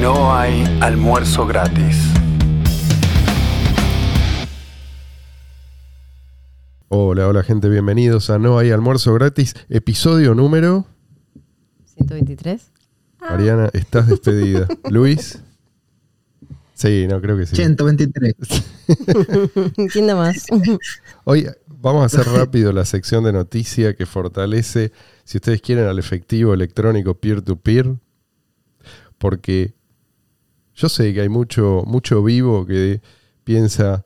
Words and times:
No 0.00 0.32
hay 0.32 0.64
almuerzo 0.80 1.44
gratis. 1.44 1.96
Hola, 6.88 7.26
hola 7.26 7.42
gente, 7.42 7.68
bienvenidos 7.68 8.30
a 8.30 8.38
No 8.38 8.58
hay 8.58 8.70
almuerzo 8.70 9.12
gratis, 9.14 9.56
episodio 9.68 10.34
número... 10.36 10.86
123. 11.86 12.70
Mariana, 13.20 13.70
estás 13.72 14.06
despedida. 14.06 14.68
Luis. 14.90 15.42
Sí, 16.74 17.06
no, 17.08 17.20
creo 17.20 17.36
que 17.36 17.46
sí. 17.46 17.56
123. 17.56 18.36
¿Quién 19.92 20.06
da 20.06 20.14
más? 20.14 20.46
Hoy 21.24 21.48
vamos 21.66 22.02
a 22.02 22.06
hacer 22.06 22.32
rápido 22.32 22.72
la 22.72 22.84
sección 22.84 23.24
de 23.24 23.32
noticia 23.32 23.96
que 23.96 24.06
fortalece, 24.06 24.92
si 25.24 25.38
ustedes 25.38 25.60
quieren, 25.60 25.86
al 25.86 25.98
efectivo 25.98 26.54
electrónico 26.54 27.14
peer-to-peer, 27.14 27.96
porque 29.18 29.74
yo 30.78 30.88
sé 30.88 31.12
que 31.12 31.20
hay 31.22 31.28
mucho, 31.28 31.82
mucho 31.86 32.22
vivo 32.22 32.64
que 32.64 33.00
piensa, 33.44 34.04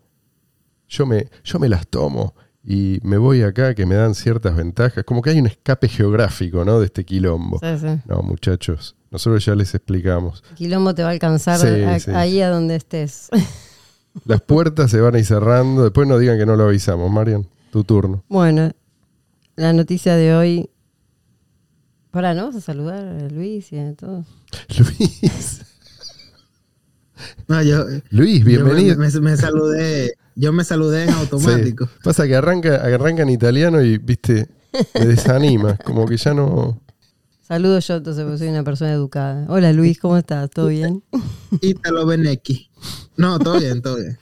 yo 0.88 1.04
me, 1.06 1.28
yo 1.44 1.58
me 1.58 1.68
las 1.68 1.86
tomo 1.86 2.34
y 2.64 2.98
me 3.02 3.18
voy 3.18 3.42
acá 3.42 3.74
que 3.74 3.84
me 3.86 3.94
dan 3.96 4.14
ciertas 4.14 4.56
ventajas, 4.56 5.04
como 5.04 5.20
que 5.20 5.30
hay 5.30 5.38
un 5.40 5.46
escape 5.48 5.88
geográfico, 5.88 6.64
¿no? 6.64 6.78
De 6.80 6.86
este 6.86 7.04
quilombo. 7.04 7.58
Sí, 7.58 7.78
sí. 7.78 8.00
No, 8.06 8.22
muchachos, 8.22 8.96
nosotros 9.10 9.44
ya 9.44 9.54
les 9.54 9.74
explicamos. 9.74 10.42
Quilombo 10.54 10.94
te 10.94 11.02
va 11.02 11.08
a 11.08 11.12
alcanzar 11.12 11.58
Sí, 11.60 12.10
a- 12.10 12.18
ahí 12.20 12.40
a 12.40 12.48
donde 12.48 12.76
estés. 12.76 13.28
Las 14.24 14.40
puertas 14.42 14.90
se 14.90 15.00
van 15.00 15.14
a 15.14 15.18
ir 15.18 15.24
cerrando, 15.26 15.82
después 15.84 16.06
no 16.08 16.18
digan 16.18 16.38
que 16.38 16.46
no 16.46 16.56
lo 16.56 16.64
avisamos, 16.64 17.10
Marian, 17.10 17.46
tu 17.70 17.82
turno. 17.84 18.24
Bueno, 18.28 18.70
la 19.56 19.72
noticia 19.74 20.16
de 20.16 20.34
hoy. 20.34 20.70
Para, 22.10 22.34
¿no? 22.34 22.46
Vas 22.46 22.56
a 22.56 22.60
saludar 22.60 23.02
a 23.04 23.28
Luis 23.28 23.72
y 23.72 23.78
a 23.78 23.94
todos. 23.94 24.26
Luis, 24.78 25.62
No, 27.48 27.62
yo, 27.62 27.84
Luis, 28.10 28.40
yo 28.40 28.44
bienvenido. 28.46 28.96
me, 28.96 29.08
me- 29.10 29.20
me 29.20 29.36
saludé, 29.36 30.14
yo 30.34 30.52
me 30.52 30.64
saludé 30.64 31.04
en 31.04 31.10
automático. 31.10 31.86
Sí. 31.86 31.92
Pasa 32.04 32.26
que 32.26 32.34
arranca, 32.36 32.76
arranca 32.76 33.22
en 33.22 33.30
italiano 33.30 33.82
y, 33.82 33.98
viste, 33.98 34.48
me 34.94 35.06
desanima. 35.06 35.76
Como 35.84 36.06
que 36.06 36.16
ya 36.16 36.34
no. 36.34 36.80
Saludo 37.40 37.78
yo, 37.80 37.96
entonces, 37.96 38.24
porque 38.24 38.38
soy 38.38 38.48
una 38.48 38.64
persona 38.64 38.92
educada. 38.92 39.44
Hola 39.48 39.72
Luis, 39.72 39.98
¿cómo 40.00 40.16
estás? 40.16 40.48
¿Todo 40.50 40.68
bien? 40.68 41.02
Italo 41.60 42.06
Benecchi. 42.06 42.70
No, 43.16 43.38
todo 43.38 43.58
bien, 43.58 43.82
todo 43.82 43.96
bien. 43.96 44.18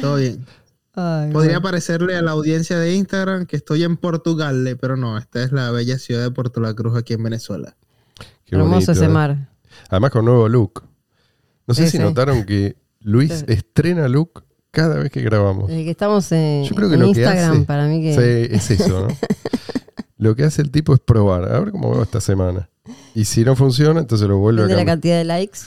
Todo 0.00 0.16
bien. 0.16 0.44
Ay, 0.92 1.30
Podría 1.30 1.52
bueno. 1.58 1.62
parecerle 1.62 2.16
a 2.16 2.22
la 2.22 2.32
audiencia 2.32 2.76
de 2.78 2.94
Instagram 2.94 3.46
que 3.46 3.56
estoy 3.56 3.84
en 3.84 3.96
Portugal, 3.96 4.66
eh, 4.66 4.76
pero 4.76 4.96
no, 4.96 5.16
esta 5.16 5.42
es 5.42 5.52
la 5.52 5.70
bella 5.70 5.98
ciudad 5.98 6.22
de 6.24 6.30
Puerto 6.32 6.60
La 6.60 6.74
Cruz 6.74 6.96
aquí 6.98 7.14
en 7.14 7.22
Venezuela. 7.22 7.76
Qué 8.44 8.56
Hermoso 8.56 8.72
bonito, 8.74 8.92
ese 8.92 9.04
¿eh? 9.04 9.08
mar. 9.08 9.48
Además 9.88 10.10
con 10.10 10.24
nuevo 10.24 10.48
look. 10.48 10.82
No 11.70 11.74
sé 11.74 11.84
Sí, 11.84 11.90
si 11.92 11.96
sí. 11.98 12.02
notaron 12.02 12.44
que 12.44 12.74
Luis 13.00 13.32
Sí. 13.32 13.44
estrena 13.46 14.08
look 14.08 14.44
cada 14.72 14.96
vez 14.96 15.12
que 15.12 15.22
grabamos. 15.22 15.68
Desde 15.68 15.84
que 15.84 15.90
estamos 15.92 16.30
en, 16.32 16.64
Yo 16.64 16.74
creo 16.74 16.88
que 16.88 16.94
en 16.96 17.00
lo 17.00 17.12
que 17.12 17.20
Instagram, 17.20 17.52
hace- 17.58 17.64
para 17.64 17.86
mí 17.86 18.02
que. 18.02 18.14
Sí, 18.48 18.54
es 18.56 18.70
eso, 18.72 19.06
¿no? 19.06 19.08
Lo 20.18 20.34
que 20.36 20.42
hace 20.44 20.60
el 20.62 20.70
tipo 20.72 20.92
es 20.92 21.00
probar. 21.00 21.44
A 21.50 21.60
ver 21.60 21.70
cómo 21.70 21.96
va 21.96 22.02
esta 22.02 22.20
semana. 22.20 22.68
Y 23.14 23.24
si 23.24 23.42
no 23.44 23.54
funciona, 23.56 24.00
entonces 24.00 24.26
lo 24.28 24.36
vuelve 24.38 24.62
a 24.62 24.66
de 24.66 24.72
la 24.72 24.76
cambiar. 24.78 24.96
cantidad 24.96 25.18
de 25.18 25.24
likes. 25.24 25.58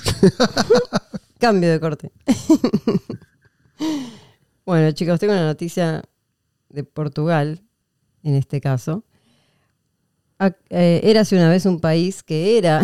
Cambio 1.39 1.71
de 1.71 1.79
corte. 1.79 2.11
bueno, 4.65 4.91
chicos, 4.91 5.19
tengo 5.19 5.33
una 5.33 5.45
noticia 5.45 6.03
de 6.69 6.83
Portugal, 6.83 7.61
en 8.23 8.35
este 8.35 8.61
caso. 8.61 9.03
Eh, 10.69 10.99
érase 11.03 11.35
una 11.35 11.49
vez 11.49 11.65
un 11.65 11.79
país 11.79 12.21
que 12.21 12.57
era 12.57 12.81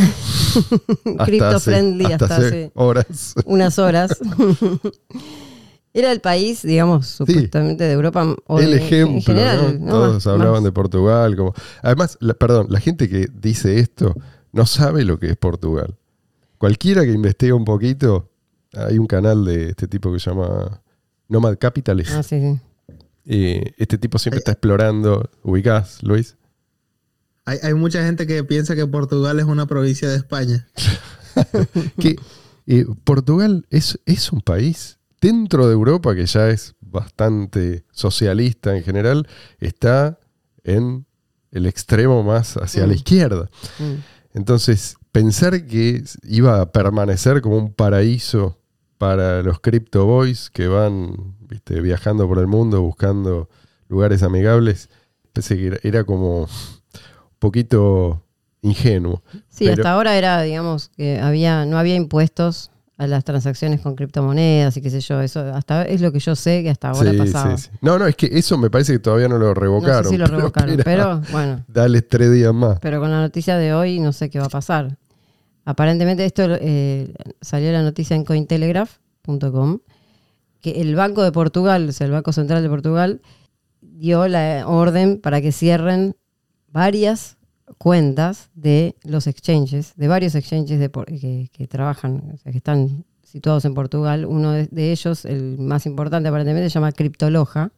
crypto 1.25 1.59
friendly 1.59 2.05
hasta, 2.05 2.25
hasta 2.25 2.38
hace 2.38 2.72
horas. 2.75 3.33
unas 3.45 3.80
horas. 3.80 4.17
era 5.94 6.11
el 6.11 6.22
país, 6.22 6.61
digamos, 6.61 7.08
supuestamente 7.08 7.83
de 7.83 7.94
Europa 7.94 8.36
o 8.47 8.59
el 8.59 8.72
de- 8.72 8.77
ejemplo, 8.77 9.15
en 9.17 9.21
general. 9.21 9.80
¿no? 9.80 9.86
¿no? 9.86 9.92
Todos 9.92 10.14
Más- 10.15 10.27
hablaban 10.27 10.54
más- 10.55 10.64
de 10.64 10.71
Portugal. 10.71 11.36
Como... 11.36 11.54
Además, 11.82 12.17
la- 12.21 12.33
perdón, 12.36 12.67
la 12.70 12.80
gente 12.80 13.10
que 13.10 13.27
dice 13.33 13.80
esto 13.80 14.15
no 14.52 14.65
sabe 14.65 15.04
lo 15.04 15.20
que 15.20 15.27
es 15.32 15.37
Portugal. 15.37 15.95
Cualquiera 16.58 17.04
que 17.04 17.11
investigue 17.11 17.54
un 17.54 17.66
poquito, 17.66 18.30
hay 18.73 18.98
un 18.98 19.08
canal 19.08 19.45
de 19.45 19.70
este 19.70 19.87
tipo 19.87 20.11
que 20.14 20.20
se 20.20 20.30
llama 20.30 20.81
Nomad 21.27 21.58
Capitalist. 21.58 22.11
Ah, 22.14 22.23
sí, 22.23 22.39
sí. 22.39 22.60
Eh, 23.26 23.73
este 23.77 23.98
tipo 23.98 24.17
siempre 24.17 24.39
está 24.39 24.52
explorando. 24.52 25.30
¿Ubicás, 25.43 26.02
Luis? 26.04 26.36
Hay, 27.49 27.58
hay 27.64 27.73
mucha 27.73 28.04
gente 28.05 28.27
que 28.27 28.43
piensa 28.43 28.76
que 28.76 28.86
Portugal 28.86 29.39
es 29.39 29.45
una 29.45 29.65
provincia 29.65 30.08
de 30.08 30.17
España. 30.17 30.67
que 31.99 32.15
eh, 32.67 32.86
Portugal 33.04 33.65
es, 33.70 33.99
es 34.05 34.32
un 34.32 34.42
país 34.42 34.99
dentro 35.21 35.67
de 35.67 35.73
Europa 35.73 36.14
que 36.15 36.26
ya 36.26 36.49
es 36.49 36.76
bastante 36.80 37.86
socialista 37.92 38.76
en 38.76 38.83
general, 38.83 39.27
está 39.60 40.20
en 40.64 41.05
el 41.52 41.65
extremo 41.65 42.23
más 42.23 42.55
hacia 42.58 42.82
la 42.86 42.93
Mm. 42.93 42.95
izquierda. 42.95 43.49
Mm. 43.80 43.93
Entonces, 44.36 44.95
pensar 45.11 45.66
que 45.66 46.04
iba 46.23 46.61
a 46.61 46.71
permanecer 46.71 47.42
como 47.42 47.58
un 47.58 47.73
paraíso 47.73 48.58
para 48.99 49.42
los 49.42 49.60
crypto 49.60 50.05
boys 50.05 50.49
que 50.52 50.67
van 50.67 51.36
viste, 51.49 51.81
viajando 51.81 52.27
por 52.27 52.37
el 52.37 52.48
mundo 52.48 52.81
buscando 52.81 53.49
lugares 53.87 54.21
amigables, 54.21 54.89
pensé 55.33 55.58
que 55.58 55.67
era, 55.67 55.80
era 55.81 56.04
como 56.04 56.48
poquito 57.39 58.23
ingenuo. 58.61 59.23
Sí, 59.48 59.66
Pero- 59.66 59.73
hasta 59.73 59.92
ahora 59.94 60.17
era, 60.17 60.42
digamos, 60.42 60.89
que 60.89 61.20
había, 61.20 61.66
no 61.66 61.77
había 61.77 61.95
impuestos 61.95 62.72
a 62.98 63.08
las 63.08 63.23
transacciones 63.23 63.80
con 63.80 63.95
criptomonedas 63.95 64.76
y 64.76 64.82
qué 64.82 64.89
sé 64.89 65.00
yo. 65.00 65.22
Eso 65.22 65.39
hasta 65.54 65.83
es 65.86 66.02
lo 66.02 66.11
que 66.11 66.20
yo 66.20 66.36
sé 66.36 66.64
que 66.64 66.70
hasta 66.70 66.89
ahora 66.89 67.11
Sí, 67.11 67.17
pasaba. 67.17 67.58
sí, 67.58 67.70
sí. 67.72 67.78
No, 67.82 67.98
no, 67.98 68.05
es 68.08 68.16
que 68.17 68.30
eso 68.33 68.58
me 68.58 68.70
parece 68.70 68.92
que 68.92 68.99
todavía 68.99 69.30
no 69.30 69.38
lo 69.38 69.48
No 69.48 69.54
revocaron. 69.54 70.04
sé 70.04 70.10
si 70.10 70.17
lo 70.17 70.26
pero 70.26 70.38
revocaron, 70.39 70.78
pero 70.83 71.22
bueno, 71.32 71.64
Dale 71.70 72.02
tres 72.02 72.30
días 72.33 72.54
más. 72.54 72.78
pero 72.82 72.99
con 72.99 73.10
la 73.10 73.22
noticia 73.22 73.55
de 73.58 73.73
hoy 73.73 74.02
no 74.02 74.11
sé 74.11 74.30
qué 74.30 74.39
va 74.39 74.48
a 74.48 74.49
pasar. 74.49 74.98
Aparentemente 75.64 76.26
esto 76.26 76.44
eh, 76.60 77.14
salió 77.39 77.72
la 77.72 77.83
noticia 77.83 78.17
en 78.17 78.26
cointelegraph.com 78.26 79.80
que 80.61 80.82
el 80.82 80.94
Banco 80.95 81.23
de 81.23 81.32
Portugal, 81.32 81.88
o 81.88 81.92
sea, 81.94 82.05
el 82.05 82.11
Banco 82.11 82.33
Central 82.33 82.61
de 82.64 82.70
Portugal, 82.70 83.22
dio 83.82 84.28
la 84.28 84.66
orden 84.67 85.22
para 85.22 85.39
que 85.42 85.54
cierren 85.54 86.16
varias 86.71 87.37
cuentas 87.77 88.49
de 88.55 88.95
los 89.03 89.27
exchanges, 89.27 89.93
de 89.95 90.07
varios 90.07 90.35
exchanges 90.35 90.80
de 90.80 90.89
por- 90.89 91.05
que, 91.05 91.49
que 91.52 91.67
trabajan, 91.67 92.31
o 92.33 92.37
sea, 92.37 92.52
que 92.52 92.57
están 92.57 93.05
situados 93.23 93.65
en 93.65 93.73
Portugal. 93.75 94.25
Uno 94.25 94.52
de, 94.52 94.67
de 94.71 94.91
ellos, 94.91 95.25
el 95.25 95.57
más 95.59 95.85
importante 95.85 96.30
aparentemente, 96.30 96.69
se 96.69 96.73
llama 96.75 96.91
Criptoloja. 96.91 97.71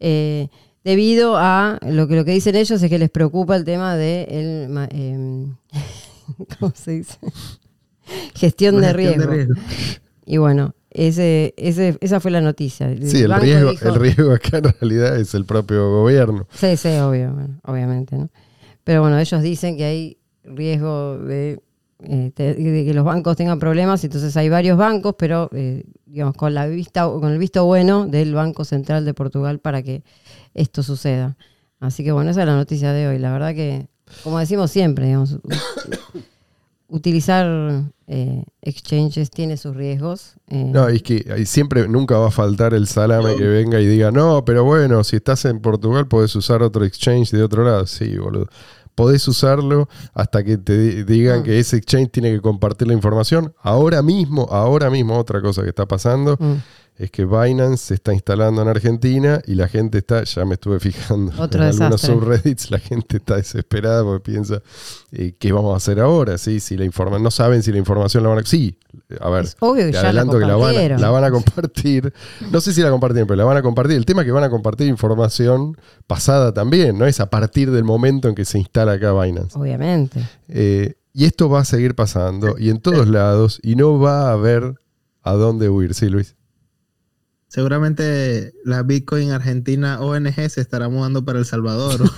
Eh, 0.00 0.48
debido 0.82 1.36
a 1.38 1.78
lo 1.88 2.08
que, 2.08 2.16
lo 2.16 2.24
que 2.24 2.32
dicen 2.32 2.56
ellos 2.56 2.82
es 2.82 2.90
que 2.90 2.98
les 2.98 3.08
preocupa 3.10 3.56
el 3.56 3.64
tema 3.64 3.94
de 3.96 4.24
el, 4.24 4.88
em, 4.90 5.56
¿cómo 6.58 6.72
se 6.74 6.90
dice? 6.90 7.16
Gestión, 8.34 8.80
La 8.80 8.92
de, 8.92 9.02
gestión 9.04 9.14
riesgo. 9.14 9.30
de 9.30 9.36
riesgo. 9.36 9.54
Y 10.26 10.36
bueno, 10.38 10.74
ese, 10.94 11.52
ese, 11.56 11.98
esa 12.00 12.20
fue 12.20 12.30
la 12.30 12.40
noticia. 12.40 12.88
Sí, 13.02 13.22
el 13.22 13.34
riesgo, 13.40 13.70
dijo- 13.72 13.88
el 13.88 13.94
riesgo 13.96 14.32
acá 14.32 14.58
en 14.58 14.64
realidad 14.80 15.18
es 15.20 15.34
el 15.34 15.44
propio 15.44 15.90
gobierno. 15.90 16.46
Sí, 16.54 16.76
sí, 16.76 16.88
obvio, 16.98 17.32
bueno, 17.34 17.60
obviamente, 17.64 18.16
¿no? 18.16 18.30
Pero 18.84 19.00
bueno, 19.02 19.18
ellos 19.18 19.42
dicen 19.42 19.76
que 19.76 19.84
hay 19.84 20.18
riesgo 20.44 21.18
de, 21.18 21.60
eh, 22.04 22.32
de 22.36 22.84
que 22.86 22.94
los 22.94 23.04
bancos 23.04 23.36
tengan 23.36 23.58
problemas, 23.58 24.04
entonces 24.04 24.36
hay 24.36 24.48
varios 24.48 24.76
bancos, 24.78 25.14
pero 25.18 25.48
eh, 25.52 25.84
digamos 26.06 26.34
con 26.36 26.54
la 26.54 26.66
vista, 26.66 27.06
con 27.08 27.32
el 27.32 27.38
visto 27.38 27.64
bueno 27.64 28.06
del 28.06 28.34
Banco 28.34 28.64
Central 28.64 29.04
de 29.04 29.14
Portugal 29.14 29.58
para 29.58 29.82
que 29.82 30.02
esto 30.54 30.82
suceda. 30.82 31.36
Así 31.80 32.04
que 32.04 32.12
bueno, 32.12 32.30
esa 32.30 32.40
es 32.42 32.46
la 32.46 32.56
noticia 32.56 32.92
de 32.92 33.08
hoy. 33.08 33.18
La 33.18 33.32
verdad 33.32 33.54
que, 33.54 33.88
como 34.22 34.38
decimos 34.38 34.70
siempre, 34.70 35.06
digamos, 35.06 35.38
utilizar 36.94 37.82
eh, 38.06 38.44
exchanges 38.62 39.30
tiene 39.30 39.56
sus 39.56 39.74
riesgos. 39.74 40.34
eh, 40.48 40.70
No, 40.72 40.88
es 40.88 41.02
que 41.02 41.26
ahí 41.34 41.44
siempre, 41.44 41.88
nunca 41.88 42.16
va 42.18 42.28
a 42.28 42.30
faltar 42.30 42.72
el 42.72 42.86
salame 42.86 43.34
que 43.36 43.44
venga 43.46 43.80
y 43.80 43.86
diga, 43.86 44.10
no, 44.12 44.44
pero 44.44 44.62
bueno, 44.64 45.02
si 45.02 45.16
estás 45.16 45.44
en 45.46 45.60
Portugal 45.60 46.06
podés 46.06 46.34
usar 46.36 46.62
otro 46.62 46.84
exchange 46.84 47.30
de 47.32 47.42
otro 47.42 47.64
lado. 47.64 47.86
Sí, 47.86 48.16
boludo. 48.16 48.46
Podés 48.94 49.26
usarlo 49.26 49.88
hasta 50.12 50.44
que 50.44 50.56
te 50.56 50.78
di- 50.78 51.02
digan 51.02 51.40
Ah. 51.40 51.42
que 51.42 51.58
ese 51.58 51.76
exchange 51.76 52.10
tiene 52.12 52.30
que 52.30 52.40
compartir 52.40 52.86
la 52.86 52.94
información. 52.94 53.52
Ahora 53.60 54.02
mismo, 54.02 54.46
ahora 54.50 54.88
mismo, 54.88 55.18
otra 55.18 55.40
cosa 55.42 55.62
que 55.62 55.70
está 55.70 55.84
pasando 55.86 56.36
mm. 56.38 56.54
Es 56.96 57.10
que 57.10 57.24
Binance 57.24 57.86
se 57.86 57.94
está 57.94 58.12
instalando 58.14 58.62
en 58.62 58.68
Argentina 58.68 59.40
y 59.46 59.56
la 59.56 59.66
gente 59.66 59.98
está, 59.98 60.22
ya 60.22 60.44
me 60.44 60.54
estuve 60.54 60.78
fijando 60.78 61.32
Otro 61.42 61.62
en 61.62 61.68
algunos 61.70 62.00
desastre. 62.00 62.14
subreddits, 62.14 62.70
la 62.70 62.78
gente 62.78 63.16
está 63.16 63.36
desesperada 63.36 64.04
porque 64.04 64.30
piensa, 64.32 64.62
eh, 65.10 65.34
¿qué 65.38 65.52
vamos 65.52 65.74
a 65.74 65.76
hacer 65.78 65.98
ahora? 65.98 66.38
¿Sí? 66.38 66.60
Si 66.60 66.76
la 66.76 66.84
informa 66.84 67.18
no 67.18 67.30
saben 67.32 67.62
si 67.64 67.72
la 67.72 67.78
información 67.78 68.22
la 68.22 68.28
van 68.28 68.38
a... 68.38 68.42
Sí, 68.44 68.78
a 69.20 69.28
ver, 69.28 69.44
Es 69.46 69.56
obvio 69.58 69.86
que 69.86 69.86
te 69.86 69.92
ya 69.94 70.02
la 70.02 70.08
adelanto 70.10 70.38
que 70.38 70.46
la 70.46 70.54
van, 70.56 70.76
a, 70.76 70.98
la 70.98 71.10
van 71.10 71.24
a 71.24 71.30
compartir. 71.32 72.12
No 72.52 72.60
sé 72.60 72.72
si 72.72 72.80
la 72.80 72.90
compartieron, 72.90 73.26
pero 73.26 73.38
la 73.38 73.44
van 73.44 73.56
a 73.56 73.62
compartir. 73.62 73.96
El 73.96 74.06
tema 74.06 74.22
es 74.22 74.26
que 74.26 74.32
van 74.32 74.44
a 74.44 74.50
compartir 74.50 74.86
información 74.86 75.76
pasada 76.06 76.54
también, 76.54 76.96
¿no? 76.96 77.06
Es 77.06 77.18
a 77.18 77.28
partir 77.28 77.72
del 77.72 77.82
momento 77.84 78.28
en 78.28 78.36
que 78.36 78.44
se 78.44 78.58
instala 78.58 78.92
acá 78.92 79.12
Binance. 79.12 79.58
Obviamente. 79.58 80.20
Eh, 80.48 80.94
Y 81.12 81.24
esto 81.26 81.48
va 81.48 81.60
a 81.60 81.64
seguir 81.64 81.94
pasando 81.96 82.56
y 82.58 82.70
en 82.70 82.78
todos 82.80 83.08
lados 83.08 83.58
y 83.62 83.74
no 83.76 83.98
va 83.98 84.28
a 84.28 84.32
haber 84.32 84.74
a 85.22 85.32
dónde 85.32 85.68
huir, 85.68 85.94
¿sí, 85.94 86.08
Luis? 86.08 86.36
Seguramente 87.54 88.52
la 88.64 88.82
Bitcoin 88.82 89.30
Argentina 89.30 90.00
ONG 90.00 90.50
se 90.50 90.60
estará 90.60 90.88
mudando 90.88 91.24
para 91.24 91.38
El 91.38 91.44
Salvador. 91.44 92.00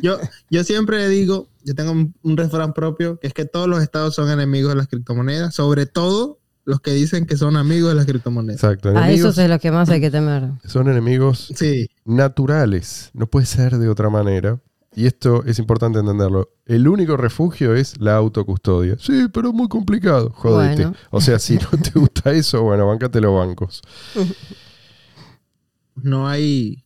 yo, 0.00 0.18
yo 0.48 0.64
siempre 0.64 1.06
digo, 1.10 1.46
yo 1.62 1.74
tengo 1.74 1.92
un, 1.92 2.14
un 2.22 2.38
refrán 2.38 2.72
propio, 2.72 3.20
que 3.20 3.26
es 3.26 3.34
que 3.34 3.44
todos 3.44 3.68
los 3.68 3.82
estados 3.82 4.14
son 4.14 4.30
enemigos 4.30 4.70
de 4.70 4.76
las 4.76 4.88
criptomonedas, 4.88 5.54
sobre 5.54 5.84
todo 5.84 6.38
los 6.64 6.80
que 6.80 6.92
dicen 6.92 7.26
que 7.26 7.36
son 7.36 7.58
amigos 7.58 7.90
de 7.90 7.96
las 7.96 8.06
criptomonedas. 8.06 8.64
Exacto. 8.64 8.88
A 8.88 8.92
esos 8.92 9.02
Enemigos 9.04 9.38
es 9.38 9.50
lo 9.50 9.58
que 9.58 9.70
más 9.70 9.90
hay 9.90 10.00
que 10.00 10.10
temer. 10.10 10.52
son 10.64 10.88
enemigos 10.88 11.52
Sí, 11.54 11.90
naturales. 12.06 13.10
No 13.12 13.26
puede 13.26 13.44
ser 13.44 13.76
de 13.76 13.90
otra 13.90 14.08
manera. 14.08 14.58
Y 14.96 15.06
esto 15.06 15.44
es 15.44 15.58
importante 15.58 15.98
entenderlo. 15.98 16.54
El 16.64 16.88
único 16.88 17.18
refugio 17.18 17.74
es 17.74 18.00
la 18.00 18.16
autocustodia. 18.16 18.96
Sí, 18.98 19.26
pero 19.30 19.50
es 19.50 19.54
muy 19.54 19.68
complicado. 19.68 20.32
Jodete. 20.34 20.86
Bueno. 20.86 20.96
O 21.10 21.20
sea, 21.20 21.38
si 21.38 21.56
no 21.56 21.68
te 21.82 21.98
gusta 21.98 22.32
eso, 22.32 22.62
bueno, 22.62 22.86
bancate 22.86 23.20
los 23.20 23.34
bancos. 23.34 23.82
no 25.96 26.26
hay... 26.26 26.82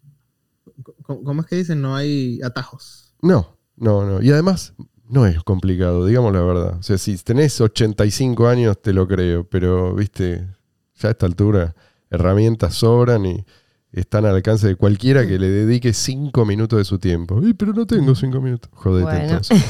¿Cómo 1.02 1.22
cómo 1.22 1.40
es 1.42 1.46
que 1.46 1.56
dicen? 1.56 1.80
No 1.80 1.94
hay 1.94 2.40
atajos. 2.42 3.14
No, 3.22 3.56
no, 3.76 4.04
no. 4.04 4.20
Y 4.20 4.32
además, 4.32 4.74
no 5.08 5.24
es 5.26 5.40
complicado, 5.44 6.04
digamos 6.04 6.32
la 6.32 6.40
verdad. 6.40 6.78
O 6.78 6.82
sea, 6.82 6.98
si 6.98 7.16
tenés 7.18 7.60
85 7.60 8.48
años, 8.48 8.82
te 8.82 8.92
lo 8.92 9.06
creo. 9.06 9.44
Pero, 9.44 9.94
viste, 9.94 10.48
ya 10.96 11.10
a 11.10 11.12
esta 11.12 11.26
altura, 11.26 11.76
herramientas 12.10 12.74
sobran 12.74 13.24
y 13.24 13.46
están 13.92 14.24
al 14.24 14.36
alcance 14.36 14.66
de 14.68 14.76
cualquiera 14.76 15.26
que 15.26 15.38
le 15.38 15.48
dedique 15.48 15.92
5 15.92 16.44
minutos 16.44 16.78
de 16.78 16.84
su 16.84 16.98
tiempo. 16.98 17.40
"Ay, 17.44 17.54
pero 17.54 17.72
no 17.72 17.86
tengo 17.86 18.14
5 18.14 18.40
minutos. 18.40 18.70
Jodete, 18.74 19.04
Bueno. 19.04 19.22
entonces. 19.24 19.62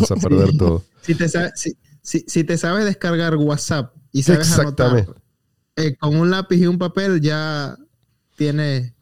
Vas 0.00 0.10
a 0.12 0.16
perder 0.16 0.56
todo. 0.58 0.82
Si 1.02 1.14
te, 1.14 1.28
sa- 1.28 1.50
si, 1.56 1.76
si- 2.02 2.24
si 2.26 2.44
te 2.44 2.56
sabes 2.56 2.84
descargar 2.84 3.36
WhatsApp 3.36 3.92
y 4.12 4.22
sabes 4.22 4.48
Exactamente. 4.48 4.82
anotar 5.10 5.22
eh, 5.76 5.96
con 5.96 6.16
un 6.16 6.30
lápiz 6.30 6.56
y 6.58 6.66
un 6.66 6.78
papel, 6.78 7.20
ya 7.20 7.76
tienes 8.36 8.92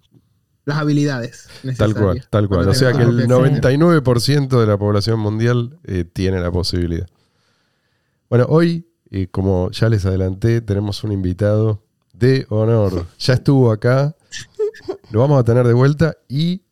las 0.64 0.78
habilidades 0.78 1.48
Tal 1.62 1.66
necesarias. 1.70 1.98
cual, 1.98 2.26
tal 2.30 2.48
cual. 2.48 2.68
O 2.68 2.74
sea 2.74 2.92
que 2.92 3.02
el 3.02 3.10
tu 3.10 3.26
propia 3.26 3.60
99% 3.60 4.60
de 4.60 4.66
la 4.66 4.78
población 4.78 5.18
mundial 5.20 5.78
eh, 5.84 6.04
tiene 6.04 6.40
la 6.40 6.50
posibilidad. 6.50 7.06
Bueno, 8.30 8.46
hoy, 8.48 8.86
eh, 9.10 9.26
como 9.30 9.70
ya 9.72 9.88
les 9.90 10.06
adelanté, 10.06 10.60
tenemos 10.62 11.04
un 11.04 11.12
invitado 11.12 11.82
de 12.14 12.46
honor. 12.48 13.06
Ya 13.18 13.34
estuvo 13.34 13.70
acá, 13.72 14.16
lo 15.12 15.20
vamos 15.20 15.38
a 15.38 15.44
tener 15.44 15.66
de 15.66 15.72
vuelta 15.74 16.16
y 16.28 16.62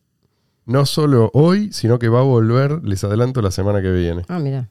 no 0.65 0.85
solo 0.85 1.29
hoy, 1.33 1.71
sino 1.71 1.99
que 1.99 2.09
va 2.09 2.19
a 2.19 2.23
volver, 2.23 2.83
les 2.83 3.03
adelanto, 3.03 3.41
la 3.41 3.51
semana 3.51 3.81
que 3.81 3.91
viene. 3.91 4.23
Ah, 4.27 4.39
mira. 4.39 4.69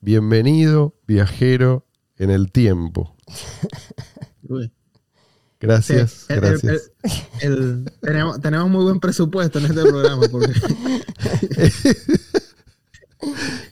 Bienvenido, 0.00 0.94
viajero 1.06 1.86
en 2.16 2.30
el 2.30 2.50
tiempo. 2.50 3.16
Uy. 4.48 4.72
Gracias, 5.60 6.10
Sí, 6.26 6.32
el- 6.32 6.40
gracias. 6.40 6.90
el- 7.40 7.52
el- 7.52 7.92
tenemos, 8.00 8.40
tenemos 8.40 8.68
muy 8.68 8.82
buen 8.82 8.98
presupuesto 8.98 9.58
en 9.60 9.66
este 9.66 9.82
programa. 9.82 10.26
Porque, 10.28 10.52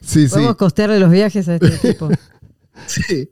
Sí, 0.00 0.28
sí. 0.28 0.34
Podemos 0.34 0.56
costearle 0.56 1.00
los 1.00 1.10
viajes 1.10 1.48
a 1.48 1.56
este 1.56 1.70
tipo. 1.92 2.08
sí. 2.86 3.30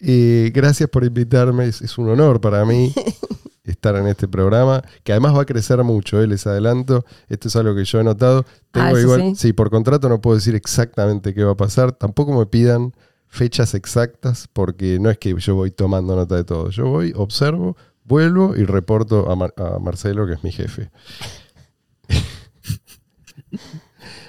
Eh, 0.00 0.50
gracias 0.54 0.90
por 0.90 1.04
invitarme, 1.04 1.66
es, 1.68 1.80
es 1.80 1.96
un 1.96 2.10
honor 2.10 2.38
para 2.40 2.64
mí 2.66 2.92
estar 3.66 3.96
en 3.96 4.06
este 4.06 4.28
programa, 4.28 4.82
que 5.04 5.12
además 5.12 5.34
va 5.36 5.42
a 5.42 5.46
crecer 5.46 5.82
mucho, 5.84 6.20
eh, 6.22 6.26
les 6.26 6.46
adelanto, 6.46 7.04
esto 7.28 7.48
es 7.48 7.56
algo 7.56 7.74
que 7.74 7.84
yo 7.84 8.00
he 8.00 8.04
notado. 8.04 8.44
Tengo 8.70 8.86
Ah, 8.96 9.00
igual, 9.00 9.20
sí. 9.20 9.34
sí, 9.36 9.52
por 9.52 9.70
contrato 9.70 10.08
no 10.08 10.20
puedo 10.20 10.36
decir 10.36 10.54
exactamente 10.54 11.34
qué 11.34 11.44
va 11.44 11.52
a 11.52 11.56
pasar, 11.56 11.92
tampoco 11.92 12.32
me 12.38 12.46
pidan 12.46 12.92
fechas 13.28 13.74
exactas, 13.74 14.48
porque 14.52 14.98
no 15.00 15.10
es 15.10 15.18
que 15.18 15.34
yo 15.38 15.54
voy 15.54 15.70
tomando 15.70 16.14
nota 16.16 16.36
de 16.36 16.44
todo, 16.44 16.70
yo 16.70 16.86
voy, 16.86 17.12
observo, 17.16 17.76
vuelvo 18.04 18.54
y 18.56 18.64
reporto 18.64 19.30
a, 19.30 19.36
Mar- 19.36 19.54
a 19.56 19.78
Marcelo, 19.78 20.26
que 20.26 20.34
es 20.34 20.44
mi 20.44 20.52
jefe. 20.52 20.90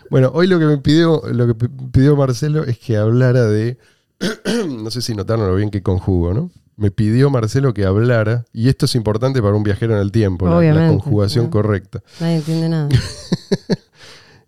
Bueno, 0.09 0.31
hoy 0.33 0.47
lo 0.47 0.57
que 0.57 0.65
me 0.65 0.77
pidió, 0.77 1.21
lo 1.33 1.47
que 1.47 1.53
pidió 1.91 2.15
Marcelo 2.15 2.63
es 2.63 2.79
que 2.79 2.95
hablara 2.97 3.43
de, 3.45 3.77
no 4.69 4.89
sé 4.89 5.01
si 5.01 5.13
notaron 5.13 5.47
lo 5.47 5.55
bien 5.55 5.69
que 5.69 5.83
conjugo, 5.83 6.33
¿no? 6.33 6.49
Me 6.77 6.91
pidió 6.91 7.29
Marcelo 7.29 7.73
que 7.73 7.85
hablara, 7.85 8.45
y 8.53 8.69
esto 8.69 8.85
es 8.85 8.95
importante 8.95 9.41
para 9.41 9.55
un 9.55 9.63
viajero 9.63 9.95
en 9.95 9.99
el 9.99 10.11
tiempo, 10.11 10.47
la- 10.47 10.61
la, 10.73 10.87
conjugación 10.87 11.45
¿no? 11.45 11.51
correcta. 11.51 12.01
Nadie 12.21 12.35
entiende 12.37 12.69
nada. 12.69 12.89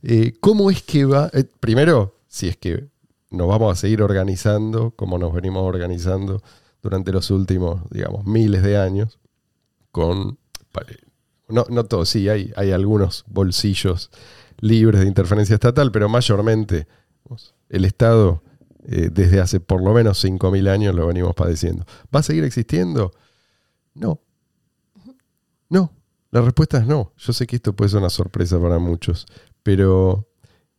Eh, 0.01 0.33
¿Cómo 0.39 0.71
es 0.71 0.81
que 0.81 1.03
va? 1.03 1.29
eh, 1.33 1.43
primero, 1.59 2.15
si 2.29 2.47
es 2.47 2.55
que 2.55 2.87
nos 3.31 3.49
vamos 3.49 3.73
a 3.73 3.75
seguir 3.75 4.01
organizando 4.01 4.91
como 4.91 5.17
nos 5.17 5.33
venimos 5.33 5.63
organizando 5.63 6.41
durante 6.81 7.11
los 7.11 7.29
últimos, 7.31 7.81
digamos, 7.89 8.25
miles 8.25 8.63
de 8.63 8.77
años, 8.77 9.19
con... 9.91 10.37
No, 11.49 11.65
no 11.69 11.83
todos, 11.83 12.07
sí, 12.07 12.29
hay, 12.29 12.53
hay 12.55 12.71
algunos 12.71 13.25
bolsillos 13.27 14.09
libres 14.61 15.01
de 15.01 15.07
interferencia 15.07 15.55
estatal, 15.55 15.91
pero 15.91 16.07
mayormente 16.07 16.87
el 17.69 17.83
Estado, 17.83 18.41
eh, 18.83 19.09
desde 19.11 19.41
hace 19.41 19.59
por 19.59 19.83
lo 19.83 19.93
menos 19.93 20.23
5.000 20.23 20.69
años, 20.69 20.95
lo 20.95 21.07
venimos 21.07 21.35
padeciendo. 21.35 21.85
¿Va 22.13 22.21
a 22.21 22.23
seguir 22.23 22.43
existiendo? 22.43 23.11
No. 23.93 24.21
No. 25.69 25.91
La 26.31 26.41
respuesta 26.41 26.77
es 26.77 26.85
no. 26.85 27.11
Yo 27.17 27.33
sé 27.33 27.47
que 27.47 27.57
esto 27.57 27.75
puede 27.75 27.89
ser 27.89 27.99
una 27.99 28.09
sorpresa 28.09 28.59
para 28.59 28.79
muchos, 28.79 29.25
pero 29.63 30.29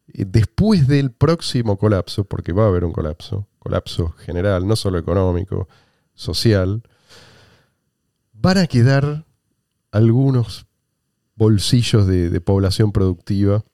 eh, 0.08 0.24
después 0.26 0.86
del 0.86 1.10
próximo 1.10 1.76
colapso, 1.76 2.24
porque 2.24 2.52
va 2.52 2.64
a 2.64 2.68
haber 2.68 2.84
un 2.84 2.92
colapso, 2.92 3.48
colapso 3.58 4.10
general, 4.10 4.66
no 4.66 4.76
solo 4.76 4.98
económico, 4.98 5.68
social, 6.14 6.82
van 8.32 8.58
a 8.58 8.66
quedar 8.66 9.26
algunos 9.90 10.66
bolsillos 11.34 12.06
de, 12.06 12.30
de 12.30 12.40
población 12.40 12.92
productiva 12.92 13.64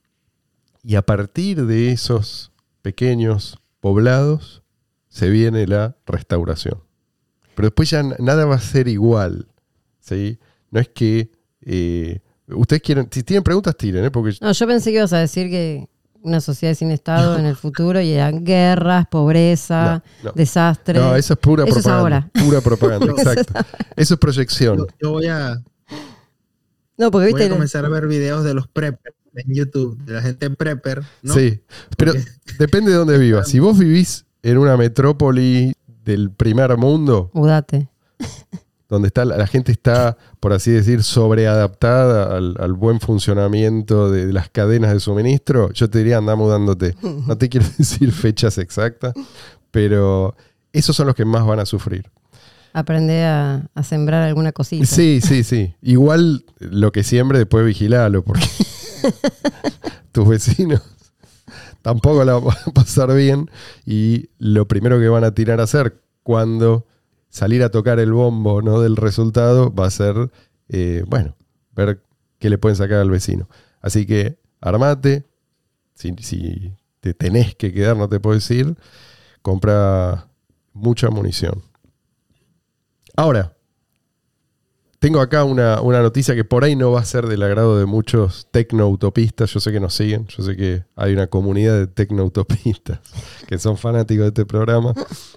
y 0.83 0.95
a 0.95 1.03
partir 1.03 1.67
de 1.67 1.93
esos 1.93 2.53
pequeños 2.81 3.59
poblados 3.81 4.63
se 5.09 5.31
viene 5.31 5.67
la 5.67 5.97
restauración. 6.07 6.83
Pero 7.55 7.69
después 7.69 7.89
ya 7.91 8.03
nada 8.03 8.45
va 8.45 8.57
a 8.57 8.61
ser 8.61 8.89
igual. 8.89 9.47
¿sí? 10.01 10.39
No 10.71 10.81
es 10.81 10.89
que... 10.89 11.31
eh, 11.63 12.21
ustedes 12.49 12.83
quieren... 12.83 13.09
Si 13.11 13.23
tienen 13.23 13.43
preguntas, 13.43 13.77
tiren, 13.77 14.05
¿eh? 14.05 14.11
porque 14.11 14.37
No, 14.41 14.53
yo 14.53 14.67
pensé 14.67 14.91
que 14.91 14.99
ibas 14.99 15.13
a 15.13 15.19
decir 15.19 15.49
que 15.51 15.89
una 16.23 16.41
sociedad 16.41 16.75
sin 16.75 16.91
Estado 16.91 17.39
en 17.39 17.47
el 17.47 17.55
futuro 17.57 18.01
y 18.01 18.11
eran 18.11 18.45
guerras, 18.45 19.07
pobreza, 19.09 20.03
No, 20.23 20.31
no. 20.31 20.33
desastre. 20.35 20.99
No, 20.99 21.15
eso 21.17 21.35
es 21.35 21.39
pura 21.39 21.65
Eso 21.65 21.79
es 21.79 21.85
propaganda. 21.85 22.17
ahora. 22.33 22.45
Pura 22.45 22.61
propaganda, 22.61 23.07
exacto. 23.17 23.55
Eso 23.97 24.15
es 24.15 24.21
proyección. 24.21 24.77
Yo, 24.79 24.87
yo 25.01 25.11
voy 25.13 25.27
a, 25.29 25.63
No, 26.99 27.11
porque 27.11 27.27
voy 27.31 27.35
viste. 27.35 27.47
a 27.47 27.51
comenzar 27.51 27.85
a 27.85 27.89
ver 27.89 28.07
videos 28.09 28.43
de 28.45 28.55
los 28.55 28.67
preppers 28.69 29.15
en 29.37 29.55
YouTube, 29.55 29.97
de 30.05 30.13
la 30.15 30.23
gente 30.23 30.49
prepper, 30.51 31.03
¿no? 31.23 31.35
Sí, 31.35 31.61
pero 31.97 32.13
Porque- 32.15 32.29
depende 32.59 32.91
de 32.91 32.97
dónde 32.97 33.19
vivas. 33.19 33.49
Si 33.49 33.59
vos 33.59 33.79
vivís 33.79 34.25
en 34.43 34.59
una 34.59 34.77
metrópoli 34.77 35.73
del 36.05 36.31
primer 36.31 36.77
mundo, 36.77 37.31
Mudate. 37.35 37.89
donde 38.89 39.09
está 39.09 39.25
la, 39.25 39.37
la 39.37 39.47
gente 39.47 39.73
está, 39.73 40.17
por 40.41 40.53
así 40.53 40.71
decir, 40.71 41.03
sobreadaptada 41.03 42.37
al, 42.37 42.57
al 42.61 42.73
buen 42.73 43.01
funcionamiento 43.01 44.11
de, 44.11 44.33
las 44.33 44.49
cadenas 44.49 44.93
de 44.93 45.01
suministro, 45.01 45.73
yo 45.73 45.91
te 45.91 45.99
diría 45.99 46.19
anda 46.19 46.35
mudándote. 46.37 46.95
No 47.03 47.37
te 47.37 47.49
quiero 47.49 47.67
decir 47.79 48.13
fechas 48.13 48.59
exactas, 48.59 49.15
pero 49.71 50.37
esos 50.73 50.95
son 50.97 51.07
los 51.09 51.17
que 51.17 51.25
más 51.25 51.45
van 51.47 51.59
a 51.61 51.67
sufrir. 51.67 52.09
Aprende 52.73 53.25
a, 53.25 53.67
a 53.75 53.83
sembrar 53.83 54.23
alguna 54.23 54.53
cosita. 54.53 54.85
Sí, 54.87 55.21
sí, 55.23 55.43
sí. 55.45 55.75
Igual 55.81 56.45
lo 56.61 56.93
que 56.93 57.03
siembre, 57.03 57.39
después 57.39 57.65
vigilalo, 57.65 58.23
porque 58.23 58.45
tus 60.13 60.29
vecinos 60.29 60.83
tampoco 61.87 62.25
la 62.25 62.35
van 62.35 62.57
a 62.67 62.71
pasar 62.73 63.15
bien. 63.15 63.49
Y 63.85 64.31
lo 64.39 64.67
primero 64.67 64.99
que 64.99 65.09
van 65.09 65.23
a 65.23 65.35
tirar 65.35 65.61
a 65.61 65.65
hacer 65.65 66.03
cuando 66.25 66.85
salir 67.29 67.63
a 67.63 67.71
tocar 67.71 68.01
el 68.01 68.13
bombo 68.13 68.61
¿no? 68.61 68.81
del 68.81 68.97
resultado 68.97 69.73
va 69.73 69.87
a 69.87 69.91
ser, 69.91 70.33
eh, 70.69 71.05
bueno, 71.07 71.37
ver 71.77 72.03
qué 72.41 72.51
le 72.51 72.59
pueden 72.59 72.75
sacar 72.75 72.99
al 72.99 73.11
vecino. 73.11 73.49
Así 73.81 74.05
que 74.05 74.37
armate. 74.61 75.27
Si, 75.95 76.13
si 76.19 76.73
te 76.99 77.15
tenés 77.15 77.55
que 77.55 77.73
quedar, 77.73 77.97
no 77.97 78.09
te 78.09 78.19
puedo 78.19 78.35
decir. 78.35 78.77
Compra 79.41 80.27
mucha 80.73 81.09
munición. 81.09 81.63
Ahora, 83.15 83.56
tengo 85.07 85.21
acá 85.21 85.45
una, 85.45 85.81
una 85.83 86.03
noticia 86.03 86.35
que 86.35 86.43
por 86.43 86.65
ahí 86.65 86.75
no 86.75 86.91
va 86.91 86.99
a 86.99 87.05
ser 87.05 87.29
del 87.29 87.41
agrado 87.45 87.79
de 87.79 87.87
muchos 87.87 88.49
tecnoutopistas. 88.51 89.53
Yo 89.53 89.61
sé 89.61 89.71
que 89.71 89.79
nos 89.79 89.95
siguen, 89.95 90.27
yo 90.27 90.43
sé 90.43 90.57
que 90.57 90.83
hay 90.97 91.13
una 91.13 91.29
comunidad 91.29 91.79
de 91.79 91.87
tecnoutopistas 91.87 92.99
que 93.47 93.57
son 93.61 93.77
fanáticos 93.77 94.25
de 94.25 94.29
este 94.31 94.45
programa. 94.45 94.95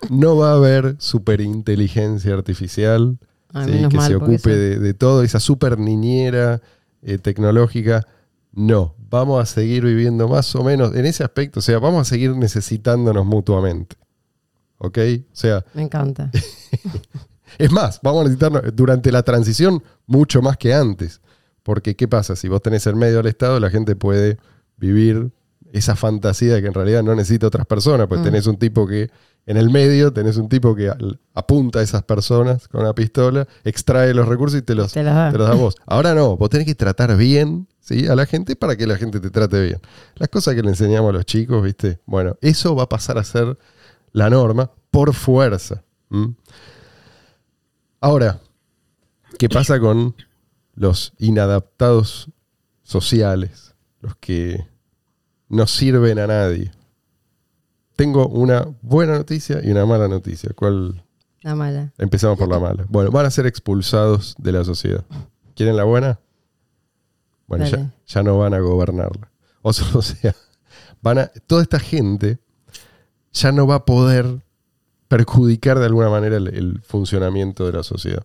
No 0.09 0.37
va 0.37 0.53
a 0.53 0.55
haber 0.55 0.95
superinteligencia 0.97 2.33
artificial 2.33 3.19
Ay, 3.53 3.65
sí, 3.65 3.71
menos 3.73 3.91
que 3.91 3.97
mal, 3.97 4.07
se 4.07 4.15
ocupe 4.15 4.49
de 4.49 4.93
todo, 4.95 5.21
esa 5.21 5.39
super 5.39 5.77
niñera 5.77 6.63
eh, 7.03 7.19
tecnológica. 7.19 8.07
No, 8.51 8.95
vamos 8.97 9.39
a 9.39 9.45
seguir 9.45 9.85
viviendo 9.85 10.27
más 10.27 10.55
o 10.55 10.63
menos 10.63 10.95
en 10.95 11.05
ese 11.05 11.23
aspecto, 11.23 11.59
o 11.59 11.61
sea, 11.61 11.77
vamos 11.77 12.07
a 12.07 12.09
seguir 12.09 12.35
necesitándonos 12.35 13.23
mutuamente. 13.23 13.97
¿Ok? 14.79 14.97
O 15.31 15.35
sea, 15.35 15.63
Me 15.75 15.83
encanta. 15.83 16.31
es 17.57 17.71
más, 17.71 17.99
vamos 18.03 18.21
a 18.21 18.23
necesitarnos 18.25 18.61
durante 18.75 19.11
la 19.11 19.23
transición 19.23 19.83
mucho 20.05 20.41
más 20.41 20.57
que 20.57 20.73
antes. 20.73 21.21
Porque, 21.63 21.95
¿qué 21.95 22.07
pasa? 22.07 22.35
Si 22.35 22.47
vos 22.47 22.61
tenés 22.61 22.87
el 22.87 22.95
medio 22.95 23.17
del 23.17 23.27
Estado, 23.27 23.59
la 23.59 23.69
gente 23.69 23.95
puede 23.95 24.37
vivir 24.77 25.31
esa 25.71 25.95
fantasía 25.95 26.55
de 26.55 26.61
que 26.61 26.67
en 26.67 26.73
realidad 26.73 27.03
no 27.03 27.13
necesita 27.13 27.47
otras 27.47 27.65
personas, 27.67 28.07
pues 28.07 28.21
Mm. 28.21 28.23
tenés 28.23 28.47
un 28.47 28.57
tipo 28.57 28.87
que 28.87 29.11
en 29.45 29.57
el 29.57 29.69
medio, 29.69 30.11
tenés 30.13 30.37
un 30.37 30.47
tipo 30.49 30.75
que 30.75 30.91
apunta 31.33 31.79
a 31.79 31.81
esas 31.81 32.03
personas 32.03 32.67
con 32.67 32.81
una 32.81 32.93
pistola, 32.93 33.47
extrae 33.63 34.13
los 34.13 34.27
recursos 34.27 34.59
y 34.59 34.61
te 34.61 34.73
los, 34.75 34.93
Te 34.93 35.03
da. 35.03 35.31
te 35.31 35.37
los 35.37 35.47
da 35.47 35.55
vos. 35.55 35.75
Ahora 35.85 36.13
no, 36.15 36.37
vos 36.37 36.49
tenés 36.49 36.65
que 36.67 36.75
tratar 36.75 37.15
bien 37.17 37.67
¿sí? 37.79 38.07
a 38.07 38.15
la 38.15 38.25
gente 38.25 38.55
para 38.55 38.75
que 38.75 38.85
la 38.87 38.95
gente 38.97 39.19
te 39.19 39.29
trate 39.31 39.61
bien. 39.61 39.79
Las 40.15 40.29
cosas 40.29 40.55
que 40.55 40.61
le 40.61 40.69
enseñamos 40.69 41.09
a 41.09 41.13
los 41.13 41.25
chicos, 41.25 41.63
¿viste? 41.63 41.99
Bueno, 42.05 42.35
eso 42.41 42.75
va 42.75 42.83
a 42.83 42.89
pasar 42.89 43.17
a 43.17 43.23
ser 43.23 43.57
la 44.11 44.29
norma 44.29 44.71
por 44.91 45.13
fuerza. 45.13 45.83
Ahora, 48.01 48.39
¿qué 49.37 49.49
pasa 49.49 49.79
con 49.79 50.15
los 50.75 51.13
inadaptados 51.17 52.29
sociales? 52.83 53.75
Los 54.01 54.15
que 54.15 54.65
no 55.49 55.67
sirven 55.67 56.19
a 56.19 56.27
nadie. 56.27 56.71
Tengo 57.95 58.27
una 58.27 58.65
buena 58.81 59.17
noticia 59.17 59.59
y 59.63 59.71
una 59.71 59.85
mala 59.85 60.07
noticia. 60.07 60.51
¿Cuál? 60.55 61.03
La 61.41 61.55
mala. 61.55 61.91
Empezamos 61.97 62.37
por 62.37 62.47
la 62.47 62.59
mala. 62.59 62.85
Bueno, 62.87 63.11
van 63.11 63.25
a 63.25 63.31
ser 63.31 63.45
expulsados 63.45 64.35
de 64.37 64.51
la 64.53 64.63
sociedad. 64.63 65.03
¿Quieren 65.55 65.75
la 65.75 65.83
buena? 65.83 66.19
Bueno, 67.47 67.65
ya, 68.05 68.23
no 68.23 68.37
van 68.37 68.53
a 68.53 68.59
gobernarla. 68.59 69.31
O 69.61 69.73
sea, 69.73 69.87
o 69.93 70.01
sea, 70.03 70.35
van 71.01 71.17
a, 71.17 71.27
toda 71.47 71.63
esta 71.63 71.79
gente 71.79 72.39
ya 73.33 73.51
no 73.51 73.67
va 73.67 73.75
a 73.75 73.85
poder 73.85 74.43
perjudicar 75.09 75.79
de 75.79 75.85
alguna 75.85 76.09
manera 76.09 76.37
el, 76.37 76.47
el 76.47 76.81
funcionamiento 76.81 77.65
de 77.65 77.73
la 77.73 77.83
sociedad. 77.83 78.23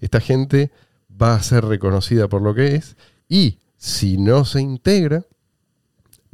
Esta 0.00 0.20
gente 0.20 0.70
va 1.10 1.34
a 1.34 1.42
ser 1.42 1.64
reconocida 1.64 2.28
por 2.28 2.42
lo 2.42 2.54
que 2.54 2.74
es 2.74 2.96
y 3.28 3.60
si 3.78 4.16
no 4.16 4.44
se 4.44 4.60
integra, 4.60 5.24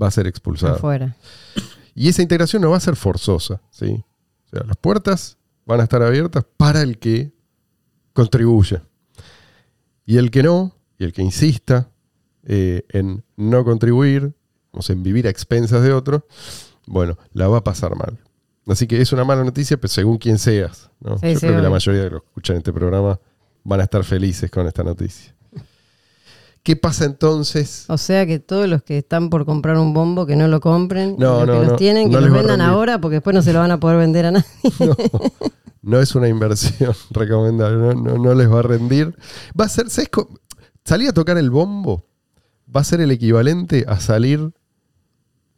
va 0.01 0.09
a 0.09 0.11
ser 0.11 0.27
expulsada. 0.27 0.75
Afuera. 0.75 1.17
Y 1.95 2.09
esa 2.09 2.23
integración 2.23 2.63
no 2.63 2.71
va 2.71 2.77
a 2.77 2.81
ser 2.81 2.97
forzosa, 2.97 3.61
¿sí? 3.71 4.05
O 4.47 4.49
sea, 4.49 4.65
las 4.67 4.77
puertas 4.77 5.37
van 5.67 5.81
a 5.81 5.85
estar 5.85 6.03
abiertas 6.03 6.45
para 6.57 6.83
el 6.83 6.99
que 6.99 7.33
contribuya. 8.13 8.83
Y 10.07 10.17
el 10.17 10.31
que 10.31 10.43
no, 10.43 10.77
y 10.99 11.05
el 11.05 11.13
que 11.13 11.23
insista 11.23 11.91
eh, 12.45 12.85
en 12.89 13.23
no 13.37 13.65
contribuir, 13.65 14.33
o 14.71 14.83
sea, 14.83 14.95
en 14.95 15.03
vivir 15.03 15.27
a 15.27 15.31
expensas 15.31 15.83
de 15.83 15.93
otro, 15.93 16.27
bueno, 16.87 17.19
la 17.33 17.49
va 17.49 17.59
a 17.59 17.65
pasar 17.65 17.97
mal. 17.97 18.19
Así 18.67 18.87
que 18.87 19.01
es 19.01 19.13
una 19.13 19.25
mala 19.25 19.43
noticia, 19.45 19.77
pero 19.77 19.89
según 19.89 20.19
quien 20.19 20.39
seas. 20.39 20.91
¿no? 21.01 21.19
Sí, 21.19 21.29
Yo 21.35 21.41
sí, 21.41 21.47
creo 21.47 21.57
que 21.57 21.63
la 21.63 21.71
mayoría 21.71 22.03
de 22.05 22.11
los 22.11 22.21
que 22.23 22.29
escuchan 22.29 22.57
este 22.59 22.73
programa 22.73 23.19
van 23.65 23.81
a 23.81 23.85
estar 23.85 24.05
felices 24.05 24.51
con 24.51 24.67
esta 24.67 24.83
noticia. 24.85 25.35
¿Qué 26.63 26.77
pasa 26.77 27.07
entonces? 27.07 27.87
O 27.89 27.97
sea 27.97 28.27
que 28.27 28.39
todos 28.39 28.69
los 28.69 28.83
que 28.83 28.99
están 28.99 29.31
por 29.31 29.47
comprar 29.47 29.79
un 29.79 29.95
bombo, 29.95 30.27
que 30.27 30.37
no 30.37 30.47
lo 30.47 30.61
compren. 30.61 31.17
No, 31.19 31.45
los 31.45 31.47
no, 31.47 31.61
que 31.63 31.67
los 31.69 31.77
tienen, 31.79 32.11
que 32.11 32.21
los 32.21 32.31
vendan 32.31 32.61
ahora 32.61 33.01
porque 33.01 33.17
después 33.17 33.35
no 33.35 33.41
se 33.43 33.53
lo 33.55 33.61
van 33.61 33.71
a 33.71 33.81
poder 33.81 33.97
vender 33.99 34.27
a 34.27 34.31
nadie. 34.33 34.47
No, 35.83 35.99
es 35.99 36.15
una 36.15 36.29
inversión 36.29 36.93
recomendable, 37.11 37.79
no, 37.79 37.95
no- 37.95 38.19
no 38.19 38.35
les 38.35 38.53
va 38.53 38.59
a 38.59 38.63
rendir. 38.63 39.17
Va 39.59 39.65
a 39.65 39.69
ser, 39.71 39.89
¿sabes 39.89 40.11
Salir 40.85 41.09
a 41.09 41.13
tocar 41.15 41.39
el 41.39 41.51
bombo 41.51 42.07
va 42.75 42.83
a 42.83 42.85
ser 42.85 43.01
el 43.01 43.11
equivalente 43.11 43.87
a 43.89 43.99
salir 43.99 44.53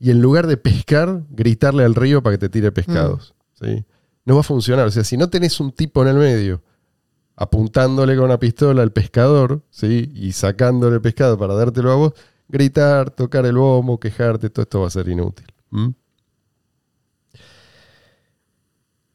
y 0.04 0.10
en 0.10 0.20
lugar 0.20 0.48
de 0.48 0.56
pescar, 0.56 1.22
gritarle 1.30 1.84
al 1.84 1.94
río 1.94 2.22
para 2.24 2.34
que 2.34 2.38
te 2.38 2.48
tire 2.48 2.72
pescados. 2.72 3.34
¿sí? 3.54 3.84
No 4.24 4.34
va 4.34 4.40
a 4.40 4.42
funcionar. 4.42 4.86
O 4.86 4.90
sea, 4.90 5.04
si 5.04 5.16
no 5.16 5.30
tenés 5.30 5.60
un 5.60 5.70
tipo 5.70 6.02
en 6.02 6.08
el 6.08 6.16
medio 6.16 6.60
apuntándole 7.36 8.16
con 8.16 8.24
una 8.26 8.38
pistola 8.38 8.82
al 8.82 8.90
pescador 8.92 9.62
¿sí? 9.70 10.10
y 10.14 10.32
sacándole 10.32 10.96
el 10.96 11.00
pescado 11.02 11.38
para 11.38 11.54
dártelo 11.54 11.92
a 11.92 11.94
vos, 11.94 12.12
gritar, 12.48 13.10
tocar 13.12 13.46
el 13.46 13.56
bombo, 13.56 13.98
quejarte, 14.00 14.50
todo 14.50 14.64
esto 14.64 14.80
va 14.80 14.88
a 14.88 14.90
ser 14.90 15.08
inútil. 15.08 15.46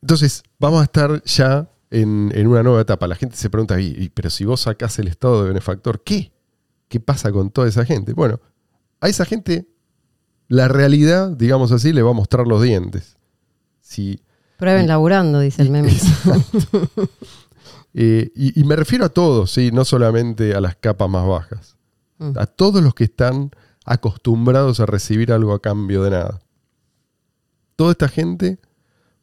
Entonces, 0.01 0.43
vamos 0.59 0.81
a 0.81 0.83
estar 0.85 1.21
ya 1.23 1.69
en, 1.89 2.31
en 2.33 2.47
una 2.47 2.63
nueva 2.63 2.81
etapa. 2.81 3.07
La 3.07 3.15
gente 3.15 3.35
se 3.35 3.49
pregunta, 3.49 3.79
"Y- 3.81 3.95
y, 3.97 4.09
pero 4.09 4.29
si 4.29 4.45
vos 4.45 4.61
sacás 4.61 4.97
el 4.99 5.07
estado 5.07 5.41
de 5.43 5.49
benefactor, 5.49 6.01
¿qué? 6.03 6.31
¿Qué 6.87 6.99
pasa 6.99 7.31
con 7.31 7.49
toda 7.51 7.67
esa 7.67 7.83
gente? 7.85 8.13
Bueno, 8.13 8.39
a 9.01 9.09
esa 9.09 9.25
gente 9.25 9.67
la 10.47 10.67
realidad, 10.67 11.29
digamos 11.29 11.71
así, 11.71 11.93
le 11.93 12.01
va 12.01 12.11
a 12.11 12.13
mostrar 12.13 12.47
los 12.47 12.61
dientes. 12.61 13.17
Si, 13.81 14.21
Prueben 14.57 14.87
laburando, 14.87 15.39
dice 15.39 15.61
el 15.61 15.69
meme. 15.69 15.95
eh, 17.93 18.31
y, 18.35 18.59
y 18.59 18.63
me 18.63 18.75
refiero 18.75 19.05
a 19.05 19.09
todos, 19.09 19.51
¿sí? 19.51 19.71
no 19.71 19.85
solamente 19.85 20.55
a 20.55 20.61
las 20.61 20.75
capas 20.75 21.09
más 21.09 21.27
bajas. 21.27 21.77
Mm. 22.17 22.31
A 22.37 22.47
todos 22.47 22.83
los 22.83 22.95
que 22.95 23.03
están 23.03 23.51
acostumbrados 23.85 24.79
a 24.79 24.85
recibir 24.85 25.31
algo 25.31 25.53
a 25.53 25.61
cambio 25.61 26.03
de 26.03 26.11
nada. 26.11 26.41
Toda 27.75 27.91
esta 27.91 28.09
gente 28.09 28.59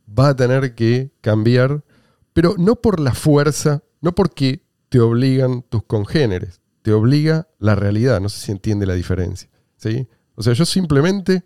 va 0.07 0.29
a 0.29 0.37
tener 0.37 0.75
que 0.75 1.11
cambiar, 1.21 1.85
pero 2.33 2.55
no 2.57 2.77
por 2.77 3.01
la 3.01 3.13
fuerza, 3.15 3.83
no 4.01 4.15
porque 4.15 4.63
te 4.89 5.01
obligan 5.01 5.63
tus 5.63 5.83
congéneres, 5.83 6.61
te 6.83 6.93
obliga 6.93 7.49
la 7.59 7.75
realidad. 7.75 8.21
No 8.21 8.29
sé 8.29 8.47
si 8.47 8.53
entiende 8.53 8.87
la 8.87 8.95
diferencia. 8.95 9.51
¿sí? 9.77 10.07
O 10.35 10.43
sea, 10.43 10.53
yo 10.53 10.65
simplemente 10.65 11.45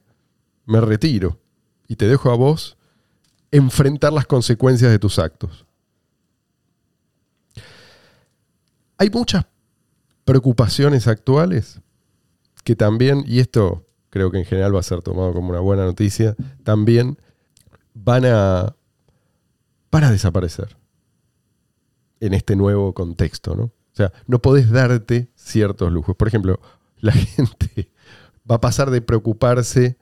me 0.67 0.81
retiro 0.81 1.39
y 1.87 1.97
te 1.97 2.07
dejo 2.07 2.31
a 2.31 2.37
vos 2.37 2.77
enfrentar 3.51 4.13
las 4.13 4.27
consecuencias 4.27 4.91
de 4.91 4.99
tus 4.99 5.19
actos. 5.19 5.65
Hay 8.99 9.11
muchas 9.11 9.47
preocupaciones 10.25 11.07
actuales 11.07 11.81
que 12.65 12.77
también, 12.77 13.25
y 13.27 13.39
esto 13.39 13.87
creo 14.11 14.31
que 14.31 14.39
en 14.39 14.45
general 14.45 14.75
va 14.75 14.81
a 14.81 14.83
ser 14.83 15.01
tomado 15.03 15.33
como 15.33 15.51
una 15.51 15.61
buena 15.61 15.85
noticia, 15.85 16.35
también 16.65 17.19
van 17.95 18.25
a, 18.27 18.75
van 19.91 20.05
a 20.05 20.11
desaparecer 20.11 20.77
en 22.21 22.35
este 22.35 22.57
nuevo 22.57 22.93
contexto, 22.93 23.55
¿no? 23.55 23.65
O 23.65 23.97
sea, 23.99 24.13
no 24.27 24.41
podés 24.41 24.71
darte 24.71 25.29
ciertos 25.35 25.93
lujos. 25.93 26.15
Por 26.17 26.29
ejemplo, 26.29 26.61
la 27.01 27.13
gente 27.13 27.91
va 28.51 28.57
a 28.57 28.61
pasar 28.61 28.91
de 28.91 29.01
preocuparse 29.01 29.97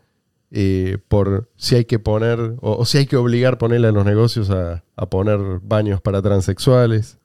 eh, 0.51 0.99
por 1.09 1.51
si 1.57 1.75
hay 1.75 1.85
que 1.85 1.99
poner, 1.99 2.57
o, 2.61 2.85
si 2.85 2.99
hay 2.99 3.07
que 3.07 3.17
obligar 3.17 3.55
a 3.55 3.59
ponerle 3.59 3.89
a 3.89 3.93
los 3.93 4.05
negocios 4.05 4.51
a, 4.51 4.83
poner 5.11 5.61
baños 5.63 6.01
para 6.01 6.23
transexuales. 6.23 7.19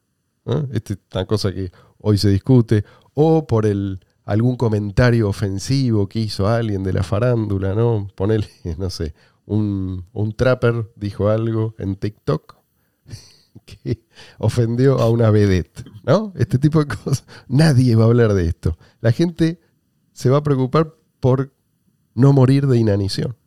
¿no? 0.45 0.67
Esta 0.73 0.93
es 0.93 0.99
una 1.13 1.25
cosa 1.25 1.53
que 1.53 1.71
hoy 1.99 2.17
se 2.17 2.29
discute. 2.29 2.83
O 3.13 3.45
por 3.45 3.65
el 3.65 3.99
algún 4.25 4.55
comentario 4.55 5.27
ofensivo 5.27 6.07
que 6.07 6.19
hizo 6.19 6.47
alguien 6.47 6.83
de 6.83 6.93
la 6.93 7.03
farándula, 7.03 7.75
¿no? 7.75 8.07
Ponerle, 8.15 8.47
no 8.77 8.89
sé, 8.89 9.13
un, 9.45 10.05
un 10.13 10.33
trapper 10.33 10.91
dijo 10.95 11.29
algo 11.29 11.75
en 11.77 11.95
TikTok 11.95 12.55
que 13.65 14.05
ofendió 14.37 14.99
a 14.99 15.09
una 15.09 15.29
vedette, 15.31 15.85
¿no? 16.03 16.33
Este 16.35 16.57
tipo 16.59 16.79
de 16.83 16.95
cosas. 16.95 17.25
Nadie 17.47 17.95
va 17.95 18.05
a 18.05 18.07
hablar 18.07 18.33
de 18.33 18.47
esto. 18.47 18.77
La 19.01 19.11
gente 19.11 19.59
se 20.13 20.29
va 20.29 20.37
a 20.37 20.43
preocupar 20.43 20.95
por 21.21 21.53
no 22.13 22.33
morir 22.33 22.67
de 22.67 22.77
inanición. 22.77 23.37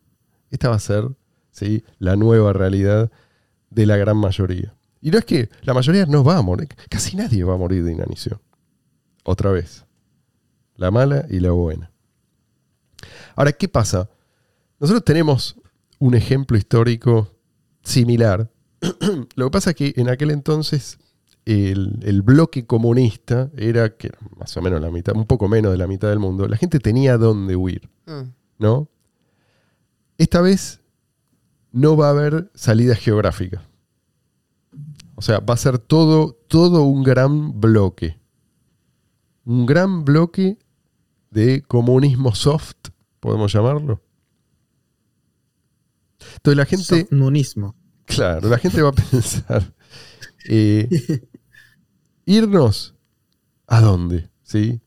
Esta 0.49 0.69
va 0.69 0.75
a 0.75 0.79
ser 0.79 1.09
¿sí? 1.51 1.83
la 1.99 2.15
nueva 2.15 2.53
realidad 2.53 3.11
de 3.69 3.85
la 3.85 3.97
gran 3.97 4.17
mayoría. 4.17 4.73
Y 5.01 5.11
no 5.11 5.19
es 5.19 5.25
que 5.25 5.49
la 5.61 5.75
mayoría 5.75 6.07
no 6.07 6.23
va 6.23 6.37
a 6.37 6.41
morir, 6.41 6.69
casi 6.89 7.15
nadie 7.15 7.43
va 7.43 7.53
a 7.53 7.57
morir 7.57 7.83
de 7.83 7.91
inanición. 7.91 8.41
Otra 9.23 9.51
vez. 9.51 9.85
La 10.75 10.89
mala 10.89 11.25
y 11.29 11.39
la 11.39 11.51
buena. 11.51 11.91
Ahora, 13.35 13.51
¿qué 13.51 13.67
pasa? 13.67 14.09
Nosotros 14.79 15.05
tenemos 15.05 15.55
un 15.99 16.15
ejemplo 16.15 16.57
histórico 16.57 17.31
similar. 17.83 18.51
Lo 19.35 19.45
que 19.45 19.51
pasa 19.51 19.69
es 19.71 19.75
que 19.75 19.93
en 19.95 20.09
aquel 20.09 20.31
entonces 20.31 20.97
el, 21.45 21.99
el 22.01 22.21
bloque 22.21 22.65
comunista 22.65 23.51
era 23.55 23.95
que 23.95 24.07
era 24.07 24.17
más 24.37 24.55
o 24.57 24.61
menos 24.61 24.81
la 24.81 24.89
mitad, 24.89 25.15
un 25.15 25.25
poco 25.25 25.47
menos 25.47 25.71
de 25.71 25.77
la 25.77 25.87
mitad 25.87 26.09
del 26.09 26.19
mundo. 26.19 26.47
La 26.47 26.57
gente 26.57 26.79
tenía 26.79 27.17
dónde 27.17 27.55
huir. 27.55 27.89
Mm. 28.05 28.31
¿no? 28.59 28.89
Esta 30.17 30.41
vez 30.41 30.81
no 31.71 31.97
va 31.97 32.07
a 32.07 32.11
haber 32.11 32.51
salida 32.55 32.95
geográfica. 32.95 33.67
O 35.15 35.21
sea, 35.21 35.39
va 35.39 35.53
a 35.53 35.57
ser 35.57 35.77
todo, 35.77 36.33
todo 36.47 36.83
un 36.83 37.03
gran 37.03 37.59
bloque. 37.59 38.17
Un 39.45 39.65
gran 39.65 40.03
bloque 40.03 40.57
de 41.31 41.61
comunismo 41.61 42.33
soft, 42.33 42.89
podemos 43.19 43.51
llamarlo. 43.53 44.01
Entonces 46.37 46.57
la 46.57 46.65
gente, 46.65 46.83
Sofnunismo. 46.83 47.75
claro, 48.05 48.49
la 48.49 48.57
gente 48.57 48.81
va 48.81 48.89
a 48.89 48.91
pensar, 49.11 49.73
eh, 50.47 50.87
irnos 52.25 52.95
a 53.67 53.81
dónde, 53.81 54.29
¿sí? 54.43 54.81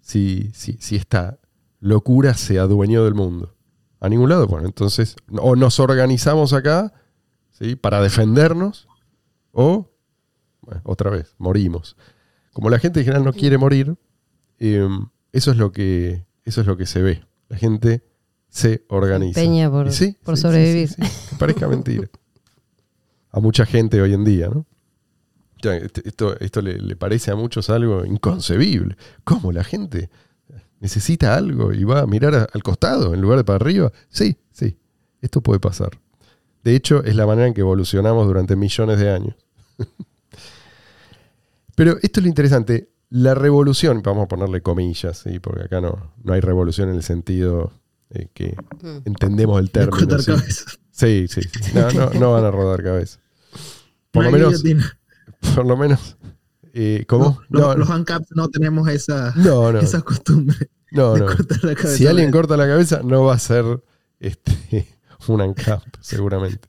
Si, 0.00 0.50
si, 0.54 0.74
si 0.80 0.96
esta 0.96 1.38
locura 1.80 2.34
se 2.34 2.58
adueñó 2.58 3.04
del 3.04 3.14
mundo. 3.14 3.54
A 4.00 4.08
ningún 4.08 4.28
lado. 4.28 4.46
Bueno, 4.48 4.66
entonces, 4.66 5.16
o 5.30 5.54
nos 5.56 5.78
organizamos 5.80 6.52
acá 6.52 6.92
¿sí? 7.50 7.76
para 7.76 8.00
defendernos, 8.02 8.88
o, 9.52 9.88
bueno, 10.60 10.80
otra 10.84 11.10
vez, 11.10 11.34
morimos. 11.38 11.96
Como 12.52 12.68
la 12.68 12.78
gente 12.78 13.00
en 13.00 13.04
general 13.06 13.24
no 13.24 13.32
quiere 13.32 13.58
morir, 13.58 13.96
eh, 14.58 14.88
eso, 15.32 15.52
es 15.52 15.56
lo 15.56 15.72
que, 15.72 16.24
eso 16.44 16.60
es 16.62 16.66
lo 16.66 16.76
que 16.76 16.86
se 16.86 17.00
ve. 17.00 17.24
La 17.48 17.56
gente 17.56 18.04
se 18.48 18.84
organiza. 18.88 19.40
empeña 19.40 19.70
por- 19.70 19.92
sí, 19.92 20.16
por 20.24 20.36
sí, 20.36 20.42
sobrevivir. 20.42 20.88
sí, 20.88 21.02
parezca 21.38 21.68
mentira. 21.68 22.08
A 23.30 23.40
mucha 23.40 23.64
gente 23.64 24.02
hoy 24.02 24.12
en 24.12 24.24
día, 24.24 24.48
¿no? 24.48 24.66
Esto, 25.70 26.38
esto 26.40 26.60
le, 26.62 26.78
le 26.78 26.96
parece 26.96 27.30
a 27.30 27.36
muchos 27.36 27.70
algo 27.70 28.04
inconcebible. 28.04 28.96
¿Cómo 29.24 29.52
la 29.52 29.62
gente 29.64 30.10
necesita 30.80 31.34
algo 31.36 31.72
y 31.72 31.84
va 31.84 32.00
a 32.00 32.06
mirar 32.06 32.34
a- 32.34 32.48
al 32.52 32.62
costado 32.62 33.14
en 33.14 33.20
lugar 33.20 33.38
de 33.38 33.44
para 33.44 33.56
arriba? 33.56 33.92
Sí, 34.08 34.36
sí, 34.50 34.76
esto 35.20 35.40
puede 35.40 35.60
pasar. 35.60 35.90
De 36.64 36.74
hecho, 36.76 37.02
es 37.04 37.14
la 37.16 37.26
manera 37.26 37.46
en 37.48 37.54
que 37.54 37.60
evolucionamos 37.60 38.26
durante 38.26 38.56
millones 38.56 38.98
de 38.98 39.10
años. 39.10 39.34
Pero 41.74 41.96
esto 42.02 42.20
es 42.20 42.24
lo 42.24 42.28
interesante. 42.28 42.88
La 43.10 43.34
revolución, 43.34 44.00
vamos 44.02 44.24
a 44.24 44.28
ponerle 44.28 44.62
comillas, 44.62 45.18
¿sí? 45.18 45.38
porque 45.38 45.62
acá 45.64 45.80
no, 45.80 46.12
no 46.22 46.32
hay 46.32 46.40
revolución 46.40 46.88
en 46.88 46.96
el 46.96 47.02
sentido 47.02 47.72
eh, 48.10 48.28
que 48.32 48.56
Mm. 48.82 48.98
entendemos 49.06 49.60
el 49.60 49.70
término. 49.70 49.96
cortar 49.96 50.22
¿sí? 50.22 50.32
Sí, 50.90 51.26
sí, 51.28 51.40
sí. 51.42 51.72
No, 51.74 51.90
no, 51.92 52.10
no 52.10 52.32
van 52.32 52.44
a 52.44 52.50
rodar 52.50 52.82
cabeza. 52.82 53.18
Por 54.10 54.24
No 54.24 54.30
lo 54.30 54.36
menos, 54.36 54.62
guillotina. 54.62 54.98
por 55.54 55.66
lo 55.66 55.76
menos. 55.76 56.16
eh, 56.72 57.04
¿Cómo? 57.08 57.40
Los, 57.48 57.62
No, 57.62 57.74
los 57.74 57.90
ANCAPs 57.90 58.28
no 58.34 58.48
tenemos 58.48 58.88
esa, 58.88 59.32
no, 59.36 59.72
no, 59.72 59.80
esa 59.80 60.00
costumbre 60.02 60.70
no, 60.90 61.14
de 61.14 61.20
no. 61.20 61.26
cortar 61.26 61.64
la 61.64 61.74
cabeza. 61.74 61.96
Si 61.96 62.06
alguien 62.06 62.30
corta 62.30 62.56
la 62.56 62.66
cabeza, 62.66 63.00
no 63.04 63.24
va 63.24 63.34
a 63.34 63.38
ser 63.38 63.64
este, 64.20 64.88
un 65.28 65.40
ANCAP, 65.40 65.82
seguramente. 66.00 66.66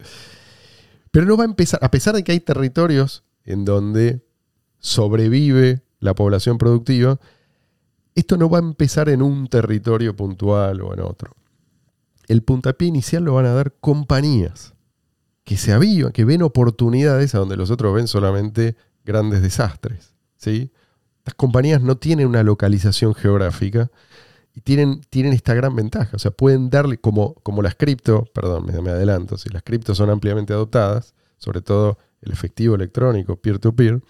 Pero 1.12 1.26
no 1.26 1.38
va 1.38 1.44
a 1.44 1.48
empezar, 1.48 1.80
a 1.84 1.92
pesar 1.92 2.16
de 2.16 2.24
que 2.24 2.32
hay 2.32 2.40
territorios 2.40 3.24
en 3.46 3.66
donde 3.66 4.26
sobrevive 4.80 5.84
la 6.00 6.16
población 6.16 6.58
productiva, 6.58 7.20
esto 8.16 8.36
no 8.38 8.50
va 8.50 8.58
a 8.60 8.62
empezar 8.62 9.10
en 9.10 9.22
un 9.22 9.48
territorio 9.48 10.16
puntual 10.16 10.82
o 10.82 10.94
en 10.94 11.00
otro. 11.02 11.36
El 12.28 12.42
puntapié 12.42 12.88
inicial 12.88 13.24
lo 13.24 13.34
van 13.36 13.46
a 13.46 13.54
dar 13.54 13.74
compañías 13.80 14.74
que 15.44 15.58
se 15.58 15.74
avivan, 15.74 16.12
que 16.12 16.26
ven 16.26 16.42
oportunidades 16.42 17.36
a 17.36 17.40
donde 17.40 17.58
los 17.58 17.70
otros 17.72 17.94
ven 17.94 18.08
solamente 18.08 18.76
grandes 19.06 19.42
desastres. 19.42 20.14
¿sí? 20.38 20.72
Estas 21.20 21.36
compañías 21.36 21.82
no 21.82 21.98
tienen 21.98 22.28
una 22.28 22.44
localización 22.44 23.14
geográfica 23.14 23.90
y 24.56 24.62
tienen, 24.62 25.02
tienen 25.10 25.34
esta 25.34 25.54
gran 25.54 25.76
ventaja. 25.76 26.16
O 26.16 26.20
sea, 26.20 26.32
pueden 26.32 26.70
darle, 26.70 26.98
como, 26.98 27.34
como 27.36 27.62
las 27.62 27.76
cripto, 27.76 28.26
perdón, 28.34 28.66
me, 28.68 28.82
me 28.82 28.92
adelanto, 28.92 29.38
si 29.38 29.50
las 29.50 29.64
cripto 29.64 29.96
son 29.96 30.10
ampliamente 30.10 30.54
adoptadas, 30.54 31.14
sobre 31.38 31.62
todo 31.62 31.98
el 32.22 32.32
efectivo 32.32 32.76
electrónico, 32.76 33.36
peer-to-peer, 33.36 34.02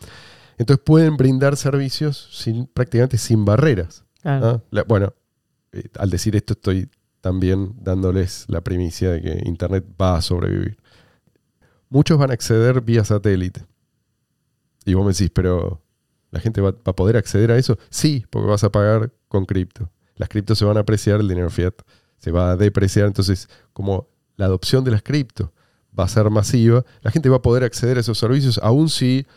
entonces 0.59 0.83
pueden 0.85 1.17
brindar 1.17 1.57
servicios 1.57 2.29
sin, 2.31 2.67
prácticamente 2.67 3.17
sin 3.17 3.43
barreras. 3.43 4.03
Claro. 4.21 4.47
¿ah? 4.47 4.61
La- 4.69 4.83
bueno, 4.83 5.13
eh, 5.71 5.87
al 5.97 6.11
decir 6.11 6.35
esto 6.35 6.53
estoy 6.53 6.89
también 7.21 7.73
dándoles 7.81 8.45
la 8.49 8.61
primicia 8.61 9.09
de 9.11 9.21
que 9.21 9.41
Internet 9.45 9.85
va 9.99 10.17
a 10.17 10.21
sobrevivir. 10.21 10.77
Muchos 11.93 12.17
van 12.17 12.31
a 12.31 12.33
acceder 12.33 12.81
vía 12.81 13.05
satélite. 13.05 13.63
Y 14.83 14.95
vos 14.95 15.05
me 15.05 15.11
decís, 15.11 15.29
pero 15.29 15.79
¿la 16.31 16.39
gente 16.39 16.59
va, 16.59 16.71
va 16.71 16.77
a 16.85 16.95
poder 16.95 17.17
acceder 17.17 17.51
a 17.51 17.57
eso? 17.59 17.77
Sí, 17.91 18.25
porque 18.31 18.49
vas 18.49 18.63
a 18.63 18.71
pagar 18.71 19.11
con 19.27 19.45
cripto. 19.45 19.91
Las 20.15 20.27
criptos 20.27 20.57
se 20.57 20.65
van 20.65 20.77
a 20.77 20.79
apreciar, 20.79 21.19
el 21.19 21.27
dinero 21.27 21.51
fiat 21.51 21.75
se 22.17 22.31
va 22.31 22.49
a 22.49 22.57
depreciar. 22.57 23.05
Entonces, 23.05 23.47
como 23.73 24.07
la 24.37 24.45
adopción 24.45 24.83
de 24.83 24.89
las 24.89 25.03
cripto 25.03 25.53
va 25.97 26.05
a 26.05 26.07
ser 26.07 26.27
masiva, 26.31 26.83
la 27.03 27.11
gente 27.11 27.29
va 27.29 27.37
a 27.37 27.41
poder 27.43 27.63
acceder 27.63 27.97
a 27.97 27.99
esos 27.99 28.17
servicios, 28.17 28.59
aun 28.63 28.89
si 28.89 29.27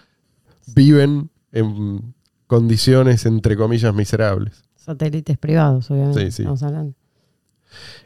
viven 0.75 1.29
en 1.53 2.15
condiciones, 2.47 3.27
entre 3.27 3.59
comillas, 3.59 3.95
miserables. 3.95 4.65
Satélites 4.77 5.37
privados, 5.37 5.91
obviamente. 5.91 6.31
Sí, 6.31 6.31
sí. 6.31 6.43
Estamos 6.43 6.63
hablando. 6.63 6.95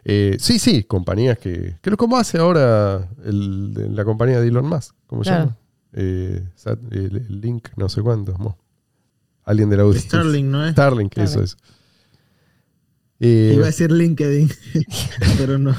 Eh, 0.05 0.37
sí, 0.41 0.59
sí, 0.59 0.85
compañías 0.85 1.39
que. 1.39 1.77
que 1.81 1.91
como 1.97 2.17
hace 2.17 2.39
ahora 2.39 3.09
el- 3.25 3.75
de 3.75 3.89
la 3.91 4.05
compañía 4.05 4.41
de 4.41 4.49
Elon 4.49 4.67
Musk. 4.69 4.95
¿Cómo 5.07 5.25
se 5.25 5.31
Claro. 5.31 5.45
llama? 5.45 5.57
Eh, 5.93 6.45
Sat- 6.57 6.79
el, 6.93 7.17
el 7.29 7.41
Link, 7.41 7.69
no 7.77 7.89
sé 7.89 8.01
cuántos. 8.03 8.39
mo. 8.39 8.57
Alguien 9.45 9.71
de 9.71 9.77
la 9.77 9.83
audiencia. 9.85 10.09
Starlink, 10.09 10.47
¿no 10.47 10.65
es? 10.65 10.73
Starlink, 10.73 11.19
eso 11.19 11.43
es. 11.43 11.57
Eh, 13.19 13.53
Iba 13.55 13.65
a 13.65 13.67
decir 13.67 13.91
LinkedIn, 13.93 14.51
pero 15.39 15.59
no. 15.59 15.75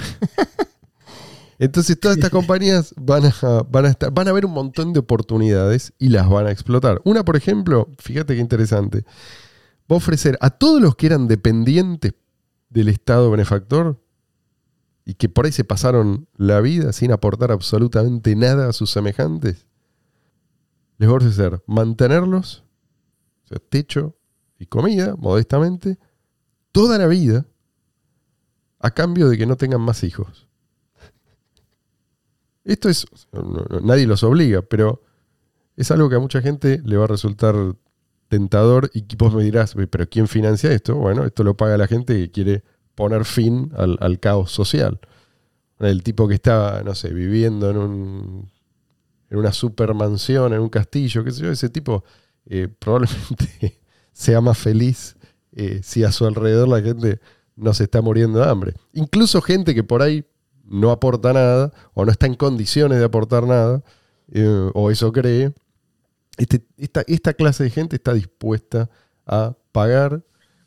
entonces 1.59 1.99
todas 1.99 2.17
estas 2.17 2.29
compañías 2.31 2.93
van 2.97 3.23
a, 3.25 3.63
van, 3.69 3.85
a 3.85 3.89
estar, 3.89 4.11
van 4.11 4.27
a 4.27 4.31
ver 4.31 4.45
un 4.45 4.51
montón 4.53 4.93
de 4.93 4.99
oportunidades 4.99 5.93
y 5.99 6.09
las 6.09 6.27
van 6.29 6.47
a 6.47 6.51
explotar. 6.51 7.01
Una, 7.03 7.23
por 7.23 7.35
ejemplo, 7.35 7.89
fíjate 7.99 8.35
qué 8.35 8.41
interesante, 8.41 9.03
va 9.91 9.95
a 9.95 9.97
ofrecer 9.97 10.37
a 10.41 10.49
todos 10.49 10.81
los 10.81 10.95
que 10.95 11.05
eran 11.07 11.27
dependientes 11.27 12.13
del 12.71 12.87
Estado 12.87 13.29
benefactor 13.29 14.01
y 15.05 15.15
que 15.15 15.29
por 15.29 15.45
ahí 15.45 15.51
se 15.51 15.63
pasaron 15.63 16.27
la 16.35 16.61
vida 16.61 16.93
sin 16.93 17.11
aportar 17.11 17.51
absolutamente 17.51 18.35
nada 18.35 18.69
a 18.69 18.73
sus 18.73 18.89
semejantes, 18.89 19.67
les 20.97 21.09
va 21.09 21.13
a 21.13 21.17
ofrecer 21.17 21.63
mantenerlos, 21.67 22.63
o 23.43 23.47
sea, 23.47 23.59
techo 23.59 24.15
y 24.57 24.67
comida, 24.67 25.15
modestamente, 25.17 25.99
toda 26.71 26.97
la 26.97 27.07
vida, 27.07 27.45
a 28.79 28.91
cambio 28.91 29.27
de 29.29 29.37
que 29.37 29.45
no 29.45 29.57
tengan 29.57 29.81
más 29.81 30.03
hijos. 30.03 30.47
Esto 32.63 32.89
es, 32.89 33.05
nadie 33.83 34.07
los 34.07 34.23
obliga, 34.23 34.61
pero 34.61 35.03
es 35.75 35.91
algo 35.91 36.09
que 36.09 36.15
a 36.15 36.19
mucha 36.19 36.41
gente 36.41 36.81
le 36.85 36.97
va 36.97 37.05
a 37.05 37.07
resultar 37.07 37.55
tentador 38.31 38.89
y 38.93 39.03
vos 39.17 39.35
me 39.35 39.43
dirás, 39.43 39.75
pero 39.89 40.07
¿quién 40.07 40.25
financia 40.25 40.71
esto? 40.71 40.95
Bueno, 40.95 41.25
esto 41.25 41.43
lo 41.43 41.57
paga 41.57 41.77
la 41.77 41.85
gente 41.85 42.15
que 42.15 42.31
quiere 42.31 42.63
poner 42.95 43.25
fin 43.25 43.73
al, 43.75 43.97
al 43.99 44.21
caos 44.21 44.53
social. 44.53 45.01
El 45.79 46.01
tipo 46.01 46.29
que 46.29 46.35
está, 46.35 46.81
no 46.85 46.95
sé, 46.95 47.13
viviendo 47.13 47.69
en, 47.69 47.77
un, 47.77 48.51
en 49.29 49.37
una 49.37 49.51
supermansión, 49.51 50.53
en 50.53 50.61
un 50.61 50.69
castillo, 50.69 51.25
qué 51.25 51.31
sé 51.31 51.41
yo, 51.41 51.51
ese 51.51 51.67
tipo 51.67 52.05
eh, 52.45 52.69
probablemente 52.79 53.81
sea 54.13 54.39
más 54.39 54.57
feliz 54.57 55.17
eh, 55.51 55.81
si 55.83 56.05
a 56.05 56.13
su 56.13 56.25
alrededor 56.25 56.69
la 56.69 56.81
gente 56.81 57.19
no 57.57 57.73
se 57.73 57.83
está 57.83 58.01
muriendo 58.01 58.39
de 58.39 58.49
hambre. 58.49 58.73
Incluso 58.93 59.41
gente 59.41 59.75
que 59.75 59.83
por 59.83 60.01
ahí 60.01 60.23
no 60.63 60.91
aporta 60.91 61.33
nada 61.33 61.73
o 61.93 62.05
no 62.05 62.11
está 62.11 62.27
en 62.27 62.35
condiciones 62.35 62.97
de 62.97 63.03
aportar 63.03 63.45
nada, 63.45 63.83
eh, 64.31 64.69
o 64.73 64.89
eso 64.89 65.11
cree, 65.11 65.53
este- 66.37 66.65
esta, 66.77 67.03
esta 67.07 67.33
clase 67.33 67.63
de 67.63 67.69
gente 67.69 67.95
está 67.95 68.13
dispuesta 68.13 68.89
a 69.25 69.55
pagar 69.71 70.23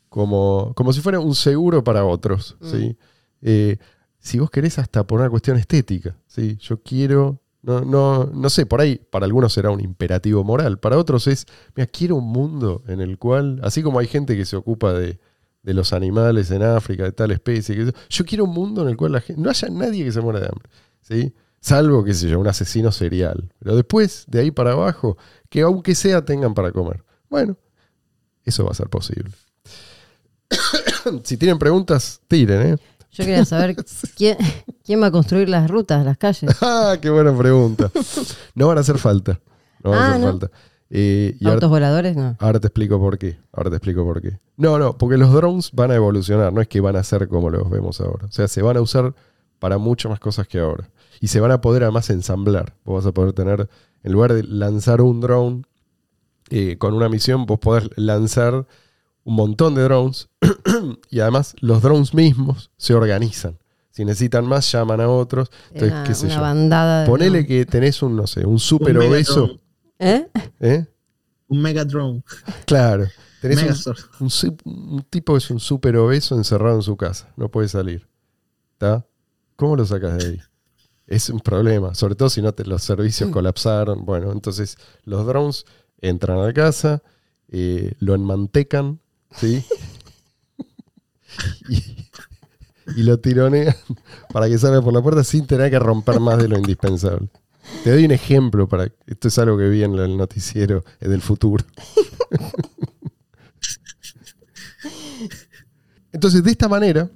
como, 0.09 0.73
como 0.75 0.93
si 0.93 1.01
fuera 1.01 1.19
un 1.19 1.35
seguro 1.35 1.83
para 1.83 2.05
otros. 2.05 2.55
Mm. 2.61 2.71
¿sí? 2.71 2.97
Eh, 3.41 3.77
si 4.19 4.39
vos 4.39 4.49
querés 4.49 4.79
hasta 4.79 5.05
por 5.05 5.19
una 5.19 5.29
cuestión 5.29 5.57
estética, 5.57 6.15
¿sí? 6.27 6.57
yo 6.61 6.81
quiero, 6.81 7.41
no, 7.61 7.81
no, 7.81 8.25
no 8.25 8.49
sé, 8.49 8.65
por 8.65 8.81
ahí 8.81 8.99
para 9.09 9.25
algunos 9.25 9.53
será 9.53 9.69
un 9.69 9.81
imperativo 9.81 10.43
moral, 10.43 10.79
para 10.79 10.97
otros 10.97 11.27
es, 11.27 11.45
mira, 11.75 11.87
quiero 11.87 12.15
un 12.15 12.27
mundo 12.27 12.83
en 12.87 13.01
el 13.01 13.17
cual, 13.17 13.59
así 13.63 13.83
como 13.83 13.99
hay 13.99 14.07
gente 14.07 14.35
que 14.35 14.45
se 14.45 14.55
ocupa 14.55 14.93
de, 14.93 15.19
de 15.61 15.73
los 15.73 15.93
animales 15.93 16.49
en 16.51 16.63
África, 16.63 17.03
de 17.03 17.11
tal 17.11 17.31
especie, 17.31 17.75
que 17.75 17.93
yo 18.09 18.25
quiero 18.25 18.45
un 18.45 18.51
mundo 18.51 18.83
en 18.83 18.89
el 18.89 18.97
cual 18.97 19.11
la 19.11 19.21
gente, 19.21 19.41
no 19.41 19.49
haya 19.49 19.67
nadie 19.69 20.05
que 20.05 20.11
se 20.11 20.21
muera 20.21 20.39
de 20.39 20.45
hambre, 20.45 20.69
¿sí? 21.01 21.33
Salvo, 21.59 22.03
qué 22.03 22.13
sé 22.13 22.29
yo, 22.29 22.39
un 22.39 22.47
asesino 22.47 22.91
serial. 22.91 23.51
Pero 23.57 23.75
después, 23.75 24.25
de 24.27 24.39
ahí 24.39 24.51
para 24.51 24.73
abajo, 24.73 25.17
que 25.55 25.61
aunque 25.61 25.95
sea 25.95 26.25
tengan 26.25 26.53
para 26.53 26.69
comer. 26.73 27.01
Bueno, 27.29 27.55
eso 28.43 28.65
va 28.65 28.71
a 28.71 28.73
ser 28.73 28.89
posible. 28.89 29.31
si 31.23 31.37
tienen 31.37 31.57
preguntas, 31.57 32.19
tiren, 32.27 32.73
¿eh? 32.73 32.77
Yo 33.11 33.23
quería 33.23 33.45
saber 33.45 33.73
quién, 34.17 34.35
quién 34.83 35.01
va 35.01 35.05
a 35.07 35.11
construir 35.11 35.47
las 35.47 35.69
rutas, 35.71 36.03
las 36.03 36.17
calles. 36.17 36.51
¡Ah, 36.61 36.97
qué 37.01 37.09
buena 37.09 37.33
pregunta! 37.37 37.89
No 38.53 38.67
van 38.67 38.77
a 38.77 38.81
hacer 38.81 38.97
falta. 38.97 39.39
No 39.81 39.91
van 39.91 39.99
a 39.99 40.05
Ah, 40.05 40.09
hacer 40.09 40.21
¿no? 40.21 40.27
falta. 40.27 40.51
Eh, 40.89 41.37
y 41.39 41.45
ahora, 41.45 41.53
Autos 41.55 41.69
voladores, 41.69 42.17
no. 42.17 42.35
ahora 42.37 42.59
te 42.59 42.67
explico 42.67 42.99
por 42.99 43.17
qué. 43.17 43.37
Ahora 43.53 43.69
te 43.69 43.77
explico 43.77 44.03
por 44.03 44.21
qué. 44.21 44.37
No, 44.57 44.77
no, 44.77 44.97
porque 44.97 45.15
los 45.17 45.31
drones 45.31 45.71
van 45.71 45.91
a 45.91 45.95
evolucionar. 45.95 46.51
No 46.51 46.59
es 46.59 46.67
que 46.67 46.81
van 46.81 46.97
a 46.97 47.03
ser 47.05 47.29
como 47.29 47.49
los 47.49 47.69
vemos 47.69 48.01
ahora. 48.01 48.25
O 48.25 48.31
sea, 48.33 48.49
se 48.49 48.61
van 48.61 48.75
a 48.75 48.81
usar 48.81 49.15
para 49.59 49.77
mucho 49.77 50.09
más 50.09 50.19
cosas 50.19 50.49
que 50.49 50.59
ahora. 50.59 50.89
Y 51.21 51.27
se 51.29 51.39
van 51.39 51.51
a 51.51 51.61
poder 51.61 51.83
además 51.83 52.09
ensamblar. 52.09 52.75
Vos 52.83 53.03
vas 53.05 53.09
a 53.09 53.13
poder 53.13 53.31
tener, 53.31 53.69
en 54.05 54.11
lugar 54.13 54.33
de 54.33 54.43
lanzar 54.43 55.01
un 55.01 55.19
drone 55.19 55.63
eh, 56.49 56.77
con 56.77 56.93
una 56.93 57.09
misión, 57.09 57.45
vos 57.47 57.59
podés 57.59 57.89
lanzar 57.95 58.67
un 59.23 59.35
montón 59.35 59.73
de 59.73 59.81
drones 59.81 60.29
y 61.09 61.19
además 61.19 61.55
los 61.59 61.81
drones 61.81 62.13
mismos 62.13 62.71
se 62.77 62.93
organizan. 62.93 63.57
Si 63.89 64.05
necesitan 64.05 64.45
más, 64.45 64.71
llaman 64.71 65.01
a 65.01 65.09
otros. 65.09 65.49
Entonces, 65.71 65.91
Una, 65.91 66.03
qué 66.03 66.13
sé 66.13 66.25
una 66.27 66.35
yo. 66.35 66.41
bandada 66.41 67.01
de. 67.01 67.07
Ponele 67.07 67.47
que 67.47 67.65
tenés 67.65 68.03
un, 68.03 68.15
no 68.15 68.27
sé, 68.27 68.45
un 68.45 68.59
super 68.59 68.95
Un 68.97 69.07
obeso. 69.07 69.59
¿Eh? 69.97 70.27
¿eh? 70.59 70.85
Un 71.47 71.61
Megadrone. 71.61 72.23
Claro. 72.65 73.07
Tenés 73.41 73.87
un, 74.19 75.05
tipo 75.09 75.33
que 75.33 75.37
es 75.37 75.49
un 75.49 75.59
súper 75.59 75.97
obeso 75.97 76.35
encerrado 76.35 76.75
en 76.75 76.81
su 76.81 76.95
casa, 76.95 77.31
no 77.37 77.49
puede 77.49 77.67
salir. 77.69 78.07
¿Está? 78.73 79.05
¿Cómo 79.55 79.75
lo 79.75 79.85
sacas 79.85 80.17
de 80.17 80.27
ahí? 80.27 80.41
Es 81.07 81.29
un 81.29 81.39
problema, 81.39 81.93
sobre 81.93 82.15
todo 82.15 82.29
si 82.29 82.41
no 82.41 82.53
te, 82.53 82.65
los 82.65 82.83
servicios 82.83 83.29
colapsaron. 83.29 84.05
Bueno, 84.05 84.31
entonces 84.31 84.77
los 85.03 85.25
drones 85.25 85.65
entran 86.01 86.39
a 86.39 86.43
la 86.43 86.53
casa, 86.53 87.03
eh, 87.49 87.93
lo 87.99 88.15
enmantecan, 88.15 88.99
¿sí? 89.35 89.63
y, 91.69 92.05
y 92.95 93.03
lo 93.03 93.19
tironean 93.19 93.75
para 94.33 94.47
que 94.47 94.57
salga 94.57 94.81
por 94.81 94.93
la 94.93 95.01
puerta 95.01 95.23
sin 95.23 95.45
tener 95.45 95.69
que 95.69 95.79
romper 95.79 96.19
más 96.19 96.37
de 96.39 96.47
lo 96.47 96.57
indispensable. 96.57 97.29
Te 97.83 97.91
doy 97.91 98.05
un 98.05 98.11
ejemplo 98.11 98.67
para. 98.67 98.91
Esto 99.07 99.27
es 99.27 99.37
algo 99.39 99.57
que 99.57 99.67
vi 99.69 99.83
en 99.83 99.95
el 99.95 100.17
noticiero 100.17 100.83
del 100.99 101.21
futuro. 101.21 101.65
Entonces, 106.11 106.43
de 106.43 106.51
esta 106.51 106.67
manera, 106.69 107.09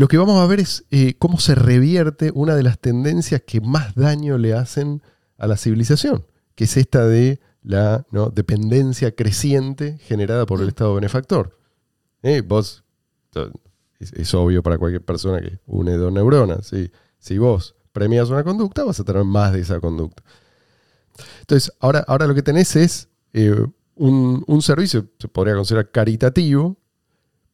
lo 0.00 0.08
que 0.08 0.16
vamos 0.16 0.40
a 0.40 0.46
ver 0.46 0.60
es 0.60 0.86
eh, 0.90 1.12
cómo 1.18 1.38
se 1.38 1.54
revierte 1.54 2.32
una 2.34 2.54
de 2.54 2.62
las 2.62 2.78
tendencias 2.78 3.42
que 3.42 3.60
más 3.60 3.94
daño 3.94 4.38
le 4.38 4.54
hacen 4.54 5.02
a 5.36 5.46
la 5.46 5.58
civilización, 5.58 6.24
que 6.54 6.64
es 6.64 6.78
esta 6.78 7.04
de 7.04 7.38
la 7.62 8.06
¿no? 8.10 8.30
dependencia 8.30 9.14
creciente 9.14 9.98
generada 9.98 10.46
por 10.46 10.62
el 10.62 10.68
Estado 10.68 10.94
benefactor. 10.94 11.58
Eh, 12.22 12.40
vos, 12.40 12.82
es, 13.98 14.14
es 14.14 14.32
obvio 14.32 14.62
para 14.62 14.78
cualquier 14.78 15.04
persona 15.04 15.38
que 15.42 15.58
une 15.66 15.98
dos 15.98 16.10
neuronas. 16.10 16.68
¿sí? 16.68 16.90
Si 17.18 17.36
vos 17.36 17.74
premias 17.92 18.30
una 18.30 18.42
conducta, 18.42 18.84
vas 18.84 18.98
a 19.00 19.04
tener 19.04 19.24
más 19.24 19.52
de 19.52 19.60
esa 19.60 19.80
conducta. 19.80 20.22
Entonces, 21.40 21.74
ahora, 21.78 22.06
ahora 22.08 22.26
lo 22.26 22.34
que 22.34 22.42
tenés 22.42 22.74
es 22.74 23.10
eh, 23.34 23.54
un, 23.96 24.44
un 24.46 24.62
servicio, 24.62 25.08
se 25.18 25.28
podría 25.28 25.56
considerar 25.56 25.90
caritativo, 25.90 26.78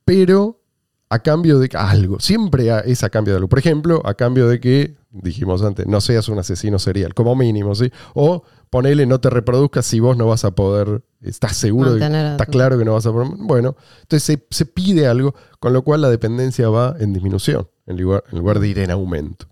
pero 0.04 0.61
a 1.09 1.19
cambio 1.21 1.59
de 1.59 1.71
algo. 1.75 2.19
Siempre 2.21 2.71
es 2.85 3.03
a 3.05 3.11
cambio 3.11 3.35
de 3.35 3.38
algo. 3.38 3.49
Por 3.49 3.59
ejemplo, 3.59 4.03
a 4.05 4.14
cambio 4.14 4.49
de 4.49 4.61
que, 4.61 4.97
dijimos 5.11 5.62
antes, 5.62 5.87
no 5.87 6.01
seas 6.01 6.29
un 6.29 6.38
asesino 6.38 6.79
serial, 6.79 7.14
como 7.14 7.37
mínimo, 7.37 7.75
¿sí? 7.75 7.90
O 8.14 8.42
ponele, 8.71 9.07
no 9.07 9.21
te 9.21 9.31
reproduzcas 9.31 9.87
si 9.87 10.01
vos 10.01 10.16
no 10.16 10.27
vas 10.27 10.45
a 10.45 10.53
poder, 10.53 11.05
estás 11.21 11.57
seguro, 11.57 11.95
de, 11.95 12.05
está 12.05 12.47
claro 12.47 12.79
que 12.79 12.85
no 12.85 12.95
vas 12.95 13.07
a 13.07 13.12
poder. 13.12 13.29
Bueno, 13.38 13.77
entonces 14.03 14.23
se, 14.23 14.47
se 14.51 14.66
pide 14.66 15.07
algo, 15.07 15.35
con 15.61 15.73
lo 15.73 15.83
cual 15.83 16.03
la 16.03 16.11
dependencia 16.11 16.69
va 16.69 16.97
en 16.99 17.12
disminución, 17.12 17.69
en 17.87 18.01
lugar, 18.01 18.25
en 18.31 18.38
lugar 18.38 18.59
de 18.59 18.69
ir 18.69 18.79
en 18.81 18.90
aumento. 18.90 19.47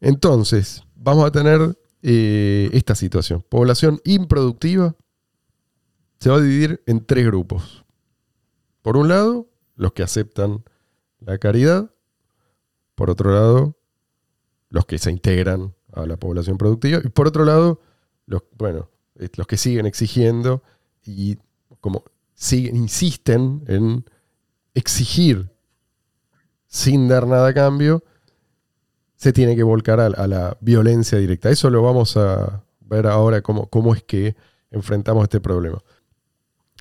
Entonces, 0.00 0.82
vamos 0.94 1.24
a 1.24 1.32
tener 1.32 1.76
eh, 2.02 2.68
esta 2.72 2.94
situación. 2.94 3.42
Población 3.48 4.00
improductiva 4.04 4.94
se 6.20 6.28
va 6.28 6.36
a 6.36 6.40
dividir 6.40 6.82
en 6.86 7.04
tres 7.04 7.24
grupos. 7.24 7.84
Por 8.82 8.98
un 8.98 9.08
lado, 9.08 9.48
los 9.76 9.92
que 9.92 10.02
aceptan 10.02 10.64
la 11.20 11.38
caridad. 11.38 11.90
Por 12.94 13.10
otro 13.10 13.32
lado, 13.32 13.76
los 14.70 14.86
que 14.86 14.98
se 14.98 15.10
integran 15.10 15.74
a 15.92 16.06
la 16.06 16.16
población 16.16 16.58
productiva. 16.58 17.00
Y 17.04 17.08
por 17.08 17.28
otro 17.28 17.44
lado, 17.44 17.80
los, 18.26 18.42
bueno, 18.56 18.90
los 19.14 19.46
que 19.46 19.56
siguen 19.56 19.86
exigiendo 19.86 20.62
y 21.04 21.38
como 21.80 22.04
siguen, 22.34 22.76
insisten 22.76 23.64
en 23.68 24.04
exigir 24.74 25.50
sin 26.66 27.06
dar 27.06 27.26
nada 27.26 27.48
a 27.48 27.54
cambio, 27.54 28.02
se 29.16 29.32
tiene 29.32 29.54
que 29.54 29.62
volcar 29.62 30.00
a, 30.00 30.06
a 30.06 30.26
la 30.26 30.56
violencia 30.60 31.18
directa. 31.18 31.50
Eso 31.50 31.70
lo 31.70 31.82
vamos 31.82 32.16
a 32.16 32.64
ver 32.80 33.06
ahora 33.06 33.42
cómo, 33.42 33.68
cómo 33.68 33.94
es 33.94 34.02
que 34.02 34.34
enfrentamos 34.70 35.22
este 35.22 35.40
problema. 35.40 35.82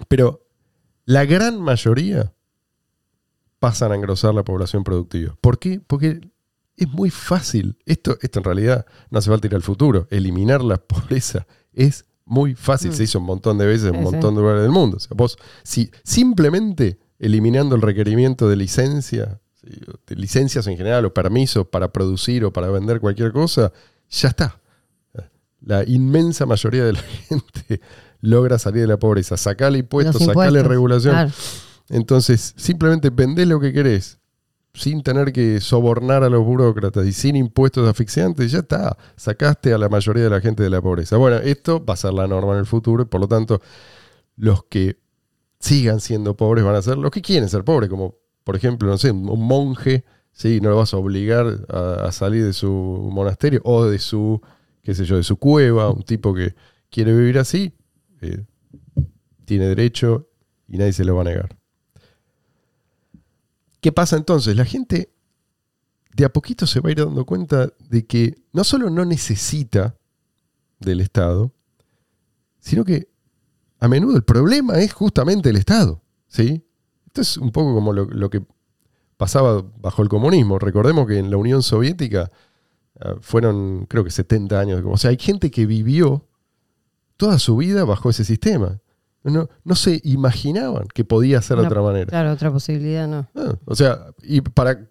Pero 0.08 0.48
la 1.06 1.26
gran 1.26 1.62
mayoría 1.62 2.34
pasan 3.64 3.94
a 3.94 3.96
engrosar 3.96 4.34
la 4.36 4.44
población 4.44 4.84
productiva. 4.84 5.38
¿Por 5.40 5.58
qué? 5.58 5.80
Porque 5.88 6.20
es 6.76 6.90
muy 6.90 7.10
fácil. 7.10 7.78
Esto, 7.86 8.18
esto 8.22 8.40
en 8.40 8.44
realidad 8.44 8.86
no 9.10 9.20
hace 9.20 9.30
falta 9.30 9.48
ir 9.48 9.56
al 9.56 9.62
futuro. 9.62 10.06
Eliminar 10.10 10.62
la 10.62 10.76
pobreza 10.76 11.48
es 11.72 12.04
muy 12.26 12.56
fácil. 12.56 12.92
Mm. 12.92 12.94
Se 12.94 13.04
hizo 13.06 13.20
un 13.20 13.26
montón 13.26 13.58
de 13.58 13.66
veces 13.66 13.86
en 13.88 13.94
Sí, 13.94 14.00
un 14.00 14.06
sí. 14.08 14.12
montón 14.12 14.36
de 14.36 14.42
lugares 14.42 14.64
del 14.64 14.72
mundo. 14.74 14.98
O 14.98 15.00
sea, 15.00 15.12
vos, 15.16 15.38
si 15.64 15.90
simplemente 16.04 17.00
eliminando 17.20 17.74
el 17.78 17.82
requerimiento 17.82 18.50
de 18.50 18.58
licencia, 18.58 19.40
licencias 20.10 20.68
en 20.68 20.76
general 20.76 21.06
o 21.06 21.14
permisos 21.14 21.66
para 21.66 21.94
producir 21.94 22.44
o 22.44 22.52
para 22.52 22.68
vender 22.68 23.00
cualquier 23.00 23.32
cosa, 23.32 23.72
ya 24.10 24.28
está. 24.28 24.60
La 25.62 25.86
inmensa 25.88 26.46
mayoría 26.46 26.84
de 26.84 26.92
la 26.92 27.00
gente 27.30 27.80
logra 28.20 28.60
salir 28.60 28.82
de 28.82 28.88
la 28.88 28.98
pobreza. 29.00 29.38
Sacale 29.38 29.78
impuestos, 29.78 30.22
sacale 30.22 30.64
regulación. 30.64 31.14
claro. 31.14 31.32
Entonces, 31.90 32.54
simplemente 32.58 33.10
vendés 33.10 33.48
lo 33.48 33.60
que 33.60 33.74
querés, 33.74 34.20
sin 34.74 35.04
tener 35.04 35.32
que 35.32 35.62
sobornar 35.62 36.24
a 36.24 36.30
los 36.30 36.44
burócratas 36.44 37.06
y 37.06 37.14
sin 37.14 37.36
impuestos 37.36 37.88
asfixiantes, 37.88 38.52
ya 38.52 38.60
está. 38.60 38.98
Sacaste 39.16 39.74
a 39.74 39.78
la 39.78 39.90
mayoría 39.90 40.24
de 40.24 40.30
la 40.30 40.42
gente 40.42 40.64
de 40.64 40.70
la 40.70 40.82
pobreza. 40.82 41.18
Bueno, 41.18 41.38
esto 41.38 41.84
va 41.84 41.94
a 41.94 41.98
ser 41.98 42.14
la 42.14 42.28
norma 42.28 42.54
en 42.54 42.60
el 42.60 42.66
futuro 42.66 43.08
por 43.08 43.22
lo 43.22 43.28
tanto, 43.28 43.62
los 44.36 44.64
que 44.64 44.98
sigan 45.60 46.00
siendo 46.00 46.36
pobres 46.36 46.64
van 46.64 46.76
a 46.76 46.82
ser 46.82 46.98
los 46.98 47.12
que 47.12 47.22
quieren 47.22 47.48
ser 47.50 47.64
pobres, 47.64 47.90
como 47.90 48.18
por 48.44 48.56
ejemplo, 48.56 48.90
no 48.90 48.98
sé, 48.98 49.12
un 49.12 49.48
monje, 49.48 50.04
¿sí? 50.32 50.60
no 50.60 50.70
lo 50.70 50.78
vas 50.78 50.94
a 50.94 50.98
obligar 50.98 51.66
a, 51.70 52.08
a 52.08 52.12
salir 52.12 52.44
de 52.44 52.54
su 52.54 52.70
monasterio 53.12 53.62
o 53.64 53.86
de 53.86 54.00
su, 54.00 54.42
qué 54.82 54.94
sé 54.94 55.06
yo, 55.06 55.16
de 55.18 55.24
su 55.24 55.38
cueva, 55.38 55.90
un 55.90 56.04
tipo 56.04 56.34
que 56.34 56.56
quiere 56.90 57.14
vivir 57.14 57.40
así, 57.40 57.74
eh, 58.22 58.44
tiene 59.46 59.68
derecho 59.68 60.30
y 60.68 60.78
nadie 60.78 60.94
se 60.94 61.06
lo 61.06 61.16
va 61.16 61.22
a 61.22 61.26
negar. 61.26 61.63
¿Qué 63.84 63.92
pasa 63.92 64.16
entonces? 64.16 64.56
La 64.56 64.64
gente 64.64 65.14
de 66.16 66.24
a 66.24 66.32
poquito 66.32 66.66
se 66.66 66.80
va 66.80 66.88
a 66.88 66.92
ir 66.94 67.00
dando 67.00 67.26
cuenta 67.26 67.74
de 67.90 68.06
que 68.06 68.42
no 68.54 68.64
solo 68.64 68.90
no 68.90 69.04
necesita 69.04 69.98
del 70.80 71.02
Estado, 71.02 71.52
sino 72.60 72.86
que 72.86 73.10
a 73.80 73.90
menudo 73.90 74.16
el 74.16 74.24
problema 74.24 74.80
es 74.80 74.94
justamente 74.94 75.50
el 75.50 75.58
Estado. 75.58 76.02
¿sí? 76.30 76.66
Esto 77.08 77.20
es 77.20 77.36
un 77.36 77.52
poco 77.52 77.74
como 77.76 77.92
lo, 77.92 78.30
que 78.30 78.42
pasaba 79.18 79.62
bajo 79.82 80.02
el 80.02 80.08
comunismo. 80.08 80.60
Recordemos 80.60 81.06
que 81.06 81.18
en 81.18 81.30
la 81.30 81.36
Unión 81.36 81.62
Soviética 81.62 82.32
ah, 83.02 83.16
fueron, 83.20 83.86
creo 83.90 84.06
que 84.06 84.12
70 84.12 84.58
años. 84.62 84.82
O 84.86 84.96
sea, 84.96 85.10
hay 85.10 85.18
gente 85.18 85.52
que 85.52 85.66
vivió 85.66 86.26
toda 87.18 87.38
su 87.38 87.58
vida 87.58 87.84
bajo 87.84 88.10
ese 88.10 88.24
sistema. 88.24 88.80
No, 89.24 89.48
no 89.64 89.76
se 89.76 90.02
imaginaban 90.04 90.88
que 90.94 91.06
podía 91.06 91.42
ser 91.42 91.58
de 91.58 91.66
otra 91.66 91.82
manera. 91.82 92.08
Claro, 92.08 92.32
otra 92.34 92.52
posibilidad 92.52 93.08
no. 93.08 93.28
Ah, 93.36 93.56
o 93.66 93.76
sea, 93.76 94.08
y 94.22 94.42
para 94.42 94.88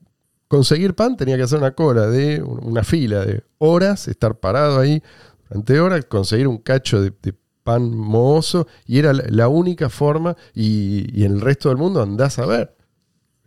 conseguir 0.48 0.94
pan 0.94 1.16
tenía 1.16 1.36
que 1.36 1.42
hacer 1.42 1.58
una 1.58 1.72
cola 1.74 2.06
de 2.06 2.42
una 2.42 2.82
fila 2.82 3.24
de 3.26 3.44
horas, 3.58 4.08
estar 4.08 4.38
parado 4.40 4.78
ahí 4.80 5.02
durante 5.48 5.80
horas, 5.80 6.04
conseguir 6.06 6.48
un 6.48 6.58
cacho 6.58 7.00
de, 7.02 7.12
de 7.22 7.34
pan 7.62 7.90
mohoso, 7.94 8.66
y 8.86 8.98
era 8.98 9.12
la, 9.12 9.24
la 9.28 9.48
única 9.48 9.88
forma, 9.90 10.34
y, 10.54 11.06
y 11.18 11.24
en 11.24 11.32
el 11.32 11.40
resto 11.40 11.68
del 11.68 11.78
mundo 11.78 12.00
andás 12.02 12.38
a 12.38 12.46
ver. 12.46 12.74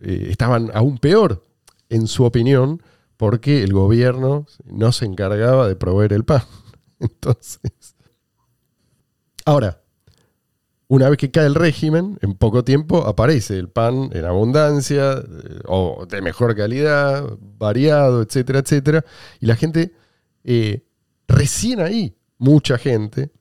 eh, 0.01 0.27
estaban 0.29 0.69
aún 0.73 0.99
peor, 0.99 1.43
en 1.89 2.05
su 2.07 2.23
opinión, 2.25 2.81
porque 3.17 3.63
el 3.63 3.73
gobierno 3.73 4.45
no 4.65 4.91
se 4.91 5.05
encargaba 5.05 5.67
de 5.67 5.75
proveer 5.75 6.13
el 6.13 6.25
pan. 6.25 6.43
Entonces. 6.99 7.59
Ahora, 9.45 9.81
una 10.87 11.09
vez 11.09 11.17
que 11.17 11.31
cae 11.31 11.47
el 11.47 11.55
régimen, 11.55 12.19
en 12.21 12.35
poco 12.35 12.63
tiempo 12.63 13.07
aparece 13.07 13.57
el 13.57 13.69
pan 13.69 14.09
en 14.13 14.25
abundancia, 14.25 15.13
eh, 15.13 15.59
o 15.65 16.05
de 16.07 16.21
mejor 16.21 16.55
calidad, 16.55 17.27
variado, 17.57 18.21
etcétera, 18.21 18.59
etcétera. 18.59 19.05
Y 19.39 19.47
la 19.47 19.55
gente, 19.55 19.93
eh, 20.43 20.85
recién 21.27 21.79
ahí, 21.81 22.15
mucha 22.37 22.77
gente, 22.77 23.31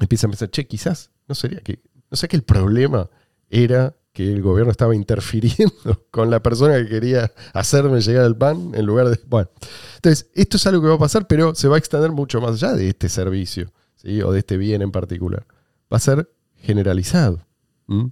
empieza 0.00 0.26
a 0.26 0.30
pensar, 0.30 0.50
che, 0.50 0.66
quizás, 0.66 1.10
no 1.26 1.34
sería 1.34 1.60
que, 1.60 1.80
no 2.10 2.16
sé 2.16 2.28
que 2.28 2.36
el 2.36 2.42
problema 2.42 3.08
era 3.48 3.94
que 4.12 4.30
el 4.30 4.42
gobierno 4.42 4.72
estaba 4.72 4.94
interfiriendo 4.94 6.06
con 6.10 6.30
la 6.30 6.42
persona 6.42 6.76
que 6.76 6.88
quería 6.88 7.32
hacerme 7.54 8.00
llegar 8.00 8.26
el 8.26 8.36
pan 8.36 8.72
en 8.74 8.84
lugar 8.84 9.08
de. 9.08 9.20
Bueno, 9.26 9.48
entonces, 9.96 10.28
esto 10.34 10.56
es 10.56 10.66
algo 10.66 10.82
que 10.82 10.88
va 10.88 10.96
a 10.96 10.98
pasar, 10.98 11.26
pero 11.26 11.54
se 11.54 11.68
va 11.68 11.76
a 11.76 11.78
extender 11.78 12.10
mucho 12.12 12.40
más 12.40 12.62
allá 12.62 12.74
de 12.74 12.88
este 12.88 13.08
servicio, 13.08 13.72
¿sí? 13.96 14.20
o 14.20 14.32
de 14.32 14.40
este 14.40 14.56
bien 14.56 14.82
en 14.82 14.90
particular. 14.90 15.46
Va 15.90 15.96
a 15.96 16.00
ser 16.00 16.28
generalizado. 16.60 17.40
¿m? 17.88 18.10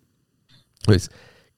Entonces, 0.81 1.11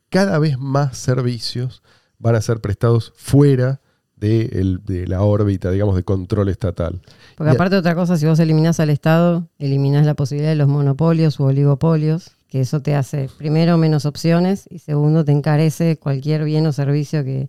cada 0.08 0.38
vez 0.38 0.58
más 0.58 0.96
servicios 0.96 1.82
van 2.18 2.34
a 2.34 2.40
ser 2.40 2.60
prestados 2.60 3.12
fuera 3.16 3.80
de, 4.16 4.46
el- 4.52 4.80
de 4.84 5.06
la 5.06 5.22
órbita, 5.22 5.70
digamos, 5.70 5.94
de 5.94 6.02
control 6.02 6.48
estatal. 6.48 7.00
Porque 7.36 7.50
Y 7.50 7.52
a- 7.52 7.54
aparte 7.54 7.76
otra 7.76 7.94
cosa, 7.94 8.16
si 8.16 8.26
vos 8.26 8.38
eliminás 8.40 8.80
al 8.80 8.90
Estado, 8.90 9.48
eliminás 9.58 10.04
la 10.06 10.14
posibilidad 10.14 10.50
de 10.50 10.56
los 10.56 10.66
monopolios 10.68 11.38
u 11.38 11.44
oligopolios, 11.44 12.32
que 12.48 12.60
eso 12.60 12.80
te 12.80 12.94
hace, 12.94 13.28
primero, 13.38 13.76
menos 13.76 14.06
opciones 14.06 14.66
y 14.70 14.78
segundo, 14.80 15.24
te 15.24 15.32
encarece 15.32 15.98
cualquier 15.98 16.44
bien 16.44 16.66
o 16.66 16.72
servicio 16.72 17.22
que 17.22 17.48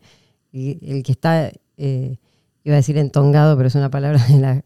el 0.51 1.03
que 1.03 1.11
está, 1.11 1.51
eh, 1.77 2.17
iba 2.63 2.73
a 2.75 2.77
decir 2.77 2.97
entongado, 2.97 3.55
pero 3.55 3.67
es 3.67 3.75
una 3.75 3.89
palabra 3.89 4.23
de 4.27 4.37
la, 4.39 4.63